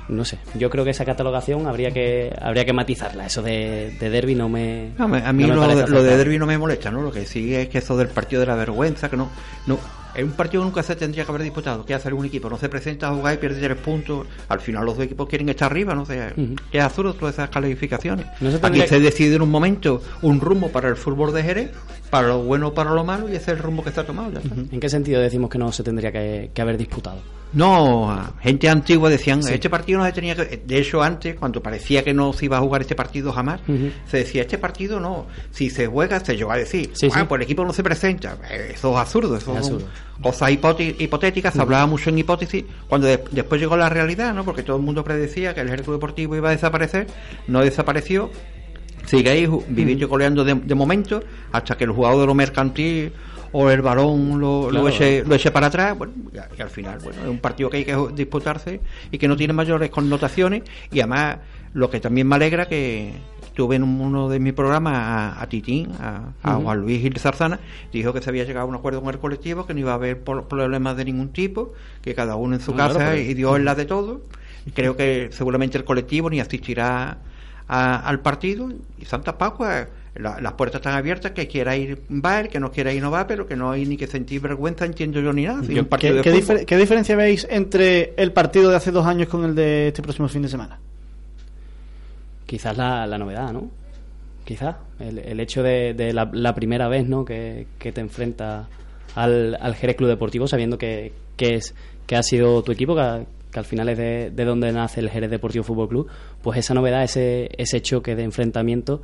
No 0.06 0.22
sé, 0.26 0.38
yo 0.54 0.68
creo 0.68 0.84
que 0.84 0.90
esa 0.90 1.06
catalogación 1.06 1.66
habría 1.66 1.90
que 1.90 2.30
habría 2.38 2.66
que 2.66 2.74
matizarla. 2.74 3.24
Eso 3.24 3.40
de, 3.40 3.96
de 3.98 4.10
derby 4.10 4.34
no 4.34 4.50
me. 4.50 4.90
No, 4.98 5.04
a 5.06 5.32
mí 5.32 5.44
no 5.44 5.48
me 5.48 5.54
lo, 5.54 5.60
de- 5.62 5.66
lo 5.68 5.74
de 5.76 5.82
acertado. 5.84 6.16
derby 6.18 6.38
no 6.38 6.44
me 6.46 6.58
molesta, 6.58 6.90
¿no? 6.90 7.00
Lo 7.00 7.10
que 7.10 7.24
sí 7.24 7.54
es 7.54 7.68
que 7.70 7.78
eso 7.78 7.96
del 7.96 8.08
partido 8.08 8.40
de 8.40 8.46
la 8.46 8.54
vergüenza, 8.54 9.08
que 9.08 9.16
no, 9.16 9.30
no, 9.66 9.78
es 10.14 10.22
un 10.22 10.32
partido 10.32 10.62
que 10.62 10.66
nunca 10.66 10.82
se 10.82 10.94
tendría 10.94 11.24
que 11.24 11.30
haber 11.30 11.42
disputado. 11.42 11.86
Que 11.86 11.94
hacer 11.94 12.12
un 12.12 12.26
equipo 12.26 12.50
no 12.50 12.58
se 12.58 12.68
presenta 12.68 13.08
a 13.08 13.14
jugar 13.14 13.32
y 13.32 13.36
pierde 13.38 13.62
tres 13.62 13.78
puntos. 13.78 14.26
Al 14.50 14.60
final 14.60 14.84
los 14.84 14.94
dos 14.98 15.06
equipos 15.06 15.26
quieren 15.26 15.48
estar 15.48 15.70
arriba, 15.70 15.94
¿no? 15.94 16.04
Sea, 16.04 16.34
Ujú. 16.36 16.54
que 16.70 16.76
es 16.78 16.84
absurdo 16.84 17.14
todas 17.14 17.36
esas 17.36 17.48
calificaciones. 17.48 18.26
No 18.42 18.50
se 18.50 18.58
Aquí 18.66 18.82
se 18.86 19.00
decide 19.00 19.36
en 19.36 19.42
un 19.42 19.50
momento 19.50 20.02
un 20.20 20.38
rumbo 20.38 20.68
para 20.68 20.90
el 20.90 20.96
fútbol 20.96 21.32
de 21.32 21.42
Jerez, 21.42 21.70
para 22.14 22.28
lo 22.28 22.44
bueno 22.44 22.68
o 22.68 22.74
para 22.74 22.92
lo 22.92 23.02
malo, 23.02 23.28
y 23.28 23.32
ese 23.32 23.50
es 23.50 23.56
el 23.56 23.58
rumbo 23.58 23.82
que 23.82 23.88
está 23.88 24.04
tomado. 24.06 24.30
ya 24.30 24.38
está. 24.38 24.54
¿En 24.54 24.78
qué 24.78 24.88
sentido 24.88 25.20
decimos 25.20 25.50
que 25.50 25.58
no 25.58 25.72
se 25.72 25.82
tendría 25.82 26.12
que, 26.12 26.48
que 26.54 26.62
haber 26.62 26.78
disputado? 26.78 27.16
No, 27.54 28.32
gente 28.40 28.68
antigua 28.68 29.10
decían, 29.10 29.42
Sí. 29.42 29.54
este 29.54 29.68
partido 29.68 29.98
no 29.98 30.04
se 30.06 30.12
tenía 30.12 30.34
que... 30.36 30.56
De 30.64 30.78
hecho, 30.78 31.02
antes, 31.02 31.34
cuando 31.36 31.60
parecía 31.60 32.04
que 32.04 32.14
no 32.14 32.32
se 32.32 32.44
iba 32.44 32.56
a 32.58 32.60
jugar 32.60 32.82
este 32.82 32.94
partido 32.94 33.32
jamás, 33.32 33.60
se 34.06 34.18
decía, 34.18 34.42
este 34.42 34.58
partido 34.58 35.00
no, 35.00 35.26
si 35.50 35.70
se 35.70 35.86
juega, 35.88 36.20
se 36.20 36.36
llegó 36.36 36.52
a 36.52 36.56
decir, 36.56 36.90
Sí, 36.94 37.08
"Ah, 37.12 37.18
sí. 37.20 37.26
pues 37.28 37.38
el 37.40 37.42
equipo 37.44 37.64
no 37.64 37.72
se 37.72 37.82
presenta. 37.82 38.36
Eh, 38.50 38.72
Eso 38.74 38.92
es 38.92 38.96
absurdo, 38.98 39.36
eso 39.36 39.52
Es 39.52 39.58
absurdo. 39.58 39.86
cosas 40.22 40.50
hipotéticas, 40.52 41.54
se 41.54 41.60
hablaba 41.60 41.86
mucho 41.86 42.10
en 42.10 42.18
hipótesis, 42.18 42.64
cuando 42.88 43.06
de- 43.08 43.22
después 43.32 43.60
llegó 43.60 43.76
la 43.76 43.88
realidad, 43.88 44.32
¿no? 44.34 44.44
Porque 44.44 44.62
todo 44.62 44.76
el 44.76 44.82
mundo 44.82 45.02
predecía 45.02 45.52
que 45.54 45.60
el 45.62 45.68
Club 45.82 45.94
Deportivo 45.96 46.36
iba 46.36 46.48
a 46.50 46.52
desaparecer, 46.52 47.06
no 47.48 47.60
desapareció, 47.62 48.30
sigue 49.06 49.30
ahí 49.30 49.46
ju- 49.46 49.64
viviendo 49.68 50.04
y 50.06 50.08
coleando 50.08 50.44
de, 50.44 50.54
de 50.54 50.74
momento 50.74 51.22
hasta 51.52 51.76
que 51.76 51.84
el 51.84 51.90
jugador 51.90 52.20
de 52.20 52.26
lo 52.26 52.34
mercantil 52.34 53.12
o 53.52 53.70
el 53.70 53.82
balón 53.82 54.40
lo, 54.40 54.68
Claro. 54.68 54.84
lo, 54.84 54.88
eche, 54.88 55.22
lo 55.24 55.34
eche 55.34 55.50
para 55.52 55.68
atrás, 55.68 55.96
bueno, 55.96 56.12
y, 56.32 56.60
al 56.60 56.70
final, 56.70 56.98
bueno, 57.02 57.22
es 57.22 57.28
un 57.28 57.38
partido 57.38 57.70
que 57.70 57.76
hay 57.78 57.84
que 57.84 57.96
disputarse 58.14 58.80
y 59.12 59.18
que 59.18 59.28
no 59.28 59.36
tiene 59.36 59.52
mayores 59.52 59.90
connotaciones 59.90 60.62
y 60.92 61.00
además 61.00 61.36
lo 61.72 61.88
que 61.90 62.00
también 62.00 62.26
me 62.26 62.34
alegra 62.36 62.66
que 62.66 63.12
tuve 63.54 63.76
en 63.76 63.84
un- 63.84 64.00
uno 64.00 64.28
de 64.28 64.40
mis 64.40 64.52
programas 64.54 64.94
a, 64.96 65.40
a 65.40 65.48
Titín, 65.48 65.88
a. 66.00 66.54
Juan 66.56 66.80
Luis 66.80 67.00
Gil 67.00 67.16
Zarzana, 67.18 67.60
dijo 67.92 68.12
que 68.12 68.20
se 68.20 68.28
había 68.30 68.42
llegado 68.42 68.66
a 68.66 68.68
un 68.68 68.74
acuerdo 68.74 69.00
con 69.00 69.14
el 69.14 69.20
colectivo, 69.20 69.64
que 69.66 69.74
no 69.74 69.78
iba 69.80 69.92
a 69.92 69.94
haber 69.94 70.18
por- 70.24 70.48
problemas 70.48 70.96
de 70.96 71.04
ningún 71.04 71.28
tipo, 71.28 71.72
que 72.02 72.14
cada 72.16 72.34
uno 72.34 72.56
en 72.56 72.60
su 72.60 72.72
claro, 72.72 72.94
casa 72.94 73.10
pero- 73.10 73.22
y 73.22 73.34
Dios 73.34 73.56
es 73.58 73.64
la 73.64 73.76
de 73.76 73.84
todos. 73.84 74.20
Creo 74.74 74.96
que 74.96 75.28
seguramente 75.30 75.78
el 75.78 75.84
colectivo 75.84 76.28
ni 76.30 76.40
asistirá 76.40 77.18
a- 77.68 78.00
al 78.08 78.20
partido 78.20 78.68
y 78.98 79.04
Santa 79.04 79.36
Pascua 79.38 79.88
la- 80.16 80.40
las 80.40 80.52
puertas 80.52 80.80
están 80.80 80.94
abiertas 80.94 81.32
que 81.32 81.48
quiera 81.48 81.76
ir 81.76 82.00
va 82.10 82.40
el 82.40 82.48
que 82.48 82.60
no 82.60 82.70
quiera 82.70 82.92
ir 82.92 83.02
no 83.02 83.10
va 83.10 83.26
pero 83.26 83.46
que 83.46 83.56
no 83.56 83.70
hay 83.72 83.84
ni 83.86 83.96
que 83.96 84.06
sentir 84.06 84.40
vergüenza 84.40 84.84
entiendo 84.84 85.20
yo 85.20 85.32
ni 85.32 85.44
nada 85.44 85.62
Si 85.64 85.74
Yo- 85.74 85.82
un 85.82 85.88
partido 85.88 86.16
¿Qué, 86.16 86.22
qué 86.22 86.30
fútbol- 86.36 86.58
difer- 86.60 86.64
qué 86.66 86.76
diferencia 86.76 87.16
veis 87.16 87.46
entre 87.50 88.14
el 88.16 88.32
partido 88.32 88.70
de 88.70 88.76
hace 88.76 88.90
dos 88.92 89.06
años 89.06 89.28
con 89.28 89.44
el 89.44 89.54
de 89.54 89.88
este 89.88 90.02
próximo 90.02 90.28
fin 90.28 90.42
de 90.42 90.48
semana? 90.48 90.78
quizás 92.46 92.76
la, 92.76 93.06
la 93.06 93.18
novedad, 93.18 93.52
¿no? 93.52 93.70
Quizás 94.44 94.76
el, 95.00 95.18
el 95.18 95.40
hecho 95.40 95.62
de, 95.62 95.94
de 95.94 96.12
la, 96.12 96.28
la 96.32 96.54
primera 96.54 96.88
vez, 96.88 97.08
¿no? 97.08 97.24
Que, 97.24 97.66
que 97.78 97.90
te 97.92 98.00
enfrentas 98.00 98.66
al, 99.14 99.56
al 99.60 99.74
Jerez 99.74 99.96
Club 99.96 100.10
Deportivo 100.10 100.46
sabiendo 100.46 100.76
que, 100.76 101.12
que 101.36 101.54
es 101.54 101.74
que 102.06 102.16
ha 102.16 102.22
sido 102.22 102.62
tu 102.62 102.72
equipo, 102.72 102.94
que, 102.94 103.24
que 103.54 103.60
al 103.60 103.64
final 103.64 103.88
es 103.88 103.96
de, 103.96 104.30
de 104.30 104.44
donde 104.44 104.72
nace 104.72 104.98
el 105.00 105.08
Jerez 105.08 105.30
Deportivo 105.30 105.62
Fútbol 105.62 105.88
Club, 105.88 106.08
pues 106.42 106.58
esa 106.58 106.74
novedad, 106.74 107.04
ese, 107.04 107.48
ese 107.56 107.80
choque 107.80 108.16
de 108.16 108.24
enfrentamiento, 108.24 109.00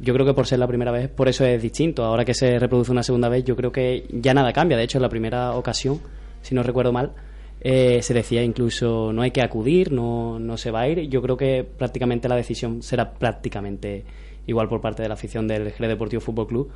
yo 0.00 0.14
creo 0.14 0.24
que 0.24 0.32
por 0.32 0.46
ser 0.46 0.58
la 0.58 0.66
primera 0.66 0.90
vez, 0.90 1.08
por 1.10 1.28
eso 1.28 1.44
es 1.44 1.60
distinto. 1.60 2.02
Ahora 2.02 2.24
que 2.24 2.32
se 2.32 2.58
reproduce 2.58 2.90
una 2.90 3.02
segunda 3.02 3.28
vez, 3.28 3.44
yo 3.44 3.54
creo 3.54 3.70
que 3.70 4.06
ya 4.10 4.32
nada 4.32 4.52
cambia. 4.54 4.78
De 4.78 4.84
hecho, 4.84 4.96
en 4.98 5.02
la 5.02 5.10
primera 5.10 5.52
ocasión, 5.52 6.00
si 6.40 6.54
no 6.54 6.62
recuerdo 6.62 6.92
mal, 6.92 7.12
eh, 7.60 8.00
se 8.02 8.14
decía 8.14 8.42
incluso 8.42 9.12
no 9.12 9.22
hay 9.22 9.30
que 9.30 9.42
acudir, 9.42 9.92
no, 9.92 10.38
no 10.38 10.56
se 10.56 10.70
va 10.70 10.80
a 10.80 10.88
ir. 10.88 11.08
Yo 11.10 11.20
creo 11.20 11.36
que 11.36 11.62
prácticamente 11.64 12.26
la 12.26 12.36
decisión 12.36 12.82
será 12.82 13.12
prácticamente 13.12 14.04
igual 14.46 14.68
por 14.68 14.80
parte 14.80 15.02
de 15.02 15.08
la 15.08 15.14
afición 15.14 15.46
del 15.46 15.72
Jerez 15.72 15.90
Deportivo 15.90 16.20
Fútbol 16.22 16.46
Club. 16.46 16.70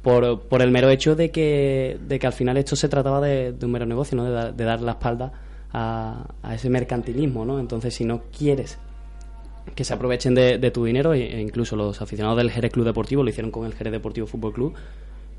Por, 0.00 0.40
por 0.42 0.62
el 0.62 0.70
mero 0.70 0.88
hecho 0.88 1.16
de 1.16 1.30
que, 1.30 1.98
de 2.00 2.18
que 2.18 2.26
al 2.26 2.32
final 2.32 2.56
esto 2.56 2.76
se 2.76 2.88
trataba 2.88 3.20
de, 3.20 3.52
de 3.52 3.66
un 3.66 3.72
mero 3.72 3.84
negocio, 3.84 4.16
¿no? 4.16 4.24
de, 4.24 4.52
de 4.52 4.64
dar 4.64 4.80
la 4.80 4.92
espalda 4.92 5.32
a, 5.72 6.26
a 6.42 6.54
ese 6.54 6.70
mercantilismo. 6.70 7.44
¿no? 7.44 7.58
Entonces, 7.60 7.94
si 7.94 8.04
no 8.04 8.22
quieres 8.36 8.78
que 9.74 9.84
se 9.84 9.92
aprovechen 9.94 10.34
de, 10.34 10.58
de 10.58 10.70
tu 10.70 10.84
dinero, 10.84 11.12
e 11.12 11.22
e 11.36 11.40
incluso 11.40 11.74
los 11.76 12.00
aficionados 12.00 12.38
del 12.38 12.50
Jerez 12.50 12.70
Club 12.72 12.86
Deportivo 12.86 13.22
lo 13.24 13.30
hicieron 13.30 13.50
con 13.50 13.66
el 13.66 13.74
Jerez 13.74 13.92
Deportivo 13.92 14.26
Fútbol 14.26 14.52
Club, 14.52 14.74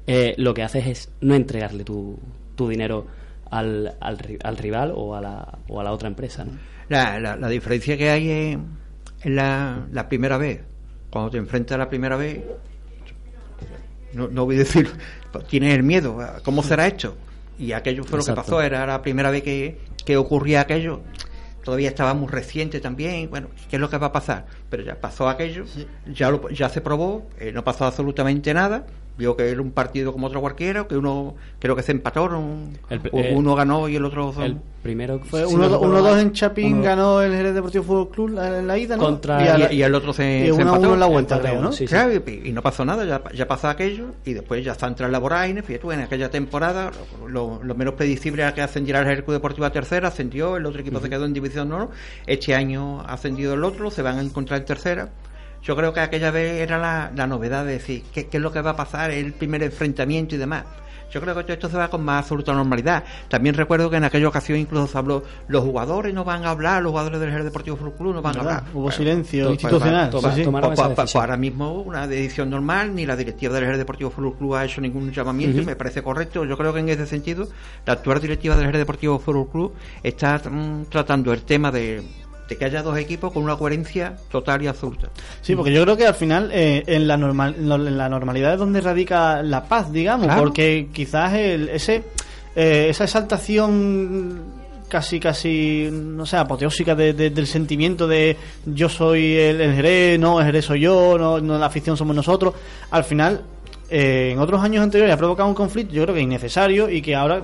eh, 0.05 0.35
lo 0.37 0.53
que 0.53 0.63
haces 0.63 0.85
es 0.87 1.09
no 1.21 1.33
entregarle 1.35 1.83
tu, 1.83 2.19
tu 2.55 2.67
dinero 2.67 3.05
al, 3.49 3.95
al, 4.01 4.17
ri- 4.17 4.39
al 4.43 4.57
rival 4.57 4.91
o 4.95 5.15
a 5.15 5.21
la, 5.21 5.59
o 5.69 5.79
a 5.79 5.83
la 5.83 5.91
otra 5.93 6.07
empresa. 6.09 6.43
¿no? 6.43 6.51
la, 6.89 7.19
la, 7.19 7.35
la 7.37 7.47
diferencia 7.49 7.97
que 7.97 8.09
hay 8.09 8.29
en, 8.29 8.65
en 9.23 9.35
la, 9.35 9.87
la 9.91 10.07
primera 10.09 10.37
vez 10.37 10.61
cuando 11.09 11.31
te 11.31 11.37
enfrentas 11.37 11.75
a 11.75 11.77
la 11.77 11.89
primera 11.89 12.15
vez 12.17 12.41
no, 14.13 14.27
no 14.27 14.45
voy 14.45 14.55
a 14.55 14.59
decir 14.59 14.89
tienes 15.49 15.73
el 15.73 15.83
miedo 15.83 16.17
cómo 16.43 16.63
será 16.63 16.87
esto 16.87 17.15
y 17.59 17.71
aquello 17.71 18.03
fue 18.03 18.19
lo 18.19 18.23
que 18.25 18.33
pasó 18.33 18.61
era 18.61 18.85
la 18.85 19.01
primera 19.01 19.31
vez 19.31 19.43
que, 19.43 19.77
que 20.07 20.15
ocurría 20.17 20.61
aquello 20.61 21.01
todavía 21.65 21.89
estaba 21.89 22.13
muy 22.13 22.29
reciente 22.29 22.79
también 22.79 23.29
bueno 23.29 23.49
qué 23.69 23.75
es 23.75 23.79
lo 23.81 23.89
que 23.89 23.97
va 23.97 24.07
a 24.07 24.11
pasar 24.13 24.45
pero 24.69 24.81
ya 24.83 24.95
pasó 25.01 25.27
aquello 25.27 25.65
ya 26.07 26.31
lo- 26.31 26.49
ya 26.49 26.69
se 26.69 26.79
probó 26.79 27.27
eh, 27.39 27.51
no 27.51 27.61
pasó 27.65 27.83
absolutamente 27.85 28.53
nada 28.53 28.85
vio 29.17 29.35
que 29.35 29.49
era 29.49 29.61
un 29.61 29.71
partido 29.71 30.13
como 30.13 30.27
otro 30.27 30.41
cualquiera 30.41 30.87
que 30.87 30.95
uno 30.95 31.35
creo 31.59 31.75
que 31.75 31.81
se 31.83 31.91
empataron 31.91 32.77
El 32.89 33.01
eh, 33.13 33.33
uno 33.35 33.55
ganó 33.55 33.89
y 33.89 33.95
el 33.95 34.05
otro 34.05 34.33
El 34.41 34.57
primero 34.83 35.19
Fue 35.25 35.45
uno, 35.45 35.63
no 35.63 35.69
do- 35.69 35.75
recuerdo 35.79 35.99
1-2 36.07 36.11
mal, 36.11 36.19
en 36.19 36.31
Chapín 36.33 36.73
uno- 36.75 36.83
ganó 36.83 37.21
el 37.21 37.31
Jerez 37.33 37.53
Deportivo 37.55 37.83
Fútbol 37.83 38.09
Club 38.09 38.29
la- 38.29 38.59
en 38.59 38.67
la 38.67 38.77
ida, 38.77 38.95
¿no? 38.95 39.03
Contra- 39.03 39.71
y, 39.73 39.81
el 39.81 39.95
otro 39.95 40.13
se, 40.13 40.41
y 40.41 40.45
se 40.45 40.51
1 40.53 40.61
a 40.61 40.63
1 40.63 40.75
empató. 40.75 40.93
en 40.93 40.99
la 40.99 41.05
vuelta, 41.07 41.39
creo, 41.41 41.53
uno, 41.53 41.61
¿no? 41.63 41.71
sí, 41.73 41.85
Claro, 41.87 42.13
y, 42.13 42.41
y 42.45 42.51
no 42.51 42.61
pasó 42.61 42.85
nada, 42.85 43.03
ya, 43.05 43.21
ya 43.33 43.47
pasó 43.47 43.67
aquello 43.69 44.05
y 44.23 44.33
después 44.33 44.63
ya 44.63 44.73
está 44.73 44.87
entre 44.87 45.09
la 45.09 45.19
vorágine. 45.19 45.61
Fíjate, 45.63 45.93
en 45.93 46.01
aquella 46.01 46.29
temporada 46.29 46.91
lo, 47.27 47.59
menos 47.75 47.95
predecible 47.95 48.43
era 48.43 48.53
que 48.53 48.61
ascendiera 48.61 49.01
el 49.11 49.23
Club 49.23 49.33
Deportivo 49.33 49.65
a 49.65 49.71
tercera, 49.71 50.07
ascendió, 50.09 50.55
el 50.57 50.65
otro 50.65 50.79
equipo 50.81 50.99
se 50.99 51.09
quedó 51.09 51.25
en 51.25 51.33
división 51.33 51.69
no. 51.69 51.89
Este 52.25 52.53
año 52.55 53.01
ha 53.01 53.13
ascendido 53.13 53.55
el 53.55 53.63
otro, 53.63 53.89
se 53.91 54.01
van 54.03 54.19
a 54.19 54.21
encontrar 54.21 54.59
en 54.59 54.65
tercera. 54.65 55.09
Yo 55.67 55.75
creo 55.75 55.91
que 55.91 55.99
aquella 55.99 56.31
vez 56.31 56.61
era 56.61 56.77
la, 56.77 57.11
la 57.13 57.27
novedad 57.27 57.65
de 57.65 57.73
decir 57.73 58.03
¿qué, 58.13 58.27
qué 58.27 58.37
es 58.37 58.43
lo 58.43 58.53
que 58.53 58.61
va 58.61 58.69
a 58.69 58.75
pasar, 58.77 59.11
el 59.11 59.33
primer 59.33 59.61
enfrentamiento 59.63 60.33
y 60.33 60.37
demás. 60.37 60.63
Yo 61.11 61.19
creo 61.19 61.35
que 61.35 61.43
todo 61.43 61.53
esto 61.53 61.69
se 61.69 61.75
va 61.75 61.89
con 61.89 62.03
más 62.03 62.23
absoluta 62.23 62.53
normalidad. 62.53 63.03
También 63.27 63.53
recuerdo 63.53 63.89
que 63.89 63.97
en 63.97 64.05
aquella 64.05 64.29
ocasión 64.29 64.57
incluso 64.59 64.87
se 64.87 64.97
habló, 64.97 65.23
los 65.49 65.63
jugadores 65.63 66.13
no 66.13 66.23
van 66.23 66.45
a 66.45 66.51
hablar, 66.51 66.83
los 66.83 66.91
jugadores 66.91 67.19
del 67.19 67.31
Jerez 67.31 67.45
Deportivo 67.45 67.75
Fútbol 67.75 67.93
Club 67.95 68.15
no 68.15 68.21
van 68.21 68.37
a 68.37 68.39
hablar. 68.39 68.63
Hubo 68.73 68.91
silencio 68.91 69.45
pues, 69.45 69.61
institucional, 69.61 70.09
pues, 70.09 70.23
sí, 70.23 70.31
sí. 70.35 70.43
tomaron 70.43 70.69
pues, 70.69 70.81
pues, 70.81 70.95
pues, 70.95 71.15
ahora 71.17 71.35
mismo 71.35 71.81
una 71.81 72.07
decisión 72.07 72.49
normal, 72.49 72.95
ni 72.95 73.05
la 73.05 73.17
directiva 73.17 73.53
del 73.53 73.65
Jerez 73.65 73.79
Deportivo 73.79 74.09
Fútbol 74.09 74.37
Club 74.37 74.55
ha 74.55 74.63
hecho 74.63 74.79
ningún 74.79 75.11
llamamiento, 75.11 75.63
me 75.63 75.75
parece 75.75 76.01
correcto. 76.01 76.45
Yo 76.45 76.57
creo 76.57 76.73
que 76.73 76.79
en 76.79 76.89
ese 76.89 77.05
sentido, 77.05 77.47
la 77.85 77.93
actual 77.93 78.21
directiva 78.21 78.55
del 78.55 78.65
Jerez 78.67 78.79
Deportivo 78.79 79.19
Fútbol 79.19 79.49
Club 79.49 79.73
está 80.03 80.37
mm, 80.37 80.85
tratando 80.85 81.33
el 81.33 81.43
tema 81.43 81.71
de, 81.71 82.03
de 82.47 82.57
que 82.57 82.65
haya 82.65 82.81
dos 82.83 82.97
equipos 82.97 83.31
con 83.33 83.43
una 83.43 83.55
coherencia 83.57 84.15
total 84.31 84.61
y 84.63 84.67
absoluta. 84.67 85.09
Sí, 85.41 85.55
porque 85.55 85.71
yo 85.73 85.83
creo 85.83 85.97
que 85.97 86.05
al 86.07 86.15
final 86.15 86.49
eh, 86.53 86.83
en, 86.87 87.07
la 87.07 87.17
normal, 87.17 87.55
en 87.57 87.97
la 87.97 88.07
normalidad 88.09 88.53
es 88.53 88.59
donde 88.59 88.81
radica 88.81 89.41
la 89.43 89.65
paz, 89.65 89.91
digamos, 89.91 90.27
Claro. 90.27 90.41
porque 90.43 90.87
quizás 90.93 91.33
el, 91.33 91.69
ese 91.69 92.03
eh, 92.55 92.87
esa 92.89 93.03
exaltación 93.03 94.57
casi 94.89 95.19
casi 95.19 95.89
no 95.91 96.25
sé 96.25 96.37
apoteósica 96.37 96.95
de- 96.95 97.11
de- 97.13 97.29
del 97.29 97.45
sentimiento 97.45 98.07
de 98.07 98.37
yo 98.65 98.87
soy 98.87 99.35
el, 99.35 99.59
el 99.59 99.75
Jerez 99.75 100.17
no 100.17 100.39
el 100.39 100.45
Jerez 100.45 100.63
soy 100.65 100.79
yo 100.79 101.17
no, 101.17 101.41
no 101.41 101.57
la 101.57 101.65
afición 101.65 101.97
somos 101.97 102.15
nosotros 102.15 102.53
al 102.91 103.03
final 103.03 103.41
eh, 103.89 104.29
en 104.31 104.39
otros 104.39 104.61
años 104.63 104.81
anteriores 104.83 105.13
ha 105.13 105.17
provocado 105.17 105.49
un 105.49 105.55
conflicto 105.55 105.93
yo 105.93 106.03
creo 106.03 106.15
que 106.15 106.21
innecesario 106.21 106.89
y 106.89 107.01
que 107.01 107.15
ahora 107.15 107.41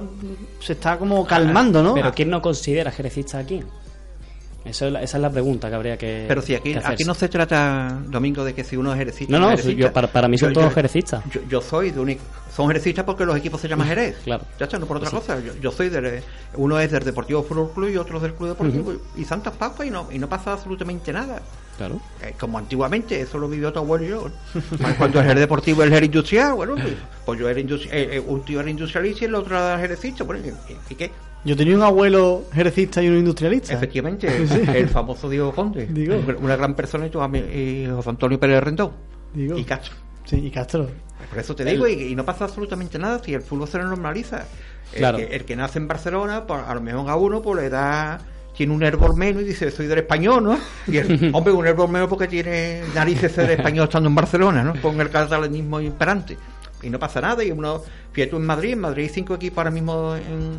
se 0.62 0.72
está 0.74 0.98
como 0.98 1.26
calmando 1.28 1.84
no 1.84 1.94
Pero 1.96 2.14
¿quién 2.14 2.30
no 2.30 2.42
considera 2.42 2.92
jerecista 2.92 3.40
aquí? 3.40 3.62
Eso 4.66 4.88
es 4.88 4.94
la- 4.94 5.02
esa 5.02 5.18
es 5.18 5.22
la 5.22 5.30
pregunta 5.30 5.70
que 5.70 5.76
habría 5.76 5.98
que. 5.98 6.24
Pero 6.28 6.42
si 6.42 6.56
aquí, 6.56 6.74
aquí 6.82 7.04
no 7.04 7.14
se 7.14 7.28
trata, 7.28 8.00
Domingo, 8.08 8.46
de 8.46 8.54
que 8.54 8.64
si 8.64 8.78
uno 8.78 8.94
es 8.94 8.98
jerecista 9.00 9.38
No, 9.38 9.50
no, 9.52 9.56
yo- 9.58 9.92
para- 9.92 10.08
para 10.08 10.28
mí 10.30 10.38
son 10.38 10.50
Yo- 10.50 10.54
todos 10.56 10.70
yo- 10.70 10.76
jerecistas. 10.76 11.24
Yo, 11.32 11.42
yo 11.50 11.62
soy 11.62 11.92
de 11.92 12.00
un... 12.00 12.18
Son 12.56 12.68
jerecistas 12.68 13.04
porque 13.04 13.26
los 13.26 13.36
equipos 13.36 13.60
se 13.60 13.68
llaman 13.68 13.88
Jerez. 13.88 14.16
Claro. 14.24 14.46
Ya 14.60 14.66
está, 14.66 14.78
no 14.78 14.86
por 14.86 14.98
otra 14.98 15.10
Sí. 15.10 15.16
cosa. 15.16 15.38
Yo, 15.60 15.72
soy 15.72 15.90
del... 15.90 16.22
Uno 16.56 16.80
es 16.80 16.92
del 16.92 17.04
Deportivo 17.04 17.44
Fútbol 17.44 17.72
Club 17.74 17.90
y 17.90 17.98
otro 17.98 18.20
del 18.20 18.36
Club 18.36 18.50
Deportivo. 18.50 18.94
Y 19.18 19.26
Santas 19.26 19.54
Pascuas 19.58 19.88
y 19.88 19.92
no, 19.92 20.08
y 20.12 20.20
no 20.20 20.30
pasa 20.30 20.54
absolutamente 20.54 21.12
nada. 21.12 21.42
Claro. 21.78 22.00
Eh, 22.22 22.36
como 22.40 22.60
antiguamente, 22.60 23.20
eso 23.20 23.40
lo 23.40 23.50
vivió 23.50 23.74
tu 23.74 23.80
abuelo 23.80 24.06
y 24.06 24.10
yo. 24.10 24.28
Cuando 25.00 25.20
el 25.20 25.26
Jerez 25.26 25.42
Deportivo 25.42 25.82
y 25.82 25.86
el 25.88 25.90
Jerez 25.94 26.06
Industrial, 26.06 26.54
bueno, 26.54 26.76
pues, 26.76 26.94
pues 27.26 27.40
yo 27.40 27.50
era 27.50 27.60
industri- 27.60 27.90
eh, 27.92 28.10
eh, 28.18 28.20
un 28.26 28.46
tío 28.46 28.60
era 28.60 28.70
industrialista 28.70 29.26
y 29.26 29.28
el 29.28 29.36
otro 29.36 29.58
era 29.58 29.80
jerecista. 29.80 30.24
Bueno, 30.24 30.46
¿y, 30.70 30.94
y 30.94 30.96
qué? 30.96 31.12
Yo 31.46 31.56
tenía 31.58 31.76
un 31.76 31.84
abuelo 31.84 32.44
jerecista 32.54 33.02
y 33.04 33.08
un 33.10 33.18
industrialista 33.18 33.74
Efectivamente, 33.74 34.28
Sí. 34.48 34.62
el 34.74 34.90
famoso 34.90 35.30
Diego 35.30 35.54
Conde. 35.54 35.88
Digo. 35.88 36.16
Una 36.42 36.56
gran 36.56 36.74
persona 36.76 37.08
y, 37.08 37.10
tu 37.10 37.20
ami- 37.20 37.46
y 37.54 37.88
José 37.90 38.10
Antonio 38.10 38.40
Pérez 38.40 38.64
Rendón. 38.64 38.92
Digo. 39.34 39.58
Y 39.58 39.64
Castro. 39.64 39.94
sí 40.26 40.38
y 40.38 40.52
Castro 40.52 40.88
Por 41.30 41.40
eso 41.40 41.56
te 41.56 41.66
digo, 41.66 41.88
y, 41.88 41.94
y 42.04 42.16
no 42.16 42.24
pasa 42.26 42.46
absolutamente 42.46 42.98
nada 43.00 43.20
si 43.24 43.34
el 43.34 43.42
fútbol 43.42 43.68
se 43.68 43.78
normaliza. 43.80 44.46
El, 44.94 45.00
Claro. 45.00 45.18
que, 45.18 45.24
el 45.36 45.44
que 45.46 45.56
nace 45.56 45.80
en 45.80 45.88
Barcelona, 45.88 46.46
pues, 46.46 46.62
a 46.68 46.76
lo 46.76 46.82
mejor 46.82 47.10
a 47.10 47.16
uno 47.16 47.42
pues 47.42 47.62
le 47.64 47.70
da 47.70 48.20
tiene 48.56 48.72
un 48.72 48.84
hervor 48.84 49.16
menos 49.18 49.42
y 49.42 49.46
dice 49.46 49.72
soy 49.72 49.88
del 49.88 49.98
español, 50.00 50.44
¿no? 50.44 50.60
Y 50.88 50.98
el, 50.98 51.32
hombre, 51.34 51.52
un 51.52 51.66
hervor 51.66 51.90
menos 51.90 52.08
porque 52.08 52.28
tiene 52.28 52.84
narices 52.94 53.32
ser 53.32 53.50
español 53.50 53.86
estando 53.86 54.08
en 54.10 54.14
Barcelona, 54.14 54.64
¿no? 54.64 54.80
Con 54.80 55.02
el 55.02 55.10
catalanismo 55.10 55.82
imperante. 55.82 56.38
Y 56.84 56.90
no 56.92 57.00
pasa 57.00 57.20
nada, 57.22 57.44
y 57.44 57.50
uno, 57.50 57.82
fíjate 58.12 58.36
en 58.36 58.46
Madrid, 58.46 58.74
en 58.74 58.82
Madrid 58.82 59.04
hay 59.06 59.10
cinco 59.10 59.34
equipos 59.34 59.58
ahora 59.58 59.72
mismo 59.72 60.16
en, 60.16 60.52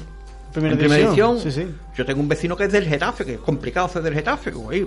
Primera 0.54 0.72
en 0.74 0.78
primera 0.78 1.00
división. 1.02 1.38
sí, 1.40 1.50
sí. 1.50 1.66
Yo 1.96 2.06
tengo 2.06 2.20
un 2.20 2.28
vecino 2.28 2.56
que 2.56 2.64
es 2.64 2.72
del 2.72 2.86
Getafe, 2.86 3.24
que 3.26 3.34
es 3.34 3.40
complicado 3.40 3.88
ser 3.88 4.00
del 4.02 4.14
Getafe, 4.14 4.50
güey. 4.52 4.84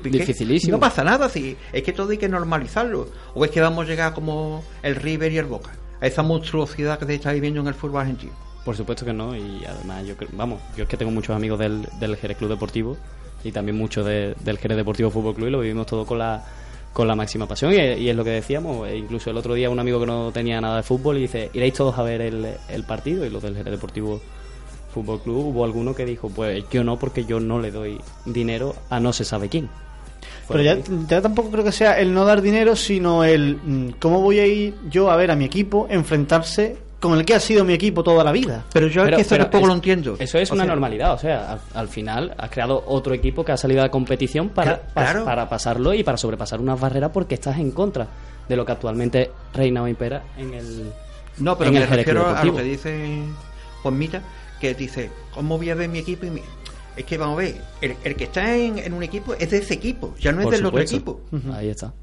No 0.71 0.79
pasa 0.79 1.03
nada, 1.03 1.29
si 1.29 1.55
es 1.71 1.83
que 1.83 1.93
todo 1.93 2.09
hay 2.09 2.17
que 2.17 2.27
normalizarlo. 2.29 3.09
O 3.35 3.45
es 3.45 3.51
que 3.51 3.61
vamos 3.61 3.85
a 3.85 3.87
llegar 3.89 4.13
como 4.13 4.63
el 4.81 4.95
River 4.95 5.31
y 5.31 5.37
el 5.37 5.45
Boca, 5.45 5.71
a 6.01 6.07
esa 6.07 6.23
monstruosidad 6.23 6.97
que 6.97 7.05
se 7.05 7.15
está 7.15 7.31
viviendo 7.33 7.59
en 7.61 7.67
el 7.67 7.73
fútbol 7.75 8.01
argentino. 8.01 8.31
Por 8.65 8.75
supuesto 8.75 9.05
que 9.05 9.13
no, 9.13 9.35
y 9.35 9.63
además 9.65 10.05
yo 10.05 10.17
creo, 10.17 10.29
vamos, 10.33 10.59
yo 10.75 10.83
es 10.83 10.89
que 10.89 10.97
tengo 10.97 11.11
muchos 11.11 11.35
amigos 11.35 11.59
del, 11.59 11.87
del 11.99 12.15
Jerez 12.17 12.37
Club 12.37 12.49
Deportivo 12.49 12.97
y 13.43 13.51
también 13.51 13.77
muchos 13.77 14.05
de- 14.05 14.35
del 14.43 14.57
Jerez 14.57 14.75
Deportivo 14.77 15.09
Fútbol 15.09 15.35
Club 15.35 15.47
y 15.47 15.51
lo 15.51 15.59
vivimos 15.59 15.85
todo 15.85 16.05
con 16.05 16.17
la 16.17 16.43
con 16.91 17.07
la 17.07 17.15
máxima 17.15 17.47
pasión 17.47 17.71
y, 17.73 17.75
y 17.77 18.09
es 18.09 18.15
lo 18.15 18.23
que 18.23 18.31
decíamos, 18.31 18.87
e 18.89 18.97
incluso 18.97 19.29
el 19.29 19.37
otro 19.37 19.53
día 19.53 19.69
un 19.69 19.77
amigo 19.79 19.99
que 19.99 20.07
no 20.07 20.31
tenía 20.31 20.59
nada 20.59 20.77
de 20.77 20.83
fútbol 20.83 21.17
y 21.17 21.21
dice, 21.21 21.51
iréis 21.53 21.75
todos 21.75 21.97
a 21.99 22.01
ver 22.01 22.21
el, 22.21 22.47
el 22.69 22.83
partido 22.85 23.23
y 23.23 23.29
los 23.29 23.43
del 23.43 23.55
Jerez 23.55 23.71
Deportivo 23.71 24.19
Fútbol 25.01 25.21
Club 25.21 25.37
hubo 25.47 25.63
alguno 25.65 25.93
que 25.95 26.05
dijo, 26.05 26.29
pues 26.29 26.63
yo 26.71 26.83
no 26.83 26.97
porque 26.97 27.25
yo 27.25 27.39
no 27.39 27.59
le 27.59 27.71
doy 27.71 27.99
dinero 28.25 28.75
a 28.89 28.99
no 28.99 29.13
se 29.13 29.23
sabe 29.25 29.49
quién. 29.49 29.69
Pero 30.47 30.61
ya, 30.63 30.77
ya 31.09 31.21
tampoco 31.21 31.51
creo 31.51 31.63
que 31.63 31.71
sea 31.71 31.99
el 31.99 32.13
no 32.13 32.23
dar 32.25 32.41
dinero, 32.41 32.75
sino 32.75 33.23
el 33.23 33.57
mm, 33.57 33.89
cómo 33.99 34.21
voy 34.21 34.39
a 34.39 34.45
ir 34.47 34.75
yo 34.89 35.11
a 35.11 35.15
ver 35.17 35.29
a 35.31 35.35
mi 35.35 35.43
equipo 35.45 35.87
enfrentarse 35.89 36.77
con 36.99 37.15
el 37.17 37.25
que 37.25 37.35
ha 37.35 37.39
sido 37.39 37.63
mi 37.63 37.73
equipo 37.73 38.01
toda 38.01 38.23
la 38.23 38.31
vida. 38.31 38.63
Pero 38.73 38.87
yo 38.87 39.03
es 39.03 39.15
que 39.15 39.21
eso 39.21 39.37
tampoco 39.37 39.63
es- 39.65 39.67
lo 39.67 39.73
entiendo. 39.73 40.15
Eso 40.17 40.37
es 40.39 40.49
O 40.49 40.55
una 40.55 40.63
sea, 40.63 40.71
normalidad, 40.71 41.13
o 41.13 41.17
sea, 41.19 41.51
al, 41.51 41.59
al 41.75 41.87
final 41.89 42.33
has 42.37 42.49
creado 42.49 42.83
otro 42.87 43.13
equipo 43.13 43.43
que 43.45 43.51
ha 43.51 43.57
salido 43.57 43.81
a 43.81 43.85
la 43.85 43.91
competición 43.91 44.49
para, 44.49 44.81
pas- 44.95 45.23
para 45.23 45.47
pasarlo 45.49 45.93
y 45.93 46.03
para 46.03 46.17
sobrepasar 46.17 46.59
unas 46.59 46.79
barreras 46.79 47.11
porque 47.13 47.35
estás 47.35 47.57
en 47.59 47.71
contra 47.71 48.07
de 48.47 48.55
lo 48.55 48.65
que 48.65 48.71
actualmente 48.71 49.29
reina 49.53 49.83
o 49.83 49.87
impera 49.87 50.23
en 50.37 50.53
el 50.53 50.91
No, 51.39 51.57
pero 51.57 51.67
en 51.69 51.75
me 51.75 51.81
el 51.83 51.87
refiero 51.89 52.25
a 52.35 52.43
lo 52.43 52.55
que 52.55 52.63
dice 52.63 53.19
Juanmita, 53.83 54.21
que 54.59 54.73
dice, 54.73 55.09
¿cómo 55.33 55.57
voy 55.57 55.69
a 55.69 55.75
ver 55.75 55.89
mi 55.89 55.99
equipo? 55.99 56.25
Y 56.25 56.29
mi-?". 56.31 56.41
Es 56.95 57.05
que 57.05 57.17
vamos 57.17 57.35
a 57.37 57.43
ver, 57.43 57.61
el, 57.81 57.95
el 58.03 58.15
que 58.15 58.23
está 58.23 58.55
en, 58.55 58.79
en 58.79 58.93
un 58.93 59.03
equipo 59.03 59.33
es 59.35 59.51
de 59.51 59.57
ese 59.59 59.75
equipo, 59.75 60.15
ya 60.19 60.31
no 60.31 60.39
es 60.39 60.45
Por 60.45 60.55
del 60.55 60.65
otro 60.65 60.81
equipo. 60.81 61.21
Ahí 61.53 61.69
está. 61.69 61.93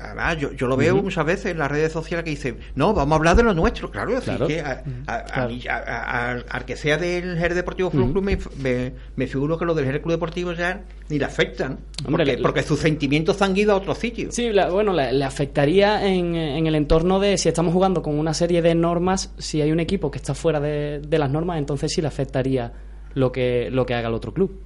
Además, 0.00 0.38
yo, 0.38 0.52
yo 0.52 0.66
lo 0.66 0.76
veo 0.76 0.96
muchas 1.02 1.24
veces 1.24 1.46
en 1.52 1.58
las 1.58 1.70
redes 1.70 1.92
sociales 1.92 2.24
que 2.24 2.30
dicen, 2.30 2.58
no, 2.74 2.92
vamos 2.94 3.12
a 3.12 3.16
hablar 3.16 3.36
de 3.36 3.42
lo 3.42 3.54
nuestro, 3.54 3.90
claro, 3.90 4.16
así 4.16 4.30
que 4.46 4.60
a- 4.60 4.82
Claro. 5.26 6.44
al- 6.50 6.64
que 6.66 6.76
sea 6.76 6.96
del 6.96 7.38
Jerez 7.38 7.56
Deportivo 7.56 7.88
Ujú. 7.88 8.12
Club 8.12 8.22
me, 8.24 8.38
me, 8.62 8.92
me 9.16 9.26
figuro 9.26 9.58
que 9.58 9.64
los 9.64 9.76
del 9.76 9.84
Jerez 9.86 10.02
Club 10.02 10.12
Deportivo 10.12 10.52
ya 10.52 10.82
ni 11.08 11.18
le 11.18 11.24
afectan, 11.24 11.78
Hombre, 12.04 12.24
porque, 12.24 12.36
le- 12.36 12.42
porque 12.42 12.62
sus 12.62 12.80
sentimientos 12.80 13.40
han 13.42 13.56
ido 13.56 13.72
a 13.72 13.76
otros 13.76 13.98
sitios. 13.98 14.34
Sí, 14.34 14.52
la- 14.52 14.68
bueno, 14.70 14.92
le, 14.92 15.12
le 15.12 15.24
afectaría 15.24 16.06
en, 16.06 16.34
en 16.34 16.66
el 16.66 16.74
entorno 16.74 17.20
de 17.20 17.38
si 17.38 17.48
estamos 17.48 17.72
jugando 17.72 18.02
con 18.02 18.18
una 18.18 18.34
serie 18.34 18.62
de 18.62 18.74
normas, 18.74 19.32
si 19.38 19.60
hay 19.62 19.72
un 19.72 19.80
equipo 19.80 20.10
que 20.10 20.18
está 20.18 20.34
fuera 20.34 20.60
de, 20.60 21.00
de 21.00 21.18
las 21.18 21.30
normas, 21.30 21.58
entonces 21.58 21.92
sí 21.92 22.00
le 22.02 22.08
afectaría 22.08 22.72
lo 23.14 23.32
que, 23.32 23.70
lo 23.70 23.86
que 23.86 23.94
haga 23.94 24.08
el 24.08 24.14
otro 24.14 24.34
club. 24.34 24.60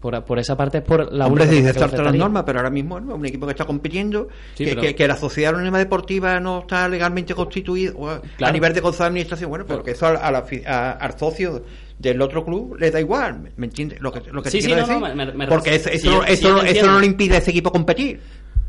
Por, 0.00 0.24
por 0.24 0.38
esa 0.38 0.56
parte 0.56 0.78
es 0.78 0.84
por 0.84 1.12
la 1.12 1.26
Hombre, 1.26 1.44
única 1.44 1.56
sí, 1.58 1.62
le 1.62 1.72
saltar 1.74 2.04
las 2.04 2.14
normas, 2.14 2.42
pero 2.46 2.58
ahora 2.58 2.70
mismo 2.70 2.98
¿no? 3.00 3.16
un 3.16 3.26
equipo 3.26 3.44
que 3.46 3.52
está 3.52 3.66
compitiendo, 3.66 4.28
Sí, 4.54 4.64
que, 4.64 4.70
pero- 4.70 4.80
que- 4.80 4.94
que 4.94 5.06
la 5.06 5.16
sociedad 5.16 5.54
anónima 5.54 5.78
deportiva 5.78 6.40
no 6.40 6.60
está 6.60 6.88
legalmente 6.88 7.34
constituida 7.34 7.92
a- 8.40 8.50
nivel 8.52 8.72
de 8.72 8.80
consejo 8.80 9.04
de 9.04 9.08
administración, 9.08 9.50
bueno, 9.50 9.66
pero 9.68 9.82
que 9.82 9.90
eso 9.90 10.06
al, 10.06 10.16
a 10.16 10.30
la 10.30 10.42
fi- 10.42 10.62
a- 10.66 10.92
al 10.92 11.18
socio 11.18 11.62
del 11.98 12.22
otro 12.22 12.46
club 12.46 12.76
le 12.78 12.90
da 12.90 12.98
igual, 12.98 13.40
¿me- 13.40 13.52
¿me 13.56 13.66
entiendes? 13.66 14.00
Lo 14.00 14.10
que, 14.10 14.22
lo 14.32 14.42
que 14.42 14.50
Sí, 14.50 14.62
sí, 14.62 14.68
quiero 14.68 14.86
no, 14.86 15.00
no, 15.00 15.06
decir. 15.06 15.16
me- 15.16 15.32
me- 15.34 15.46
Porque 15.48 15.74
eso, 15.74 15.90
sí, 15.90 15.96
eso, 15.96 16.24
eso, 16.24 16.34
sí, 16.34 16.42
yo 16.44 16.56
eso 16.56 16.66
entiendo. 16.66 16.92
no 16.92 17.00
le 17.00 17.06
impide 17.06 17.34
a 17.34 17.38
ese 17.38 17.50
equipo 17.50 17.70
competir. 17.70 18.20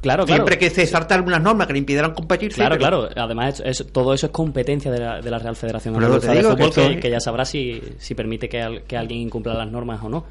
Claro, 0.01 0.25
claro. 0.25 0.35
Siempre 0.43 0.57
que 0.57 0.69
se 0.71 0.85
salta 0.87 1.13
algunas 1.15 1.41
normas 1.41 1.67
que 1.67 1.73
le 1.73 1.79
impidieran 1.79 2.11
competir, 2.13 2.51
sí, 2.51 2.55
Claro, 2.59 2.77
claro. 2.77 3.07
Además, 3.15 3.61
es- 3.63 3.85
todo 3.93 4.13
eso 4.13 4.25
es 4.25 4.31
competencia 4.33 4.91
de 4.91 4.99
la, 4.99 5.21
de 5.21 5.29
la 5.31 5.37
Real 5.39 5.55
Federación 5.55 5.95
eso 5.95 6.03
Andaluza 6.03 6.33
de 6.33 6.41
Fútbol, 6.43 6.57
que 6.57 6.63
que, 6.75 6.91
eso- 6.91 6.99
que 6.99 7.09
ya 7.09 7.19
sabrá 7.21 7.45
si, 7.45 7.81
si 7.99 8.15
permite 8.15 8.49
que, 8.49 8.61
al- 8.61 8.83
que 8.83 8.97
alguien 8.97 9.21
incumpla 9.21 9.53
las 9.53 9.71
normas 9.71 10.01
o 10.03 10.09
no. 10.09 10.25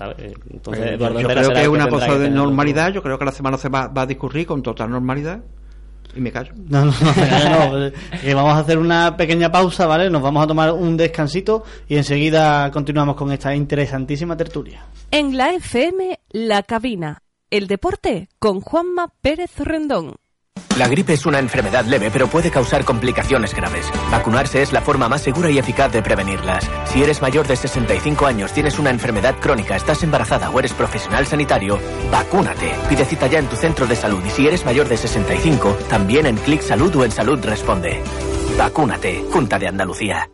¿Sabes? 0.00 0.16
Eh, 0.18 0.34
Entonces, 0.50 0.86
Eh, 0.86 0.94
Eduardo 0.94 1.20
yo 1.20 1.28
creo 1.28 1.50
que 1.52 1.60
es 1.62 1.68
una 1.68 1.88
cosa 1.88 2.18
de 2.18 2.30
normalidad, 2.30 2.90
yo 2.92 3.02
creo 3.02 3.18
que 3.18 3.24
la 3.26 3.32
semana 3.32 3.58
se 3.58 3.68
va, 3.68 3.86
va 3.88 4.02
a 4.02 4.06
discurrir 4.06 4.46
con 4.46 4.62
total 4.62 4.90
normalidad 4.90 5.40
y 6.16 6.20
me 6.20 6.32
callo. 6.32 6.52
No, 6.68 6.86
no, 6.86 6.92
no, 6.92 7.78
no, 7.78 7.86
eh, 7.86 8.34
vamos 8.34 8.54
a 8.54 8.58
hacer 8.60 8.78
una 8.78 9.14
pequeña 9.16 9.52
pausa, 9.52 9.86
¿vale? 9.86 10.08
Nos 10.08 10.22
vamos 10.22 10.42
a 10.42 10.46
tomar 10.46 10.72
un 10.72 10.96
descansito 10.96 11.64
y 11.86 11.96
enseguida 11.96 12.70
continuamos 12.70 13.14
con 13.14 13.30
esta 13.30 13.54
interesantísima 13.54 14.36
tertulia. 14.38 14.86
En 15.10 15.36
la 15.36 15.52
FM, 15.52 16.18
La 16.30 16.62
Cabina. 16.62 17.22
El 17.50 17.66
deporte 17.66 18.28
con 18.38 18.60
Juanma 18.60 19.12
Pérez 19.20 19.50
Rendón. 19.58 20.14
La 20.76 20.88
gripe 20.88 21.12
es 21.12 21.26
una 21.26 21.38
enfermedad 21.38 21.84
leve, 21.84 22.10
pero 22.10 22.28
puede 22.28 22.50
causar 22.50 22.84
complicaciones 22.84 23.54
graves. 23.54 23.90
Vacunarse 24.10 24.62
es 24.62 24.72
la 24.72 24.80
forma 24.80 25.08
más 25.08 25.22
segura 25.22 25.50
y 25.50 25.58
eficaz 25.58 25.92
de 25.92 26.02
prevenirlas. 26.02 26.68
Si 26.86 27.02
eres 27.02 27.20
mayor 27.20 27.46
de 27.46 27.56
65 27.56 28.26
años, 28.26 28.52
tienes 28.52 28.78
una 28.78 28.90
enfermedad 28.90 29.36
crónica, 29.40 29.76
estás 29.76 30.02
embarazada 30.02 30.50
o 30.50 30.58
eres 30.58 30.72
profesional 30.72 31.26
sanitario, 31.26 31.78
vacúnate. 32.10 32.72
Pide 32.88 33.04
cita 33.04 33.26
ya 33.26 33.38
en 33.38 33.46
tu 33.46 33.56
centro 33.56 33.86
de 33.86 33.96
salud 33.96 34.22
y 34.24 34.30
si 34.30 34.46
eres 34.46 34.64
mayor 34.64 34.88
de 34.88 34.96
65, 34.96 35.76
también 35.88 36.26
en 36.26 36.36
Clic 36.36 36.62
Salud 36.62 36.94
o 36.96 37.04
en 37.04 37.10
Salud 37.10 37.38
Responde. 37.44 38.02
Vacúnate, 38.56 39.24
Junta 39.30 39.58
de 39.58 39.68
Andalucía. 39.68 40.30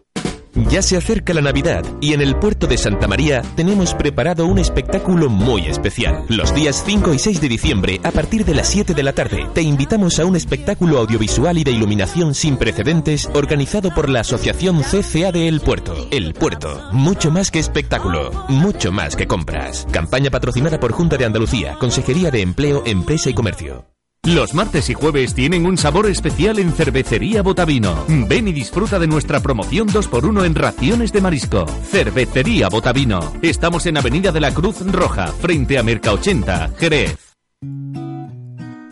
Ya 0.57 0.81
se 0.81 0.97
acerca 0.97 1.35
la 1.35 1.43
Navidad 1.43 1.85
y 2.01 2.15
en 2.15 2.23
el 2.23 2.37
puerto 2.37 2.67
de 2.67 2.79
Santa 2.79 3.07
María 3.07 3.43
tenemos 3.57 3.95
preparado 3.95 4.47
un 4.47 4.59
espectáculo 4.59 5.29
muy 5.29 5.67
especial. 5.67 6.25
Los 6.29 6.55
días 6.55 6.83
5 6.87 7.13
y 7.13 7.19
6 7.19 7.41
de 7.41 7.49
diciembre, 7.49 8.01
a 8.03 8.11
partir 8.11 8.45
de 8.45 8.55
las 8.55 8.69
7 8.69 8.95
de 8.95 9.03
la 9.03 9.13
tarde, 9.13 9.47
te 9.53 9.63
invitamos 9.63 10.19
a 10.19 10.25
un 10.25 10.35
espectáculo 10.35 10.99
audiovisual 10.99 11.59
y 11.59 11.65
de 11.65 11.73
iluminación 11.73 12.35
sin 12.35 12.57
precedentes 12.57 13.29
organizado 13.35 13.93
por 13.95 14.09
la 14.09 14.21
Asociación 14.21 14.83
CCA 14.83 15.31
de 15.31 15.49
El 15.49 15.61
Puerto. 15.61 15.95
El 16.11 16.33
Puerto, 16.33 16.89
mucho 16.93 17.31
más 17.31 17.51
que 17.51 17.59
espectáculo, 17.59 18.31
mucho 18.49 18.93
más 18.93 19.15
que 19.15 19.27
compras. 19.27 19.87
Campaña 19.93 20.31
patrocinada 20.31 20.81
por 20.81 20.93
Junta 20.93 21.17
de 21.17 21.27
Andalucía, 21.27 21.77
Consejería 21.79 22.31
de 22.31 22.41
Empleo, 22.41 22.83
Empresa 22.87 23.29
y 23.29 23.35
Comercio. 23.35 23.96
Los 24.27 24.55
martes 24.55 24.91
y 24.91 24.95
jueves 24.95 25.35
tienen 25.35 25.67
un 25.67 25.79
sabor 25.79 26.07
especial 26.07 26.59
en 26.59 26.73
Cervecería 26.73 27.43
Botavino. 27.43 28.05
Ven 28.09 28.49
y 28.49 28.53
disfruta 28.53 28.99
de 28.99 29.07
nuestra 29.07 29.39
promoción 29.39 29.87
2x1 29.87 30.45
en 30.45 30.55
raciones 30.57 31.13
de 31.13 31.21
marisco. 31.21 31.65
Cervecería 31.65 32.69
Botavino. 32.69 33.21
Estamos 33.41 33.87
en 33.87 33.99
Avenida 33.99 34.33
de 34.33 34.41
la 34.41 34.53
Cruz 34.53 34.85
Roja, 34.91 35.29
frente 35.29 35.79
a 35.79 35.85
Merca 35.85 36.13
80, 36.13 36.71
Jerez. 36.77 37.37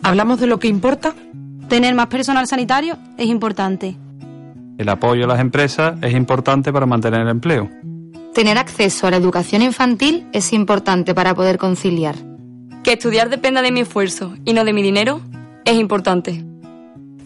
¿Hablamos 0.03 0.39
de 0.39 0.47
lo 0.47 0.57
que 0.57 0.69
importa? 0.69 1.13
Tener 1.67 1.95
más 1.95 2.07
personal 2.07 2.47
sanitario 2.47 2.97
es 3.17 3.27
importante. 3.27 3.97
El 4.77 4.87
apoyo 4.87 5.25
a 5.25 5.27
las 5.27 5.41
empresas 5.41 5.97
es 6.01 6.13
importante 6.13 6.71
para 6.71 6.85
mantener 6.85 7.19
el 7.19 7.27
empleo. 7.27 7.69
Tener 8.33 8.57
acceso 8.57 9.05
a 9.05 9.11
la 9.11 9.17
educación 9.17 9.63
infantil 9.63 10.27
es 10.31 10.53
importante 10.53 11.13
para 11.13 11.35
poder 11.35 11.57
conciliar. 11.57 12.15
Que 12.85 12.93
estudiar 12.93 13.29
dependa 13.29 13.63
de 13.63 13.71
mi 13.71 13.79
esfuerzo 13.79 14.35
y 14.45 14.53
no 14.53 14.63
de 14.63 14.71
mi 14.71 14.83
dinero 14.83 15.19
es 15.65 15.73
importante. 15.73 16.45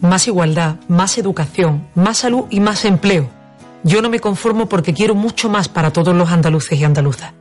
Más 0.00 0.26
igualdad, 0.26 0.76
más 0.88 1.18
educación, 1.18 1.86
más 1.94 2.16
salud 2.16 2.46
y 2.48 2.60
más 2.60 2.86
empleo. 2.86 3.28
Yo 3.84 4.00
no 4.00 4.08
me 4.08 4.20
conformo 4.20 4.70
porque 4.70 4.94
quiero 4.94 5.14
mucho 5.14 5.50
más 5.50 5.68
para 5.68 5.92
todos 5.92 6.16
los 6.16 6.30
andaluces 6.30 6.80
y 6.80 6.84
andaluzas. 6.84 7.34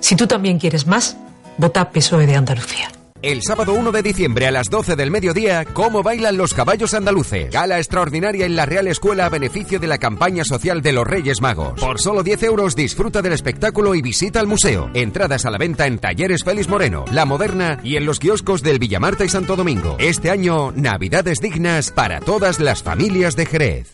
Si 0.00 0.16
tú 0.16 0.26
también 0.26 0.58
quieres 0.58 0.86
más, 0.86 1.18
vota 1.58 1.90
PSOE 1.90 2.26
de 2.26 2.36
Andalucía. 2.36 2.88
El 3.22 3.42
sábado 3.42 3.72
1 3.72 3.92
de 3.92 4.02
diciembre 4.02 4.46
a 4.46 4.50
las 4.50 4.68
12 4.68 4.94
del 4.94 5.10
mediodía, 5.10 5.64
¿cómo 5.64 6.02
bailan 6.02 6.36
los 6.36 6.52
caballos 6.54 6.94
andaluces? 6.94 7.50
Gala 7.50 7.78
extraordinaria 7.78 8.46
en 8.46 8.56
la 8.56 8.66
Real 8.66 8.86
Escuela 8.86 9.26
a 9.26 9.28
beneficio 9.30 9.78
de 9.78 9.86
la 9.86 9.98
campaña 9.98 10.44
social 10.44 10.82
de 10.82 10.92
los 10.92 11.06
Reyes 11.06 11.40
Magos. 11.40 11.80
Por 11.80 12.00
solo 12.00 12.22
10 12.22 12.42
euros 12.44 12.76
disfruta 12.76 13.22
del 13.22 13.32
espectáculo 13.32 13.94
y 13.94 14.02
visita 14.02 14.40
el 14.40 14.46
museo. 14.46 14.90
Entradas 14.94 15.46
a 15.46 15.50
la 15.50 15.58
venta 15.58 15.86
en 15.86 15.98
Talleres 15.98 16.44
Félix 16.44 16.68
Moreno, 16.68 17.04
La 17.10 17.24
Moderna 17.24 17.80
y 17.82 17.96
en 17.96 18.04
los 18.04 18.18
kioscos 18.18 18.62
del 18.62 18.78
Villamarta 18.78 19.24
y 19.24 19.28
Santo 19.28 19.56
Domingo. 19.56 19.96
Este 19.98 20.30
año, 20.30 20.72
Navidades 20.72 21.40
dignas 21.40 21.90
para 21.90 22.20
todas 22.20 22.60
las 22.60 22.82
familias 22.82 23.34
de 23.34 23.46
Jerez. 23.46 23.92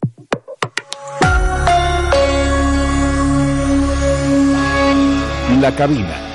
La 5.61 5.75
cabina. 5.77 6.32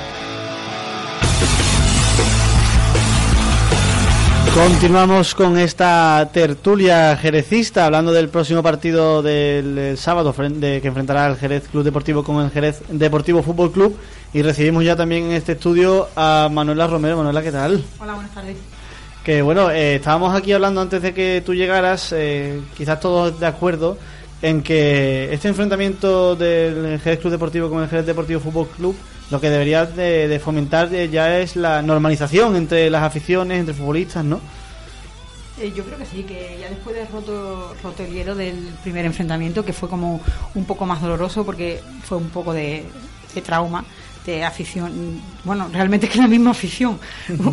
Continuamos 4.54 5.34
con 5.34 5.58
esta 5.58 6.30
tertulia 6.32 7.16
jerecista, 7.16 7.86
hablando 7.86 8.12
del 8.12 8.28
próximo 8.28 8.62
partido 8.62 9.22
del, 9.22 9.96
sábado 9.98 10.34
que 10.34 10.80
enfrentará 10.82 11.26
el 11.26 11.36
Jerez 11.36 11.68
Club 11.68 11.84
Deportivo 11.84 12.24
con 12.24 12.44
el 12.44 12.50
Jerez 12.50 12.82
Deportivo 12.88 13.42
Fútbol 13.42 13.72
Club. 13.72 13.96
Y 14.32 14.42
recibimos 14.42 14.84
ya 14.84 14.96
también 14.96 15.24
en 15.26 15.32
este 15.32 15.52
estudio 15.52 16.08
a 16.16 16.48
Manuela 16.50 16.86
Romero. 16.86 17.16
Manuela, 17.18 17.42
¿qué 17.42 17.52
tal? 17.52 17.84
Hola, 18.00 18.14
buenas 18.14 18.34
tardes. 18.34 18.56
Que 19.22 19.42
bueno, 19.42 19.70
eh, 19.70 19.96
estábamos 19.96 20.34
aquí 20.34 20.52
hablando 20.52 20.80
antes 20.80 21.02
de 21.02 21.12
que 21.12 21.42
tú 21.44 21.54
llegaras, 21.54 22.12
eh, 22.12 22.60
quizás 22.76 23.00
todos 23.00 23.38
de 23.38 23.46
acuerdo 23.46 23.98
en 24.40 24.62
que 24.62 25.32
este 25.32 25.48
enfrentamiento 25.48 26.36
del 26.36 26.98
Jerez 27.00 27.20
Club 27.20 27.32
Deportivo 27.32 27.68
con 27.68 27.82
el 27.82 27.88
Jerez 27.88 28.06
Deportivo 28.06 28.40
Fútbol 28.40 28.68
Club 28.68 28.96
lo 29.30 29.40
que 29.40 29.50
debería 29.50 29.86
de, 29.86 30.40
fomentar 30.42 30.90
ya 30.90 31.38
es 31.38 31.56
la 31.56 31.82
normalización 31.82 32.56
entre 32.56 32.90
las 32.90 33.02
aficiones, 33.02 33.60
entre 33.60 33.74
futbolistas, 33.74 34.24
¿no? 34.24 34.40
Eh, 35.60 35.72
yo 35.74 35.84
creo 35.84 35.98
que 35.98 36.06
sí, 36.06 36.22
que 36.22 36.56
ya 36.60 36.68
después 36.68 36.94
de 36.94 37.04
roto, 37.06 37.74
el 37.98 38.12
hielo 38.12 38.34
del 38.34 38.56
primer 38.82 39.04
enfrentamiento, 39.04 39.64
que 39.64 39.72
fue 39.72 39.88
como 39.88 40.20
un 40.54 40.64
poco 40.64 40.86
más 40.86 41.02
doloroso 41.02 41.44
porque 41.44 41.80
fue 42.04 42.16
un 42.16 42.30
poco 42.30 42.52
de 42.52 42.84
trauma, 43.44 43.84
de 44.28 44.44
afición, 44.44 45.20
bueno, 45.44 45.68
realmente 45.72 46.06
es 46.06 46.12
que 46.12 46.18
la 46.18 46.26
misma 46.26 46.50
afición, 46.50 46.98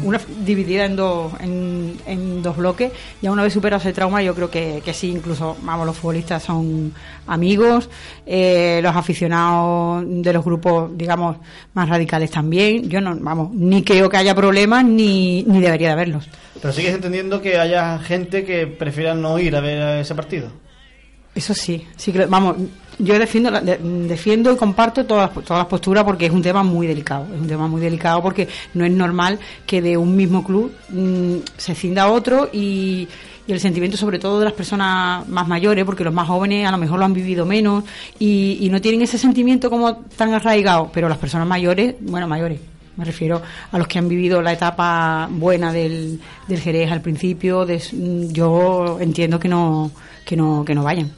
una 0.03 0.19
dividida 0.43 0.85
en 0.85 0.95
dos, 0.97 1.31
en, 1.39 1.97
en 2.05 2.43
dos 2.43 2.57
bloques, 2.57 2.91
ya 3.21 3.31
una 3.31 3.43
vez 3.43 3.53
superado 3.53 3.79
ese 3.79 3.93
trauma, 3.93 4.21
yo 4.21 4.35
creo 4.35 4.51
que, 4.51 4.81
que 4.83 4.93
sí, 4.93 5.09
incluso, 5.09 5.55
vamos, 5.61 5.85
los 5.85 5.95
futbolistas 5.95 6.43
son 6.43 6.93
amigos, 7.27 7.89
eh, 8.25 8.81
los 8.83 8.93
aficionados 8.93 10.03
de 10.05 10.33
los 10.33 10.43
grupos, 10.43 10.91
digamos, 10.97 11.37
más 11.73 11.87
radicales 11.87 12.29
también, 12.29 12.89
yo 12.89 12.99
no, 12.99 13.15
vamos, 13.15 13.51
ni 13.53 13.81
creo 13.81 14.09
que 14.09 14.17
haya 14.17 14.35
problemas, 14.35 14.83
ni, 14.83 15.43
ni 15.43 15.61
debería 15.61 15.87
de 15.87 15.93
haberlos. 15.93 16.27
Pero 16.61 16.73
sigues 16.73 16.93
entendiendo 16.93 17.41
que 17.41 17.57
haya 17.57 17.99
gente 17.99 18.43
que 18.43 18.67
prefiera 18.67 19.13
no 19.13 19.39
ir 19.39 19.55
a 19.55 19.61
ver 19.61 19.99
ese 19.99 20.13
partido. 20.13 20.64
Eso 21.35 21.53
sí, 21.53 21.85
sí 21.97 22.13
que, 22.13 22.25
vamos, 22.27 22.55
yo 22.97 23.19
defiendo, 23.19 23.51
defiendo 24.07 24.53
y 24.53 24.55
comparto 24.55 25.05
todas, 25.05 25.31
todas 25.33 25.59
las 25.59 25.65
posturas 25.67 26.05
porque 26.05 26.27
es 26.27 26.31
un 26.31 26.41
tema 26.41 26.63
muy 26.63 26.87
delicado, 26.87 27.25
es 27.35 27.41
un 27.41 27.47
tema 27.47 27.67
muy 27.67 27.81
delicado 27.81 28.21
porque 28.21 28.47
no 28.73 28.85
es 28.85 28.91
normal 28.91 29.37
que 29.65 29.81
de 29.81 29.97
un 29.97 30.15
mismo 30.15 30.43
club 30.45 30.71
mm, 30.89 31.35
se 31.57 31.75
cinda 31.75 32.07
otro 32.09 32.49
y, 32.53 33.05
y 33.47 33.51
el 33.51 33.59
sentimiento 33.59 33.97
sobre 33.97 34.17
todo 34.17 34.39
de 34.39 34.45
las 34.45 34.53
personas 34.53 35.27
más 35.27 35.45
mayores, 35.45 35.83
porque 35.83 36.05
los 36.05 36.13
más 36.13 36.25
jóvenes 36.29 36.65
a 36.65 36.71
lo 36.71 36.77
mejor 36.77 36.99
lo 36.99 37.03
han 37.05 37.13
vivido 37.13 37.45
menos 37.45 37.83
y, 38.17 38.57
y 38.61 38.69
no 38.69 38.79
tienen 38.79 39.01
ese 39.01 39.17
sentimiento 39.17 39.69
como 39.69 39.97
tan 40.15 40.33
arraigado, 40.33 40.89
pero 40.93 41.09
las 41.09 41.17
personas 41.17 41.47
mayores, 41.49 41.95
bueno, 41.99 42.29
mayores, 42.29 42.61
me 42.95 43.03
refiero 43.03 43.41
a 43.73 43.77
los 43.77 43.87
que 43.89 43.99
han 43.99 44.07
vivido 44.07 44.41
la 44.41 44.53
etapa 44.53 45.27
buena 45.29 45.73
del, 45.73 46.17
del 46.47 46.59
Jerez 46.61 46.89
al 46.93 47.01
principio. 47.01 47.65
de- 47.65 47.81
yo 48.31 48.99
entiendo 49.01 49.37
que 49.37 49.49
no, 49.49 49.91
que 50.25 50.35
no, 50.35 50.63
que 50.65 50.73
no 50.75 50.83
vayan. 50.83 51.11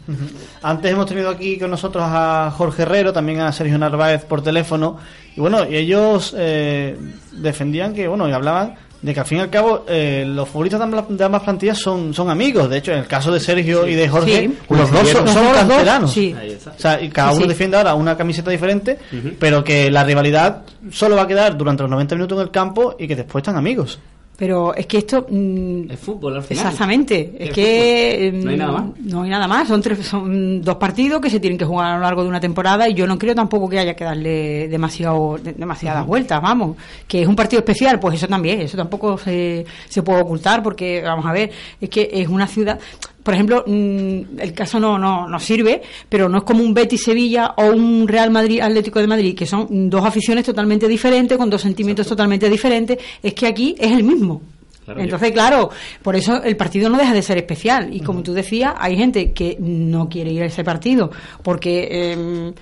Antes 0.61 0.91
hemos 0.91 1.05
tenido 1.05 1.29
aquí 1.29 1.57
con 1.57 1.71
nosotros 1.71 2.03
a 2.05 2.51
Jorge 2.55 2.83
Herrero, 2.83 3.13
también 3.13 3.39
a 3.39 3.51
Sergio 3.51 3.77
Narváez 3.77 4.25
por 4.25 4.41
teléfono. 4.43 4.97
Y 5.35 5.39
bueno, 5.39 5.65
y 5.67 5.75
ellos 5.77 6.35
eh, 6.37 6.97
defendían 7.31 7.93
que, 7.93 8.07
bueno, 8.07 8.27
y 8.27 8.31
hablaban 8.33 8.75
de 9.01 9.13
que 9.13 9.19
al 9.19 9.25
fin 9.27 9.37
y 9.37 9.41
al 9.41 9.49
cabo 9.51 9.85
eh, 9.87 10.25
los 10.27 10.49
futbolistas 10.49 10.79
de 10.79 10.83
ambas, 10.85 11.05
de 11.07 11.23
ambas 11.23 11.43
plantillas 11.43 11.77
son, 11.77 12.13
son 12.13 12.29
amigos. 12.31 12.67
De 12.69 12.77
hecho, 12.79 12.91
en 12.91 12.97
el 12.99 13.07
caso 13.07 13.31
de 13.31 13.39
Sergio 13.39 13.87
y 13.87 13.93
de 13.93 14.09
Jorge, 14.09 14.47
Sí. 14.49 14.57
los 14.69 14.91
dos 14.91 15.07
son, 15.09 15.23
Los 15.25 15.33
son 15.33 15.53
canteranos. 15.53 16.11
sí. 16.11 16.35
O 16.75 16.79
sea, 16.79 16.99
y 17.01 17.07
cada 17.09 17.31
uno 17.31 17.43
sí. 17.43 17.47
defiende 17.47 17.77
ahora 17.77 17.93
una 17.93 18.17
camiseta 18.17 18.49
diferente, 18.51 18.97
pero 19.39 19.63
que 19.63 19.91
la 19.91 20.03
rivalidad 20.03 20.63
solo 20.91 21.15
va 21.15 21.21
a 21.21 21.27
quedar 21.27 21.55
durante 21.55 21.83
los 21.83 21.91
90 21.91 22.15
minutos 22.15 22.37
en 22.39 22.41
el 22.41 22.51
campo 22.51 22.95
y 22.97 23.07
que 23.07 23.15
después 23.15 23.41
están 23.43 23.55
amigos. 23.55 23.99
Pero 24.37 24.75
es 24.75 24.85
que 24.85 24.99
esto. 24.99 25.25
mm, 25.29 25.89
Es 25.91 25.99
fútbol 25.99 26.35
al 26.35 26.43
final. 26.43 26.65
Exactamente. 26.65 27.33
Es 27.39 27.49
Es 27.49 27.55
que. 27.55 28.29
fútbol. 28.31 28.43
No 28.45 28.49
hay 28.51 28.55
mm, 28.55 28.59
nada 28.59 28.71
más. 28.71 28.99
No 28.99 29.21
hay 29.23 29.29
nada 29.31 29.47
más. 29.47 29.67
Son, 29.67 29.81
tres, 29.81 30.05
son 30.05 30.61
dos 30.61 30.75
partidos 30.75 31.19
que 31.21 31.29
se 31.31 31.39
tienen 31.39 31.57
que 31.57 31.65
jugar 31.65 31.91
a 31.91 31.95
lo 31.95 32.03
largo 32.03 32.21
de 32.21 32.29
una 32.29 32.39
temporada 32.39 32.87
y 32.87 32.93
yo 32.93 33.07
no 33.07 33.17
creo 33.17 33.33
tampoco 33.33 33.67
que 33.67 33.79
haya 33.79 33.95
que 33.95 34.03
darle 34.03 34.67
demasiado, 34.67 35.39
de- 35.41 35.53
demasiadas 35.53 36.05
vueltas, 36.05 36.39
vamos. 36.41 36.77
Que 37.07 37.23
es 37.23 37.27
un 37.27 37.35
partido 37.35 37.59
especial, 37.61 37.99
pues 37.99 38.13
eso 38.15 38.27
también. 38.27 38.61
Eso 38.61 38.77
tampoco 38.77 39.17
se, 39.17 39.65
se 39.89 40.03
puede 40.03 40.21
ocultar 40.21 40.61
porque, 40.61 41.01
vamos 41.01 41.25
a 41.25 41.31
ver, 41.33 41.49
es 41.81 41.89
que 41.89 42.07
es 42.13 42.27
una 42.27 42.45
ciudad. 42.45 42.79
Por 43.27 43.33
ejemplo, 43.33 43.65
mm, 43.67 44.39
el 44.39 44.53
caso 44.53 44.79
no, 44.79 44.97
no, 44.97 45.27
no 45.27 45.37
sirve, 45.37 45.81
pero 46.07 46.29
no 46.29 46.37
es 46.37 46.43
como 46.45 46.63
un 46.63 46.73
Betis 46.73 47.03
Sevilla 47.03 47.55
o 47.57 47.65
un 47.65 48.07
Real 48.07 48.31
Madrid 48.31 48.61
Atlético 48.61 49.01
de 49.01 49.07
Madrid, 49.07 49.35
que 49.35 49.45
son 49.45 49.89
dos 49.89 50.05
aficiones 50.05 50.45
totalmente 50.45 50.87
diferentes, 50.87 51.37
con 51.37 51.49
dos 51.49 51.61
sentimientos 51.61 52.07
totalmente 52.07 52.49
diferentes. 52.49 52.97
Es 53.21 53.33
que 53.33 53.47
aquí 53.47 53.75
es 53.77 53.91
el 53.91 54.05
mismo. 54.05 54.41
Claro, 54.85 55.01
Entonces, 55.01 55.33
claro, 55.33 55.69
por 56.01 56.15
eso 56.15 56.41
el 56.41 56.55
partido 56.55 56.89
no 56.89 56.97
deja 56.97 57.13
de 57.13 57.21
ser 57.21 57.37
especial. 57.37 57.93
Y 57.93 57.99
como 57.99 58.23
tú 58.23 58.31
decías, 58.31 58.75
hay 58.77 58.95
gente 58.95 59.33
que 59.33 59.57
no 59.59 60.07
quiere 60.07 60.31
ir 60.31 60.43
a 60.43 60.45
ese 60.45 60.63
partido 60.63 61.11
porque 61.43 61.85
eh, 61.91 62.53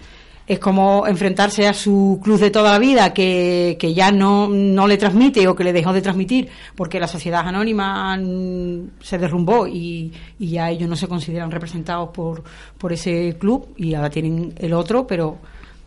es 0.48 0.60
como 0.60 1.08
enfrentarse 1.08 1.68
a 1.68 1.74
su 1.74 2.20
club 2.24 2.39
de 2.39 2.52
toda 2.52 2.72
la 2.72 2.80
vida 2.80 3.14
que, 3.14 3.78
que 3.80 3.93
ya 3.93 4.12
no, 4.12 4.48
no 4.48 4.88
le 4.88 4.98
transmite 4.98 5.48
o 5.48 5.56
que 5.56 5.64
le 5.64 5.74
dejó 5.74 5.91
de 5.91 6.02
transmitir 6.02 6.50
porque 6.76 7.00
la 7.00 7.08
sociedad 7.08 7.48
anónima 7.48 8.16
mm, 8.18 8.91
se 9.02 9.18
derrumbó 9.18 9.66
y, 9.68 10.14
y 10.38 10.50
ya 10.50 10.70
ellos 10.70 10.88
no 10.88 10.96
se 10.96 11.08
consideran 11.08 11.50
representados 11.50 12.10
por, 12.10 12.43
por 12.78 12.93
ese 12.93 13.36
club 13.39 13.74
y 13.76 13.96
ahora 13.96 14.10
tienen 14.10 14.54
el 14.58 14.74
otro, 14.74 15.08
pero 15.08 15.38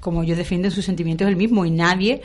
como 0.00 0.22
ellos 0.22 0.36
defienden 0.36 0.70
sus 0.70 0.84
sentimientos 0.84 1.26
es 1.26 1.30
el 1.30 1.36
mismo 1.36 1.64
y 1.64 1.70
nadie 1.70 2.22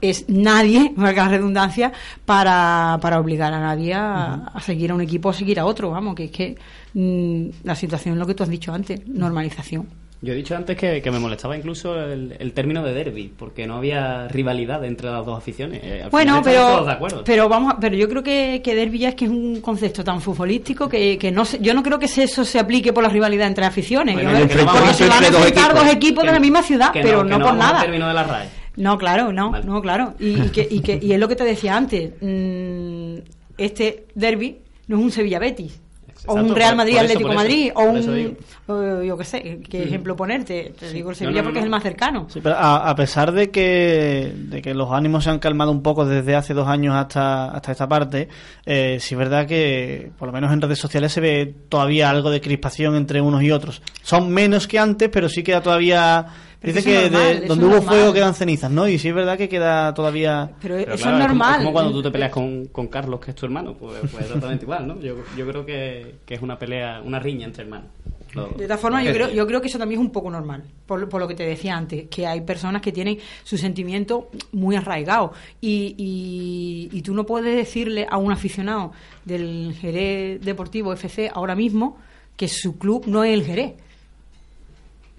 es 0.00 0.28
nadie, 0.28 0.92
valga 0.96 1.24
la 1.24 1.30
redundancia, 1.30 1.92
para, 2.24 2.98
para 3.00 3.18
obligar 3.18 3.52
a 3.52 3.60
nadie 3.60 3.94
a, 3.94 4.34
a 4.34 4.60
seguir 4.60 4.90
a 4.90 4.94
un 4.94 5.00
equipo 5.00 5.28
o 5.28 5.30
a 5.30 5.34
seguir 5.34 5.58
a 5.58 5.64
otro. 5.64 5.90
Vamos, 5.90 6.14
que 6.14 6.24
es 6.24 6.30
que 6.30 6.56
mm, 6.94 7.64
la 7.64 7.74
situación 7.74 8.14
es 8.14 8.18
lo 8.18 8.26
que 8.26 8.34
tú 8.34 8.42
has 8.42 8.50
dicho 8.50 8.72
antes, 8.72 9.06
normalización. 9.08 10.05
Yo 10.22 10.32
he 10.32 10.36
dicho 10.36 10.56
antes 10.56 10.76
que, 10.78 11.02
que 11.02 11.10
me 11.10 11.18
molestaba 11.18 11.56
incluso 11.56 11.94
el, 12.00 12.34
el 12.38 12.52
término 12.52 12.82
de 12.82 12.94
derby, 12.94 13.30
porque 13.38 13.66
no 13.66 13.76
había 13.76 14.26
rivalidad 14.28 14.82
entre 14.84 15.10
las 15.10 15.24
dos 15.26 15.36
aficiones. 15.36 15.80
Eh, 15.84 16.02
al 16.04 16.10
Bueno, 16.10 16.40
pero, 16.42 16.66
todos 16.68 16.86
de 16.86 16.92
acuerdo. 16.92 17.22
pero 17.24 17.48
vamos, 17.50 17.74
a- 17.74 17.78
pero 17.78 17.94
yo 17.96 18.08
creo 18.08 18.22
que, 18.22 18.62
que 18.64 18.74
derbi 18.74 18.98
ya 19.00 19.10
es 19.10 19.14
que 19.14 19.26
es 19.26 19.30
un 19.30 19.60
concepto 19.60 20.02
tan 20.02 20.22
futbolístico 20.22 20.88
que, 20.88 21.18
que 21.18 21.30
no 21.30 21.44
se- 21.44 21.58
yo 21.60 21.74
no 21.74 21.82
creo 21.82 21.98
que 21.98 22.06
eso 22.06 22.44
se 22.46 22.58
aplique 22.58 22.94
por 22.94 23.02
la 23.02 23.10
rivalidad 23.10 23.46
entre 23.46 23.66
aficiones. 23.66 24.14
Bueno, 24.14 24.38
Yo 24.38 24.48
creo- 24.48 24.64
vamos 24.64 24.96
se 24.96 25.06
van 25.06 25.22
a 25.22 25.30
dos 25.30 25.46
equipos. 25.48 25.74
dos 25.74 25.92
equipos 25.92 26.24
de 26.24 26.32
la 26.32 26.40
misma 26.40 26.62
ciudad, 26.62 26.90
pero 26.94 27.22
no, 27.22 27.38
por 27.38 27.54
nada. 27.54 27.82
término 27.82 28.08
de 28.08 28.14
la 28.14 28.24
RAE. 28.24 28.48
No, 28.76 28.96
claro, 28.98 29.32
no, 29.32 29.52
no, 29.62 29.80
claro. 29.82 30.14
Y, 30.18 30.40
y 30.40 30.48
que, 30.48 30.66
y, 30.70 30.80
que- 30.80 30.98
y 31.02 31.12
es 31.12 31.20
lo 31.20 31.28
que 31.28 31.36
te 31.36 31.44
decía 31.44 31.76
antes. 31.76 32.12
mm, 32.22 33.16
este 33.58 34.06
derby 34.14 34.58
no 34.88 34.96
es 34.98 35.02
un 35.02 35.10
Sevilla 35.10 35.38
Betis. 35.38 35.80
O 36.26 36.34
un 36.34 36.54
Real 36.54 36.76
Madrid 36.76 36.98
Atlético 36.98 37.32
Madrid. 37.32 37.70
O 37.74 37.82
un. 37.84 38.36
o 38.66 39.02
yo 39.02 39.16
qué 39.16 39.24
sé, 39.24 39.60
qué 39.68 39.84
ejemplo 39.84 40.16
ponerte. 40.16 40.72
Te 40.78 40.92
digo 40.92 41.10
el 41.10 41.16
Sevilla 41.16 41.36
no, 41.36 41.42
no, 41.42 41.44
porque 41.44 41.58
es 41.60 41.64
el 41.64 41.70
más 41.70 41.82
cercano. 41.82 42.26
Sí, 42.28 42.40
pero 42.42 42.56
a, 42.56 42.88
a 42.88 42.94
pesar 42.94 43.32
de 43.32 43.50
que, 43.50 44.32
de 44.34 44.62
que 44.62 44.74
los 44.74 44.90
ánimos 44.92 45.24
se 45.24 45.30
han 45.30 45.38
calmado 45.38 45.70
un 45.70 45.82
poco 45.82 46.04
desde 46.04 46.34
hace 46.34 46.54
dos 46.54 46.68
años 46.68 46.94
hasta, 46.94 47.46
hasta 47.50 47.72
esta 47.72 47.88
parte, 47.88 48.28
eh, 48.64 48.98
sí 49.00 49.14
es 49.14 49.18
verdad 49.18 49.46
que, 49.46 50.10
por 50.18 50.26
lo 50.28 50.32
menos 50.32 50.52
en 50.52 50.60
redes 50.60 50.78
sociales, 50.78 51.12
se 51.12 51.20
ve 51.20 51.54
todavía 51.68 52.10
algo 52.10 52.30
de 52.30 52.40
crispación 52.40 52.96
entre 52.96 53.20
unos 53.20 53.42
y 53.42 53.50
otros. 53.50 53.82
Son 54.02 54.30
menos 54.30 54.66
que 54.66 54.78
antes, 54.78 55.08
pero 55.08 55.28
sí 55.28 55.42
queda 55.42 55.60
todavía. 55.62 56.26
Pero 56.60 56.72
Dice 56.74 56.84
que 56.88 57.02
normal, 57.10 57.40
de- 57.40 57.46
donde 57.46 57.64
hubo 57.66 57.74
normal. 57.74 57.94
fuego 57.94 58.12
quedan 58.12 58.34
cenizas, 58.34 58.70
¿no? 58.70 58.88
Y 58.88 58.98
sí 58.98 59.08
es 59.08 59.14
verdad 59.14 59.36
que 59.38 59.48
queda 59.48 59.92
todavía. 59.94 60.50
Pero, 60.60 60.76
Pero 60.76 60.94
eso 60.94 61.02
claro, 61.02 61.16
es 61.18 61.22
como- 61.22 61.28
normal. 61.28 61.52
Es 61.54 61.58
como, 61.58 61.72
cuando 61.72 61.92
tú 61.92 62.02
te 62.02 62.10
peleas 62.10 62.30
con, 62.32 62.66
con 62.66 62.86
Carlos, 62.88 63.20
que 63.20 63.30
es 63.30 63.36
tu 63.36 63.46
hermano, 63.46 63.74
pues, 63.74 63.98
pues 64.10 64.24
exactamente 64.24 64.64
igual, 64.64 64.86
¿no? 64.88 64.98
Yo, 65.00 65.16
yo 65.36 65.46
creo 65.46 65.64
que, 65.66 66.16
que 66.24 66.34
es 66.34 66.42
una 66.42 66.58
pelea, 66.58 67.02
una 67.04 67.18
riña 67.20 67.46
entre 67.46 67.64
hermanos. 67.64 67.88
Lo- 68.32 68.48
De 68.48 68.64
todas 68.64 68.80
formas, 68.80 69.04
yo 69.04 69.12
creo, 69.12 69.30
yo 69.30 69.46
creo 69.46 69.60
que 69.62 69.68
eso 69.68 69.78
también 69.78 70.00
es 70.00 70.06
un 70.06 70.12
poco 70.12 70.30
normal, 70.30 70.64
por, 70.86 71.08
por 71.08 71.20
lo 71.20 71.28
que 71.28 71.34
te 71.34 71.44
decía 71.46 71.76
antes, 71.76 72.08
que 72.08 72.26
hay 72.26 72.40
personas 72.42 72.82
que 72.82 72.92
tienen 72.92 73.18
su 73.44 73.56
sentimiento 73.56 74.30
muy 74.52 74.76
arraigado 74.76 75.32
y, 75.60 75.94
y, 75.96 76.88
y 76.98 77.02
tú 77.02 77.14
no 77.14 77.24
puedes 77.24 77.54
decirle 77.56 78.06
a 78.10 78.16
un 78.18 78.32
aficionado 78.32 78.92
del 79.24 79.74
Jerez 79.80 80.40
Deportivo 80.42 80.92
FC 80.92 81.30
ahora 81.32 81.54
mismo 81.54 81.98
que 82.36 82.48
su 82.48 82.76
club 82.76 83.04
no 83.06 83.24
es 83.24 83.32
el 83.32 83.44
Jerez. 83.44 83.74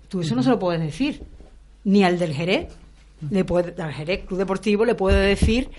Tú 0.08 0.22
eso 0.22 0.36
no 0.36 0.44
se 0.44 0.50
lo 0.50 0.60
puedes 0.60 0.82
decir, 0.82 1.22
ni 1.84 2.04
al 2.04 2.18
del 2.20 2.34
Jerez. 2.34 2.68
Le 3.32 3.44
puede, 3.44 3.82
al 3.82 3.92
Jerez 3.94 4.26
Club 4.26 4.38
Deportivo 4.40 4.86
le 4.86 4.94
puede 4.94 5.26
decir 5.28 5.70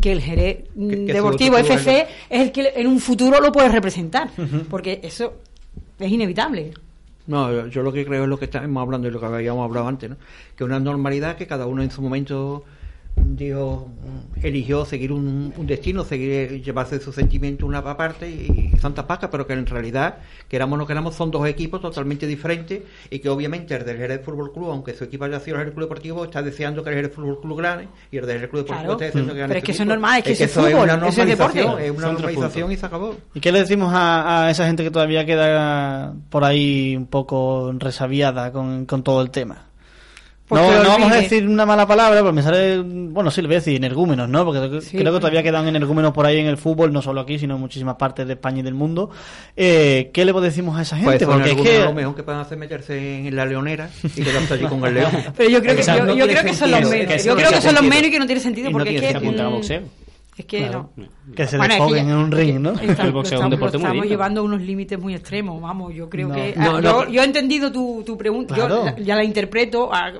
que 0.00 0.10
el 0.12 0.20
Jerez 0.20 0.64
mm, 0.74 0.88
que 1.06 1.12
Deportivo 1.12 1.56
FC 1.56 2.06
es 2.28 2.40
el 2.42 2.50
que 2.52 2.72
en 2.74 2.86
un 2.88 2.98
futuro 2.98 3.40
lo 3.40 3.52
puede 3.52 3.68
representar, 3.68 4.30
porque 4.68 5.00
eso 5.04 5.34
es 5.98 6.10
inevitable. 6.10 6.72
No, 7.28 7.52
yo- 7.52 7.66
yo 7.68 7.82
lo 7.82 7.92
que 7.92 8.04
creo 8.04 8.24
es 8.24 8.28
lo 8.28 8.38
que 8.38 8.46
estamos 8.46 8.80
hablando 8.82 9.06
y 9.06 9.10
lo 9.12 9.20
que 9.20 9.26
habíamos 9.26 9.64
hablado 9.64 9.86
antes, 9.86 10.10
¿no? 10.10 10.16
Que 10.56 10.64
una 10.64 10.80
normalidad 10.80 11.36
que 11.36 11.46
cada 11.46 11.66
uno 11.66 11.82
en 11.82 11.90
su 11.90 12.02
momento 12.02 12.64
dijo, 13.16 13.88
eligió 14.42 14.84
seguir 14.84 15.12
un, 15.12 15.52
un 15.56 15.66
destino, 15.66 16.04
seguir 16.04 16.62
llevarse 16.62 17.00
sus 17.00 17.14
sentimientos 17.14 17.68
una 17.68 17.82
parte 17.96 18.28
y, 18.28 18.70
y 18.74 18.78
Santa 18.78 19.06
Paca, 19.06 19.30
pero 19.30 19.46
que 19.46 19.52
en 19.52 19.66
realidad, 19.66 20.18
queramos 20.48 20.76
o 20.76 20.78
no 20.78 20.86
queramos, 20.86 21.14
son 21.14 21.30
dos 21.30 21.46
equipos 21.46 21.80
totalmente 21.80 22.26
diferentes 22.26 22.82
y 23.10 23.18
que 23.18 23.28
obviamente 23.28 23.74
el 23.74 23.84
del 23.84 23.96
Jerez 23.96 24.24
Fútbol 24.24 24.52
Club, 24.52 24.70
aunque 24.70 24.94
su 24.94 25.04
equipo 25.04 25.24
haya 25.24 25.40
sido 25.40 25.56
el 25.56 25.60
Jerez 25.60 25.74
Club 25.74 25.84
Deportivo, 25.86 26.24
está 26.24 26.42
deseando 26.42 26.82
que 26.82 26.90
el 26.90 26.96
Jerez 26.96 27.12
Fútbol 27.14 27.40
Club 27.40 27.60
gane 27.60 27.88
y 28.10 28.18
el 28.18 28.26
del 28.26 28.36
Jerez 28.36 28.50
Club 28.50 28.62
Deportivo 28.62 28.78
Claro. 28.78 28.92
esté 28.92 29.04
deseando 29.06 29.32
que 29.32 29.38
gane 29.40 29.48
Pero 29.48 29.58
es 29.58 29.62
su 29.62 29.66
que 29.66 29.72
eso 29.72 29.82
es 29.82 29.88
normal, 29.88 30.18
es 30.18 30.24
que 30.24 30.32
es 30.32 30.40
eso 30.40 30.60
fútbol, 30.60 30.70
es 30.70 30.74
una 30.84 30.96
normalización, 30.96 31.80
es 31.80 31.90
una 31.90 32.00
Son 32.00 32.12
normalización 32.14 32.72
y 32.72 32.76
se 32.76 32.86
acabó. 32.86 33.16
¿Y 33.34 33.40
qué 33.40 33.52
le 33.52 33.60
decimos 33.60 33.92
a, 33.94 34.44
a 34.46 34.50
esa 34.50 34.66
gente 34.66 34.84
que 34.84 34.90
todavía 34.90 35.24
queda 35.24 36.14
por 36.30 36.44
ahí 36.44 36.96
un 36.96 37.06
poco 37.06 37.72
resabiada 37.76 38.52
con, 38.52 38.86
con 38.86 39.02
todo 39.02 39.22
el 39.22 39.30
tema? 39.30 39.67
Pues 40.48 40.62
no 40.62 40.82
no 40.82 40.88
vamos 40.88 41.12
a 41.12 41.16
decir 41.16 41.46
una 41.46 41.66
mala 41.66 41.86
palabra, 41.86 42.20
pero 42.20 42.32
me 42.32 42.42
sale. 42.42 42.78
Bueno, 42.82 43.30
sí, 43.30 43.42
le 43.42 43.48
voy 43.48 43.56
a 43.56 43.58
decir 43.58 43.76
energúmenos, 43.76 44.28
¿no? 44.30 44.46
Porque 44.46 44.60
creo 44.60 44.80
que 44.80 45.02
bueno. 45.02 45.20
todavía 45.20 45.42
quedan 45.42 45.68
energúmenos 45.68 46.12
por 46.12 46.24
ahí 46.24 46.38
en 46.38 46.46
el 46.46 46.56
fútbol, 46.56 46.90
no 46.92 47.02
solo 47.02 47.20
aquí, 47.20 47.38
sino 47.38 47.56
en 47.56 47.60
muchísimas 47.60 47.96
partes 47.96 48.26
de 48.26 48.32
España 48.32 48.60
y 48.60 48.62
del 48.62 48.74
mundo. 48.74 49.10
Eh, 49.56 50.10
¿Qué 50.12 50.24
le 50.24 50.32
decimos 50.40 50.78
a 50.78 50.82
esa 50.82 50.96
gente? 50.96 51.10
Pues 51.18 51.22
son 51.22 51.32
Porque 51.32 51.50
es 51.50 51.78
que. 51.78 51.84
lo 51.84 51.92
mejor 51.92 52.14
que 52.14 52.22
pueden 52.22 52.40
hacer 52.40 52.56
meterse 52.58 53.26
en 53.28 53.36
la 53.36 53.44
leonera 53.44 53.90
y 54.02 54.22
quedarse 54.22 54.54
allí 54.54 54.64
con 54.64 54.84
el 54.84 54.94
león. 54.94 55.10
Pero 55.36 55.50
yo 55.50 55.60
creo 55.60 55.76
que, 55.76 55.82
yo, 55.82 56.26
creo 56.26 56.44
que 56.44 56.54
son 56.54 56.70
los 56.70 56.88
menos. 56.88 57.14
Que 57.14 57.18
Yo 57.22 57.34
creo 57.34 57.50
no 57.50 57.56
que 57.56 57.60
tiene 57.60 57.60
son 57.60 57.74
los 57.74 57.80
sentido. 57.80 57.90
menos 57.90 58.08
y 58.08 58.10
que 58.10 58.18
no 58.18 58.26
tiene 58.26 58.40
sentido 58.40 58.68
Y 58.68 58.72
no 58.72 58.78
porque 58.78 58.90
tiene 58.90 59.10
es 59.10 59.18
que. 59.18 59.42
boxeo. 59.42 60.07
Es 60.38 60.44
que 60.46 60.58
Claro. 60.58 60.90
no. 60.96 61.08
Que 61.34 61.48
se 61.48 61.56
Bueno, 61.58 61.96
en 61.96 62.12
un 62.12 62.30
ring, 62.30 62.60
¿no? 62.60 62.70
Está- 62.70 63.02
El 63.02 63.10
boxeo 63.12 63.38
es 63.38 63.44
un 63.44 63.46
estamos, 63.46 63.50
deporte 63.50 63.72
lo 63.76 63.80
muy 63.80 63.88
estamos 63.88 64.06
llevando 64.08 64.40
a 64.40 64.44
unos 64.44 64.62
límites 64.62 64.96
muy 64.96 65.14
extremos, 65.16 65.60
vamos, 65.60 65.92
yo 65.92 66.08
creo 66.08 66.28
No. 66.28 66.34
que... 66.36 66.54
No, 66.56 66.62
ah, 66.62 66.64
no, 66.64 66.80
yo, 66.80 66.98
pero- 67.00 67.10
yo 67.10 67.22
he 67.22 67.24
entendido 67.24 67.72
tu, 67.72 68.04
tu 68.06 68.16
pregunta, 68.16 68.54
yo 68.56 68.66
Claro. 68.66 68.96
ya 69.02 69.16
la 69.16 69.24
interpreto, 69.24 69.90
ah, 69.92 70.12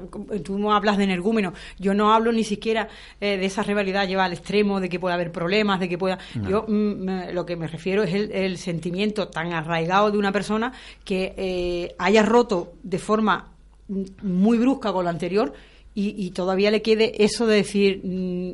tú 0.45 0.59
no 0.59 0.75
hablas 0.75 0.97
de 0.99 1.05
energúmeno, 1.05 1.53
yo 1.79 1.95
no 1.95 2.13
hablo 2.13 2.33
ni 2.33 2.43
siquiera 2.43 2.89
eh, 3.21 3.37
de 3.37 3.47
esa 3.47 3.63
rivalidad 3.63 4.09
lleva 4.09 4.25
al 4.25 4.33
extremo, 4.33 4.81
de 4.81 4.89
que 4.89 4.99
pueda 4.99 5.15
haber 5.15 5.31
problemas, 5.31 5.79
de 5.79 5.89
que 5.89 5.97
pueda... 5.97 6.19
No. 6.35 6.51
Yo 6.51 6.65
mm, 6.67 7.33
lo 7.33 7.47
que 7.47 7.55
me 7.55 7.69
refiero 7.69 8.03
es 8.03 8.13
el, 8.13 8.33
el 8.33 8.59
sentimiento 8.59 9.29
tan 9.29 9.53
arraigado 9.53 10.11
de 10.11 10.19
una 10.19 10.33
persona 10.33 10.73
que 11.05 11.33
eh, 11.37 11.95
haya 11.99 12.25
roto 12.25 12.73
de 12.83 12.99
forma 12.99 13.53
muy 14.23 14.59
brusca 14.59 14.93
con 14.93 15.05
lo 15.05 15.11
anterior 15.11 15.53
y, 15.95 16.15
y 16.27 16.31
todavía 16.33 16.71
le 16.73 16.83
quede 16.83 17.25
eso 17.25 17.47
de 17.47 17.57
decir, 17.57 18.01
mm, 18.05 18.51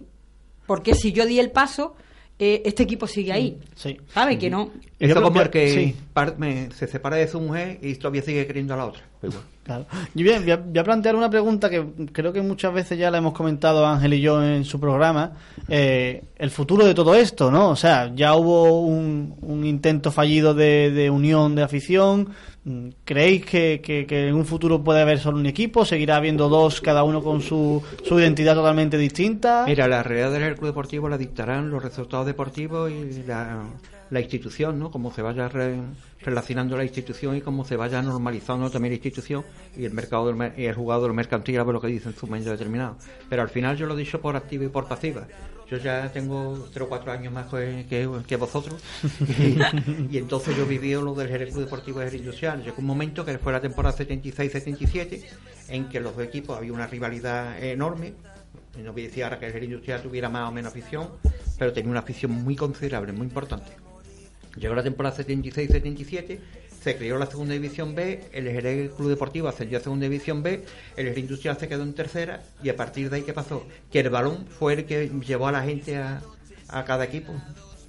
porque 0.66 0.94
si 0.94 1.12
yo 1.12 1.26
di 1.26 1.38
el 1.40 1.50
paso, 1.50 1.94
eh, 2.38 2.62
este 2.64 2.82
equipo 2.82 3.06
sigue 3.06 3.32
ahí. 3.32 3.58
Sí. 3.76 3.96
¿Sabe? 4.12 4.38
Que 4.38 4.50
no. 4.50 4.70
Es 4.98 5.08
Yo 5.08 5.14
creo 5.14 5.22
como 5.22 5.38
que- 5.38 5.42
el 5.44 5.50
que 5.50 5.68
sí. 5.74 5.96
par- 6.12 6.38
me- 6.38 6.70
se 6.72 6.86
separa 6.86 7.16
de 7.16 7.28
su 7.28 7.40
mujer 7.40 7.78
y 7.82 7.94
todavía 7.94 8.22
sigue 8.22 8.46
queriendo 8.46 8.74
a 8.74 8.76
la 8.78 8.86
otra. 8.86 9.02
igual. 9.22 9.42
Claro. 9.64 9.86
Y 10.14 10.22
bien, 10.22 10.42
voy 10.42 10.78
a, 10.78 10.84
plantear 10.84 11.16
una 11.16 11.30
pregunta 11.30 11.70
que 11.70 11.84
creo 12.12 12.34
que 12.34 12.42
muchas 12.42 12.72
veces 12.72 12.98
ya 12.98 13.10
la 13.10 13.18
hemos 13.18 13.32
comentado 13.32 13.86
Ángel 13.86 14.12
y 14.12 14.20
yo 14.20 14.44
en 14.44 14.64
su 14.64 14.78
programa. 14.78 15.32
Eh, 15.68 16.22
el 16.36 16.50
futuro 16.50 16.84
de 16.84 16.94
todo 16.94 17.14
esto, 17.14 17.50
¿no? 17.50 17.70
O 17.70 17.76
sea, 17.76 18.12
ya 18.14 18.34
hubo 18.34 18.80
un, 18.82 19.64
intento 19.64 20.12
fallido 20.12 20.52
de, 20.52 21.10
unión 21.10 21.54
de 21.54 21.62
afición. 21.62 22.28
¿Creéis 23.04 23.46
que 23.46 24.06
en 24.08 24.34
un 24.34 24.44
futuro 24.44 24.84
puede 24.84 25.00
haber 25.00 25.18
solo 25.18 25.38
un 25.38 25.46
equipo? 25.46 25.86
¿Seguirá 25.86 26.16
habiendo 26.16 26.50
dos, 26.50 26.82
cada 26.82 27.02
uno 27.02 27.22
con 27.22 27.40
su, 27.40 27.82
su 28.02 28.20
identidad 28.20 28.54
totalmente 28.54 28.98
distinta? 28.98 29.64
Mira, 29.66 29.88
la 29.88 30.02
realidad 30.02 30.30
del 30.32 30.54
club 30.56 30.68
deportivo 30.68 31.08
la 31.08 31.16
dictarán 31.16 31.70
los 31.70 31.82
resultados 31.82 32.26
deportivos 32.26 32.90
y 32.90 33.22
la, 33.22 33.64
la 34.11 34.20
institución, 34.20 34.78
¿no? 34.78 34.90
Cómo 34.90 35.12
se 35.12 35.22
vaya 35.22 35.48
re- 35.48 35.80
relacionando 36.20 36.76
la 36.76 36.84
institución 36.84 37.36
y 37.36 37.40
cómo 37.40 37.64
se 37.64 37.76
vaya 37.76 38.02
normalizando 38.02 38.70
también 38.70 38.92
la 38.92 38.96
institución 38.96 39.44
y 39.76 39.84
el 39.84 39.92
mercado 39.92 40.32
del 40.32 40.52
y 40.59 40.64
el 40.66 40.74
jugador 40.74 41.12
mercantil 41.12 41.59
a 41.59 41.64
ver 41.64 41.74
lo 41.74 41.80
que 41.80 41.88
dice 41.88 42.09
en 42.09 42.14
su 42.14 42.26
momento 42.26 42.50
determinado. 42.50 42.96
Pero 43.28 43.42
al 43.42 43.48
final 43.48 43.76
yo 43.76 43.86
lo 43.86 43.94
he 43.94 43.98
dicho 43.98 44.20
por 44.20 44.36
activa 44.36 44.64
y 44.64 44.68
por 44.68 44.86
pasiva. 44.86 45.26
Yo 45.70 45.78
ya 45.78 46.12
tengo 46.12 46.68
tres 46.72 46.84
o 46.84 46.88
cuatro 46.88 47.11
años 47.11 47.32
más 47.32 47.46
que, 47.46 47.86
que, 48.26 48.36
vosotros 48.36 48.82
y, 50.11 50.18
entonces 50.18 50.57
yo 50.57 50.66
viví 50.66 50.92
lo 50.92 51.14
del 51.14 51.28
Jerez 51.28 51.52
Club 51.52 51.64
Deportivo 51.64 52.00
de 52.00 52.16
Industrial. 52.16 52.62
Llegó 52.62 52.76
un 52.78 52.86
momento 52.86 53.24
que 53.24 53.38
fue 53.38 53.52
la 53.52 53.61
temporada 53.61 53.96
76-77 53.96 55.24
en 55.68 55.88
que 55.88 56.00
los 56.00 56.14
dos 56.14 56.24
equipos 56.24 56.59
había 56.59 56.72
una 56.72 56.86
rivalidad 56.86 57.62
enorme 57.62 58.12
no 58.82 58.92
voy 58.92 59.02
a 59.02 59.07
decir 59.07 59.24
ahora 59.24 59.38
que 59.38 59.46
el 59.46 59.64
Industrial 59.64 60.02
tuviera 60.02 60.28
más 60.28 60.48
o 60.48 60.52
menos 60.52 60.72
afición, 60.72 61.09
pero 61.59 61.72
tenía 61.72 61.90
una 61.90 62.00
afición 62.00 62.32
muy 62.32 62.57
considerable, 62.57 63.12
muy 63.12 63.26
importante. 63.26 63.70
Llegó 64.57 64.74
la 64.74 64.82
temporada 64.82 65.16
76-77, 65.16 66.38
se 66.82 66.96
creó 66.96 67.18
la 67.18 67.26
segunda 67.26 67.55
división 67.55 67.94
B, 67.94 68.24
el 68.32 68.44
Jerez 68.50 68.92
Club 68.92 69.09
Deportivo 69.09 69.48
ascendió 69.48 69.78
a 69.78 69.80
segunda 69.80 70.05
división 70.05 70.42
B, 70.42 70.64
el 70.96 71.07
Jerez 71.07 71.18
Industrial 71.18 71.59
se 71.59 71.66
quedó 71.66 71.82
en 71.82 71.94
tercera 71.94 72.42
y 72.62 72.68
a 72.68 72.76
partir 72.76 73.11
de 73.11 73.16
ahí, 73.16 73.22
¿qué 73.22 73.32
pasó? 73.32 73.66
Que 73.90 74.00
el 74.00 74.11
balón 74.11 74.46
fue 74.46 74.74
el 74.74 74.84
que 74.84 75.11
llevó 75.26 75.48
a 75.48 75.52
la 75.52 75.62
gente 75.62 75.96
a, 75.96 76.22
a 76.68 76.84
cada 76.84 77.05
equipo. 77.05 77.32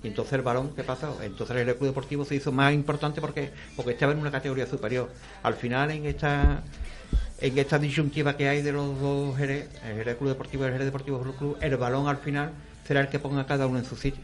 Y 0.02 0.08
entonces 0.08 0.34
el 0.34 0.44
balón, 0.44 0.74
¿qué 0.76 0.84
pasó? 0.84 1.20
Entonces 1.22 1.52
el 1.52 1.64
Jerez 1.64 1.76
Club 1.76 1.90
Deportivo 1.90 2.26
se 2.26 2.36
hizo 2.36 2.52
más 2.52 2.74
importante 2.74 3.22
porque, 3.22 3.52
porque 3.76 3.92
estaba 3.92 4.12
en 4.12 4.20
una 4.20 4.32
categoría 4.32 4.66
superior. 4.68 5.12
Al 5.44 5.56
final, 5.56 5.92
en 5.92 6.06
esta 6.06 6.64
en 7.42 7.58
esta 7.58 7.78
disyuntiva 7.78 8.38
que 8.38 8.48
hay 8.48 8.62
de 8.62 8.72
los 8.72 9.00
dos 9.00 9.38
Jerez, 9.38 9.68
el 9.84 9.98
Jerez 9.98 10.16
Club 10.16 10.30
Deportivo 10.30 10.64
y 10.64 10.68
el 10.68 10.72
Jerez 10.74 10.86
Deportivo 10.86 11.22
Club 11.22 11.38
Club, 11.38 11.58
el 11.60 11.76
balón 11.78 12.08
al 12.08 12.18
final 12.18 12.52
será 12.86 13.02
el 13.02 13.08
que 13.10 13.20
ponga 13.20 13.46
cada 13.46 13.68
uno 13.68 13.80
en 13.80 13.86
su 13.86 13.96
sitio. 13.96 14.22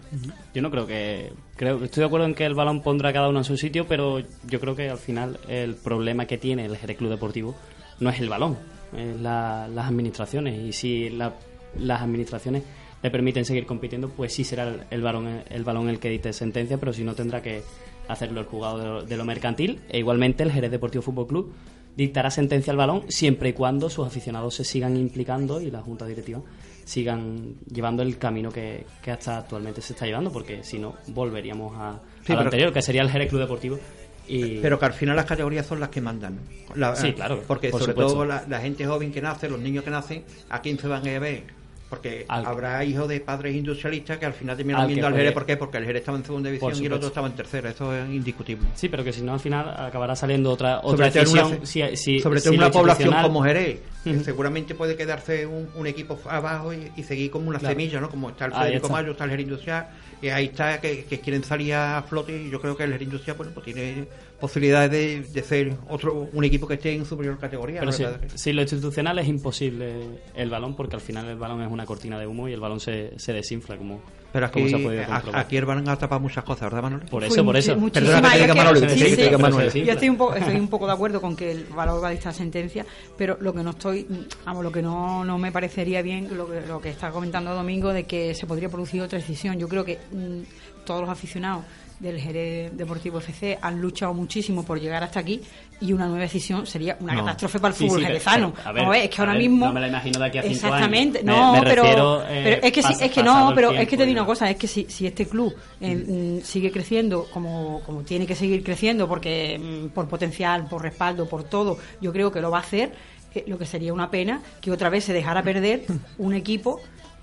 Yo 0.54 0.62
no 0.62 0.72
creo 0.72 0.88
que. 0.88 1.34
creo 1.56 1.84
Estoy 1.84 2.02
de 2.02 2.06
acuerdo 2.08 2.26
en 2.28 2.36
que 2.36 2.46
el 2.46 2.54
balón 2.56 2.82
pondrá 2.82 3.12
cada 3.12 3.28
uno 3.28 3.40
en 3.40 3.44
su 3.46 3.58
sitio, 3.58 3.88
pero 3.88 4.20
yo 4.48 4.60
creo 4.60 4.76
que 4.76 4.90
al 4.90 4.98
final 4.98 5.40
el 5.48 5.76
problema 5.76 6.26
que 6.26 6.38
tiene 6.38 6.66
el 6.66 6.78
Jerez 6.78 6.98
Club 6.98 7.10
Deportivo 7.10 7.56
no 8.00 8.10
es 8.10 8.20
el 8.20 8.30
balón, 8.30 8.58
es 8.96 9.20
la- 9.20 9.68
las 9.68 9.88
administraciones. 9.88 10.60
Y 10.60 10.74
si 10.74 11.10
la- 11.10 11.34
las 11.78 12.02
administraciones 12.02 12.64
le 13.02 13.10
permiten 13.10 13.46
seguir 13.46 13.66
compitiendo, 13.66 14.10
pues 14.10 14.34
sí 14.34 14.44
será 14.44 14.68
el, 14.68 14.82
el 14.92 15.02
balón 15.02 15.42
el 15.50 15.64
balón 15.64 15.90
el 15.90 16.00
que 16.00 16.10
dicte 16.10 16.32
sentencia, 16.34 16.78
pero 16.78 16.94
si 16.94 17.04
no 17.04 17.16
tendrá 17.16 17.42
que 17.42 17.64
hacerlo 18.08 18.42
el 18.42 18.46
jugador 18.46 18.80
de 18.80 18.86
lo, 18.88 19.04
de 19.04 19.18
lo 19.18 19.26
mercantil. 19.26 19.80
E 19.90 20.00
igualmente 20.00 20.44
el 20.44 20.52
Jerez 20.52 20.70
Deportivo 20.70 21.02
Fútbol 21.02 21.28
Club 21.28 21.54
dictará 21.96 22.30
sentencia 22.30 22.72
al 22.72 22.78
balón 22.78 23.04
siempre 23.10 23.50
y 23.50 23.54
cuando 23.54 23.90
sus 23.90 24.06
aficionados 24.08 24.56
se 24.56 24.64
sigan 24.64 24.96
implicando 24.98 25.60
y 25.62 25.72
la 25.72 25.82
junta 25.82 26.06
directiva 26.06 26.42
sigan 26.86 27.56
llevando 27.72 28.04
el 28.04 28.18
camino 28.18 28.52
que, 28.52 28.86
que 29.02 29.12
hasta 29.12 29.38
actualmente 29.40 29.82
se 29.82 29.94
está 29.94 30.06
llevando, 30.06 30.32
porque 30.32 30.64
si 30.64 30.80
no, 30.80 30.96
volveríamos 31.08 31.74
a, 31.78 32.00
Sí, 32.26 32.34
a 32.34 32.36
lo 32.36 32.42
anterior, 32.42 32.72
que 32.74 32.82
sería 32.82 33.02
el 33.02 33.10
Jerez 33.10 33.30
Club 33.30 33.42
Deportivo. 33.42 33.80
Y... 34.28 34.60
Pero 34.60 34.78
que 34.80 34.86
al 34.86 34.94
final 34.94 35.16
las 35.16 35.26
categorías 35.26 35.66
son 35.66 35.80
las 35.80 35.90
que 35.90 36.00
mandan. 36.02 36.40
La- 36.76 36.96
Sí, 36.96 37.12
claro, 37.14 37.42
Porque 37.48 37.70
por 37.70 37.82
sobre 37.82 37.94
supuesto. 37.94 38.14
todo 38.14 38.26
la, 38.26 38.46
la 38.48 38.60
gente 38.60 38.86
joven 38.86 39.12
que 39.12 39.22
nace, 39.22 39.50
los 39.50 39.60
niños 39.60 39.84
que 39.84 39.90
nacen, 39.90 40.24
¿a 40.50 40.62
quién 40.62 40.78
se 40.80 40.88
van 40.88 41.06
a 41.08 41.20
ver? 41.20 41.44
Porque 41.90 42.24
habrá 42.30 42.86
hijos 42.86 43.10
de 43.10 43.20
padres 43.20 43.54
industrialistas 43.54 44.18
que 44.18 44.26
al 44.26 44.32
final 44.32 44.56
terminan 44.56 44.82
Al 44.84 44.88
viendo 44.88 45.08
al. 45.08 45.14
Jerez. 45.14 45.34
¿Por 45.34 45.46
qué? 45.46 45.58
Porque 45.58 45.78
el 45.78 45.84
Jerez 45.86 46.00
estaba 46.04 46.18
en 46.18 46.24
segunda 46.24 46.50
división 46.50 46.82
y 46.82 46.86
el 46.86 46.94
otro 46.94 47.10
estaba 47.10 47.28
en 47.28 47.34
tercera. 47.34 47.72
Eso 47.72 47.94
es 47.94 48.10
indiscutible. 48.10 48.66
Sí, 48.76 48.88
pero 48.88 49.04
que 49.04 49.12
si 49.12 49.22
no, 49.24 49.34
al 49.34 49.42
final 49.42 49.68
acabará 49.78 50.16
saliendo 50.16 50.52
otra, 50.52 50.80
otra 50.84 51.12
sobre 51.12 51.20
decisión. 51.26 51.48
una, 51.58 51.66
si- 51.66 51.98
si- 51.98 52.20
sobre 52.22 52.40
todo 52.40 52.54
una 52.54 52.72
población 52.72 53.14
como 53.22 53.44
Jerez, 53.44 53.82
seguramente 54.24 54.74
puede 54.76 54.96
quedarse 54.96 55.46
un, 55.46 55.70
un 55.76 55.88
equipo 55.88 56.20
abajo 56.30 56.74
y, 56.74 56.92
y 56.96 57.04
seguir 57.04 57.30
como 57.32 57.50
una 57.50 57.60
Claro. 57.60 57.74
semilla, 57.76 58.00
¿no? 58.02 58.10
Como 58.10 58.30
está 58.30 58.46
el 58.46 58.54
Federico 58.54 58.88
está. 58.88 58.98
Mayo, 58.98 59.12
está 59.12 59.26
el 59.26 59.40
Industrial, 59.40 59.88
y 60.22 60.30
ahí 60.30 60.46
está 60.46 60.82
que, 60.82 61.06
que 61.06 61.20
quieren 61.20 61.44
salir 61.44 61.74
a 61.76 62.04
flote 62.04 62.36
y 62.44 62.50
yo 62.50 62.60
creo 62.60 62.76
que 62.76 62.84
el 62.86 63.02
Industrial, 63.02 63.38
bueno, 63.38 63.52
pues 63.54 63.66
tiene 63.66 64.08
posibilidades 64.40 64.92
de, 64.92 65.22
de 65.22 65.44
ser 65.44 65.74
otro 65.88 66.30
un 66.34 66.44
equipo 66.44 66.68
que 66.68 66.74
esté 66.76 66.94
en 66.94 67.06
superior 67.06 67.38
categoría. 67.38 67.80
Pero 67.82 67.92
¿no? 67.92 67.98
si, 67.98 68.04
si 68.38 68.54
lo 68.54 68.62
institucional 68.64 69.20
es 69.20 69.28
imposible 69.28 69.94
el 70.36 70.50
balón, 70.50 70.76
porque 70.76 70.96
al 70.96 71.02
final 71.02 71.28
el 71.28 71.38
balón 71.38 71.62
es 71.62 71.72
una 71.72 71.86
cortina 71.86 72.18
de 72.20 72.26
humo 72.26 72.48
y 72.50 72.54
el 72.54 72.60
balón 72.60 72.80
se, 72.80 73.14
se 73.20 73.34
desinfla, 73.34 73.78
como, 73.78 74.02
Pero 74.32 74.52
como 74.52 74.66
aquí, 74.66 74.72
se 74.72 75.04
ha 75.04 75.40
aquí 75.40 75.58
el 75.58 75.66
balón 75.66 75.90
ha 75.90 75.98
tapado 75.98 76.22
muchas 76.22 76.44
cosas, 76.44 76.64
¿verdad, 76.64 76.84
Manuel? 76.84 77.02
Por 77.10 77.24
eso, 77.24 77.44
por 77.44 77.58
eso. 77.58 77.78
Perdona 77.92 78.32
que 78.32 78.88
te 78.88 79.24
diga 79.24 79.38
Manuel. 79.38 79.72
Yo 79.72 79.92
estoy 79.92 80.10
un, 80.10 80.18
poco, 80.18 80.36
estoy 80.36 80.56
un 80.56 80.68
poco 80.68 80.88
de 80.88 80.94
acuerdo 80.94 81.20
con 81.20 81.36
que 81.36 81.52
el 81.52 81.66
valor 81.66 82.02
va 82.04 82.10
a 82.10 82.12
dictar 82.12 82.34
sentencia, 82.34 82.86
pero 83.18 83.38
lo 83.42 83.54
que 83.54 83.64
no 83.64 83.72
estoy, 83.72 84.08
vamos, 84.46 84.64
lo 84.64 84.72
que 84.72 84.82
no, 84.82 85.26
no 85.26 85.38
me 85.38 85.52
parecería 85.52 86.02
bien, 86.02 86.36
lo 86.38 86.50
que, 86.50 86.62
lo 86.62 86.80
que 86.82 86.90
está 86.90 87.12
comentando 87.12 87.54
Domingo, 87.54 87.90
de 87.90 88.06
que 88.06 88.34
se 88.34 88.46
podría 88.46 88.70
producir 88.70 89.02
otra 89.02 89.20
decisión. 89.20 89.60
Yo 89.60 89.68
creo 89.68 89.84
que 89.84 90.00
mm, 90.12 90.86
todos 90.86 91.02
los 91.02 91.10
aficionados 91.10 91.66
del 92.02 92.20
Jerez 92.20 92.76
Deportivo 92.76 93.20
FC 93.20 93.58
han 93.62 93.80
luchado 93.80 94.14
muchísimo 94.14 94.64
por 94.64 94.80
llegar 94.80 95.04
hasta 95.04 95.20
aquí 95.20 95.40
y 95.80 95.94
una 95.94 96.08
nueva 96.08 96.24
decisión 96.24 96.66
sería 96.66 96.98
una 97.00 97.14
No. 97.14 97.20
catástrofe 97.22 97.60
para 97.60 97.74
el 97.74 97.78
Sí, 97.78 97.86
fútbol 97.88 98.00
sí, 98.02 98.06
jerezano. 98.08 98.54
pero, 98.54 98.70
a 98.70 98.72
ver, 98.72 98.82
Vamos 98.84 98.96
a 98.96 98.98
ver, 98.98 99.06
es 99.10 99.16
que 99.16 99.22
ahora 99.22 99.34
ver, 99.34 99.42
mismo 99.42 99.66
no 99.68 99.74
me 99.74 99.80
la 99.82 99.88
imagino 99.88 100.20
de 100.20 100.26
aquí 100.26 100.38
a 100.40 100.42
cinco 100.42 100.54
exactamente 100.56 101.20
años. 101.20 101.38
No 101.38 101.54
me 101.54 101.62
pero, 101.62 101.84
refiero, 101.84 102.24
eh, 102.24 102.42
pero 102.44 102.68
es 102.68 102.72
que 102.74 102.84
sí, 102.84 102.94
es 103.00 103.12
que 103.12 103.24
no 103.24 103.52
pero 103.56 103.72
es 103.72 103.88
que 103.88 103.98
te 103.98 104.06
digo 104.06 104.20
una 104.20 104.26
cosa 104.26 104.50
es 104.50 104.58
que 104.58 104.68
si, 104.68 104.86
si 104.90 105.06
este 105.08 105.26
club 105.28 105.56
eh, 105.80 105.96
mm, 106.42 106.44
sigue 106.46 106.72
creciendo 106.72 107.28
como, 107.32 107.82
como 107.86 108.02
tiene 108.02 108.26
que 108.26 108.36
seguir 108.36 108.64
creciendo 108.64 109.08
porque 109.08 109.60
mm, 109.60 109.90
por 109.90 110.08
potencial 110.08 110.66
por 110.68 110.82
respaldo 110.82 111.30
por 111.30 111.44
todo 111.44 111.78
yo 112.02 112.12
creo 112.12 112.32
que 112.32 112.42
lo 112.42 112.50
va 112.52 112.58
a 112.58 112.62
hacer 112.62 112.92
eh, 113.36 113.44
lo 113.48 113.58
que 113.58 113.66
sería 113.66 113.94
una 113.94 114.10
pena 114.10 114.42
que 114.60 114.72
otra 114.72 114.90
vez 114.90 115.04
se 115.06 115.14
dejara 115.14 115.42
perder 115.44 115.84
un 116.18 116.34
equipo 116.34 116.82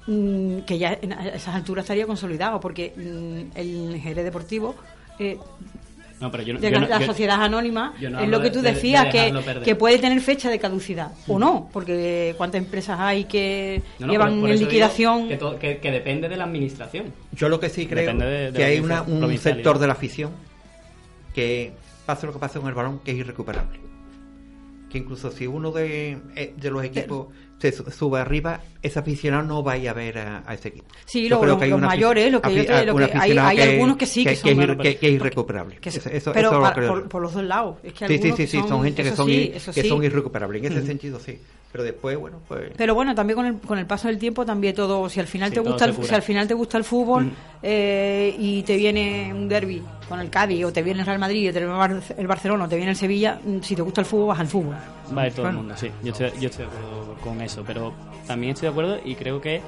mm, 0.08 0.58
que 0.66 0.78
ya 0.78 0.98
en- 1.00 1.12
a 1.12 1.28
esas 1.28 1.54
alturas 1.54 1.84
estaría 1.84 2.06
consolidado 2.06 2.58
porque 2.60 2.92
mm, 2.96 3.56
el 3.58 4.00
Jerez 4.02 4.24
Deportivo 4.24 4.74
eh, 5.20 5.36
No, 6.20 6.30
pero 6.32 6.42
yo 6.42 6.54
no- 6.54 6.60
de 6.60 6.68
yo 6.70 6.74
la, 6.74 6.80
no- 6.80 6.88
la 6.88 6.98
yo- 7.00 7.06
sociedad 7.06 7.40
anónima 7.42 7.94
yo 8.00 8.10
no 8.10 8.18
es 8.20 8.28
lo 8.28 8.38
que 8.38 8.44
de- 8.44 8.50
tú 8.50 8.56
de- 8.62 8.68
de 8.70 8.74
decías 8.74 9.06
que, 9.12 9.32
que 9.64 9.74
puede 9.76 9.98
tener 9.98 10.20
fecha 10.20 10.50
de 10.50 10.58
caducidad 10.58 11.12
o 11.28 11.38
no 11.38 11.68
porque 11.72 12.34
cuántas 12.36 12.60
empresas 12.60 12.98
hay 12.98 13.24
que 13.26 13.82
No, 14.00 14.06
no, 14.08 14.12
llevan 14.12 14.30
por- 14.30 14.40
por 14.40 14.50
en 14.50 14.58
liquidación 14.58 15.28
Que, 15.28 15.36
to- 15.36 15.58
que- 15.60 15.78
que 15.78 15.90
depende 15.92 16.28
de 16.28 16.36
la 16.36 16.44
administración. 16.44 17.12
Yo 17.32 17.48
lo 17.48 17.60
que 17.60 17.68
sí 17.68 17.86
creo 17.86 18.00
Depende 18.02 18.26
de- 18.26 18.50
de 18.50 18.58
que 18.58 18.64
hay 18.64 18.80
una, 18.80 19.02
un 19.02 19.38
sector 19.38 19.78
de 19.78 19.86
la 19.86 19.92
afición 19.92 20.32
que 21.34 21.72
pase 22.06 22.26
lo 22.26 22.32
que 22.32 22.38
pase 22.40 22.58
con 22.58 22.68
el 22.68 22.74
balón 22.74 22.98
que 23.04 23.12
es 23.12 23.18
irrecuperable. 23.18 23.78
Que 24.88 24.98
incluso 24.98 25.30
si 25.30 25.46
uno 25.46 25.70
de, 25.70 26.18
eh, 26.34 26.54
de 26.56 26.70
los 26.70 26.82
equipos 26.84 27.26
se 27.58 27.72
su- 27.72 27.90
sube 27.90 28.20
arriba, 28.20 28.60
ese 28.80 28.98
aficionado 28.98 29.42
no 29.42 29.62
vaya 29.62 29.90
a 29.90 29.94
ver 29.94 30.18
a, 30.18 30.42
a 30.46 30.54
ese 30.54 30.68
equipo. 30.68 30.86
Sí, 31.04 31.28
lo- 31.28 31.36
los 31.44 31.58
afi- 31.66 31.80
mayores, 31.88 32.32
lo 32.32 32.40
que 32.40 32.48
yo 32.54 32.62
lo 32.86 32.96
que 32.96 33.04
hay- 33.18 33.32
hay 33.38 33.60
algunos 33.60 33.96
que 33.98 34.06
sí, 34.06 34.24
que 34.24 34.36
son 34.36 34.48
que- 34.82 34.96
que 34.96 35.06
es 35.08 35.12
irrecuperable. 35.12 35.78
Eso- 35.82 36.08
eso- 36.10 36.32
pero 36.32 36.48
eso 36.48 36.58
por, 36.88 37.08
por 37.08 37.22
los 37.22 37.34
dos 37.34 37.44
lados 37.44 37.76
es 37.82 37.92
que 37.92 38.06
Sí, 38.08 38.18
sí, 38.18 38.46
sí, 38.46 38.60
son, 38.66 38.82
gente 38.84 39.02
que 39.02 39.10
son, 39.16 39.26
sí, 39.26 39.52
ir- 39.54 39.72
que 39.74 39.82
sí. 39.82 39.88
son 39.88 40.04
irrecuperables. 40.04 40.64
En 40.64 40.72
ese 40.72 40.86
sentido, 40.86 41.18
sí. 41.20 41.38
Pero 41.70 41.84
después, 41.84 42.16
bueno, 42.16 42.40
pues... 42.48 42.72
Pero 42.76 42.94
bueno, 42.94 43.14
también 43.14 43.36
con 43.36 43.44
el, 43.46 43.58
con 43.58 43.78
el 43.78 43.84
paso 43.86 44.08
del 44.08 44.16
tiempo 44.18 44.46
también 44.46 44.74
todo, 44.74 45.06
si 45.10 45.20
al 45.20 45.26
final 45.26 45.50
Sí, 45.50 45.56
te 45.56 45.60
gusta 45.60 45.84
el, 45.84 45.94
si 45.94 46.14
al 46.14 46.22
final 46.22 46.48
te 46.48 46.54
gusta 46.54 46.78
el 46.78 46.84
fútbol 46.84 47.26
Mm. 47.26 47.32
eh, 47.62 48.34
y 48.38 48.62
te 48.62 48.76
viene 48.76 49.32
un 49.34 49.48
derby 49.48 49.82
con 50.08 50.18
el 50.20 50.30
Cádiz 50.30 50.64
o 50.64 50.72
te 50.72 50.82
viene 50.82 51.00
el 51.00 51.06
Real 51.06 51.18
Madrid 51.18 51.50
o 51.50 51.52
te 51.52 51.58
viene 51.58 51.72
el 51.74 51.78
Bar- 51.78 52.02
el 52.16 52.26
Barcelona 52.26 52.64
o 52.64 52.68
te 52.68 52.76
viene 52.76 52.92
el 52.92 52.96
Sevilla, 52.96 53.38
mm, 53.44 53.60
si 53.60 53.76
te 53.76 53.82
gusta 53.82 54.00
el 54.00 54.06
fútbol 54.06 54.28
vas 54.28 54.40
al 54.40 54.46
fútbol. 54.46 54.76
Va 55.16 55.22
a 55.22 55.26
ir 55.26 55.32
todo 55.34 55.42
Bueno. 55.42 55.58
el 55.60 55.64
mundo, 55.66 55.76
sí. 55.76 55.90
Yo 56.02 56.12
estoy, 56.12 56.30
yo 56.40 56.48
estoy 56.48 56.64
de 56.64 56.70
acuerdo 56.70 57.14
con 57.22 57.40
eso, 57.42 57.62
pero 57.66 57.92
también 58.26 58.54
estoy 58.54 58.68
de 58.68 58.70
acuerdo 58.72 58.98
y 59.04 59.14
creo 59.14 59.40
que 59.40 59.60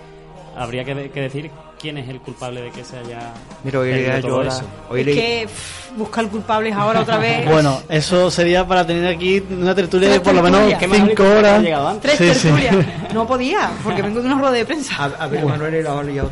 habría 0.56 0.84
que, 0.84 0.94
de- 0.94 1.10
que 1.10 1.20
decir 1.20 1.50
quién 1.80 1.96
es 1.98 2.08
el 2.08 2.20
culpable 2.20 2.60
de 2.62 2.70
que 2.70 2.84
se 2.84 2.98
haya 2.98 3.32
Mira, 3.64 3.78
hoy 3.80 3.90
todo 4.20 4.42
yo 4.42 4.48
eso. 4.48 4.62
hoy 4.90 5.00
Es 5.00 5.06
leí- 5.06 5.14
que 5.14 5.46
pff, 5.46 5.96
buscar 5.96 6.28
culpables 6.28 6.74
ahora 6.74 7.00
otra 7.00 7.16
vez. 7.18 7.46
Bueno, 7.50 7.80
eso 7.88 8.30
sería 8.30 8.66
para 8.66 8.86
tener 8.86 9.06
aquí 9.06 9.42
una 9.50 9.74
tertulia 9.74 10.08
de 10.10 10.20
por 10.20 10.34
lo 10.34 10.42
menos 10.42 10.72
cinco 10.78 11.22
horas. 11.24 11.62
Tres 12.02 12.18
Sí, 12.18 12.34
sí. 12.34 12.48
tertulias. 12.48 12.76
No 13.14 13.26
podía, 13.26 13.70
porque 13.82 14.02
vengo 14.02 14.20
de 14.20 14.26
una 14.26 14.38
rueda 14.38 14.52
de 14.52 14.64
prensa. 14.64 14.94
A, 14.96 15.24
a 15.24 15.26
ver, 15.26 15.44
Manuel 15.44 15.74
y 15.74 15.82
la 15.82 15.98
ha 15.98 16.02
liado 16.04 16.30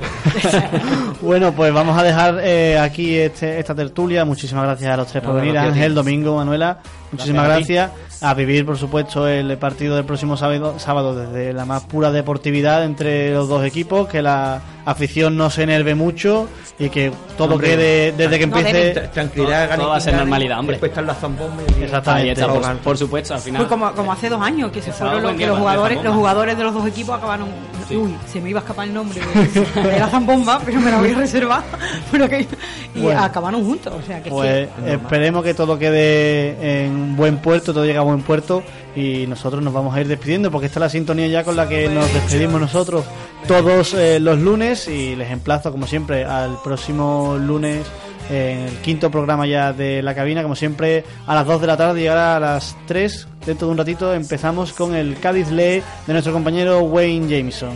Bueno, 1.21 1.53
pues 1.53 1.73
vamos 1.73 1.99
a 1.99 2.03
dejar 2.05 2.39
eh, 2.43 2.79
aquí 2.79 3.17
este, 3.17 3.59
esta 3.59 3.75
tertulia. 3.75 4.25
Muchísimas 4.25 4.65
gracias 4.65 4.91
a 4.93 4.97
los 4.97 5.09
tres 5.09 5.23
por 5.25 5.35
No, 5.35 5.41
venir. 5.41 5.59
a 5.59 5.63
ti. 5.63 5.69
Ángel, 5.71 5.95
Domingo, 5.95 6.37
Manuela. 6.37 6.79
Muchísimas 7.11 7.47
Gracias 7.47 7.69
gracias. 7.91 8.08
A, 8.21 8.35
vivir, 8.35 8.67
por 8.67 8.77
supuesto, 8.77 9.29
el 9.29 9.57
partido 9.59 9.97
del 9.97 10.05
próximo 10.05 10.37
sábado, 10.37 10.79
sábado 10.79 11.15
desde 11.15 11.53
la 11.53 11.65
más 11.65 11.85
pura 11.85 12.11
deportividad 12.11 12.85
entre 12.85 13.33
los 13.33 13.49
dos 13.49 13.65
equipos. 13.65 14.09
Que 14.09 14.23
la 14.23 14.61
afición 14.85 15.37
no 15.37 15.51
se 15.51 15.65
enerve 15.65 15.95
mucho 15.95 16.49
y 16.79 16.89
que 16.89 17.13
todo 17.37 17.55
Hombre, 17.55 17.71
quede 17.71 18.13
desde 18.13 18.39
que 18.39 18.45
empiece. 18.45 18.91
Tranquilidad, 19.13 19.77
Todo 19.77 19.89
va 19.91 19.97
a 19.97 20.01
ser 20.01 20.15
normalidad, 20.15 20.59
hombre. 20.59 20.75
Después 20.75 20.91
están 20.91 21.07
las 21.07 21.19
zambombas. 21.19 21.65
Exactamente. 21.81 22.33
Está, 22.33 22.47
por, 22.53 22.77
por 22.79 22.99
supuesto, 22.99 23.35
al 23.35 23.41
final. 23.41 23.63
Pues 23.63 23.69
como, 23.69 23.93
como 23.93 24.13
hace 24.13 24.29
dos 24.29 24.41
años 24.41 24.71
que 24.73 24.81
se 24.83 24.93
fueron 24.93 25.23
los, 25.23 25.35
que 25.35 25.47
los 25.47 25.59
jugadores, 25.59 26.03
los 26.03 26.15
jugadores 26.15 26.57
de 26.57 26.65
los 26.65 26.75
dos 26.75 26.87
equipos 26.87 27.17
acabaron. 27.17 27.49
Uy, 27.91 28.15
se 28.27 28.41
me 28.41 28.51
iba 28.51 28.61
a 28.61 28.63
escapar 28.63 28.87
el 28.87 28.95
nombre 28.95 29.19
de, 29.21 29.99
la 29.99 30.09
zambomba, 30.09 30.61
pero 30.65 30.81
me 30.81 30.91
la 30.91 30.99
voy 30.99 31.13
a 31.13 31.19
reservar. 31.19 31.63
Pero 32.13 32.29
que, 32.29 32.47
y 32.95 33.01
Bueno. 33.01 33.23
acabaron 33.23 33.65
juntos. 33.65 33.95
O 33.99 34.03
sea 34.03 34.23
que 34.23 34.31
Pues 34.31 34.69
sí. 34.69 34.91
esperemos 34.91 35.43
que 35.43 35.55
todo 35.55 35.79
quede 35.79 36.85
en 36.85 37.17
buen 37.17 37.39
puerto, 37.39 37.73
todo 37.73 37.85
llegue 37.85 37.99
a 37.99 38.03
buen 38.09 38.23
puerto 38.23 38.63
y 38.97 39.27
nosotros 39.27 39.63
nos 39.63 39.73
vamos 39.73 39.95
a 39.95 40.01
ir 40.01 40.09
despidiendo 40.09 40.51
porque 40.51 40.67
esta 40.67 40.79
es 40.79 40.83
la 40.83 40.89
sintonía 40.89 41.27
ya 41.29 41.45
con 41.45 41.57
la 41.57 41.69
que 41.69 41.89
nos 41.89 42.13
despedimos 42.13 42.61
nosotros 42.61 43.05
todos 43.47 43.95
eh, 43.95 44.19
los 44.21 44.39
lunes 44.39 44.89
y 44.89 45.15
les 45.17 45.31
emplazo 45.31 45.71
como 45.71 45.87
siempre 45.87 46.25
al 46.25 46.61
próximo 46.63 47.37
lunes 47.39 47.87
en 48.31 48.59
el 48.61 48.77
quinto 48.79 49.11
programa 49.11 49.47
ya 49.47 49.73
de 49.73 50.03
la 50.03 50.15
cabina, 50.15 50.43
como 50.43 50.55
siempre 50.55 51.05
a 51.27 51.35
las 51.35 51.47
2 51.47 51.61
de 51.61 51.67
la 51.67 51.77
tarde 51.77 52.01
llegará 52.01 52.37
a 52.37 52.41
las 52.41 52.77
3, 52.87 53.29
dentro 53.47 53.67
de 53.69 53.73
un 53.73 53.79
ratito 53.79 54.13
empezamos 54.13 54.73
con 54.73 54.95
el 54.95 55.19
Cádiz 55.19 55.51
Lee 55.51 55.83
de 56.07 56.13
nuestro 56.13 56.33
compañero 56.33 56.81
Wayne 56.81 57.29
Jameson. 57.29 57.73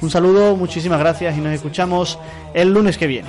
Un 0.00 0.10
saludo, 0.10 0.56
muchísimas 0.56 0.98
gracias 0.98 1.36
y 1.36 1.40
nos 1.40 1.52
escuchamos 1.52 2.18
el 2.54 2.72
lunes 2.72 2.96
que 2.96 3.06
viene. 3.06 3.28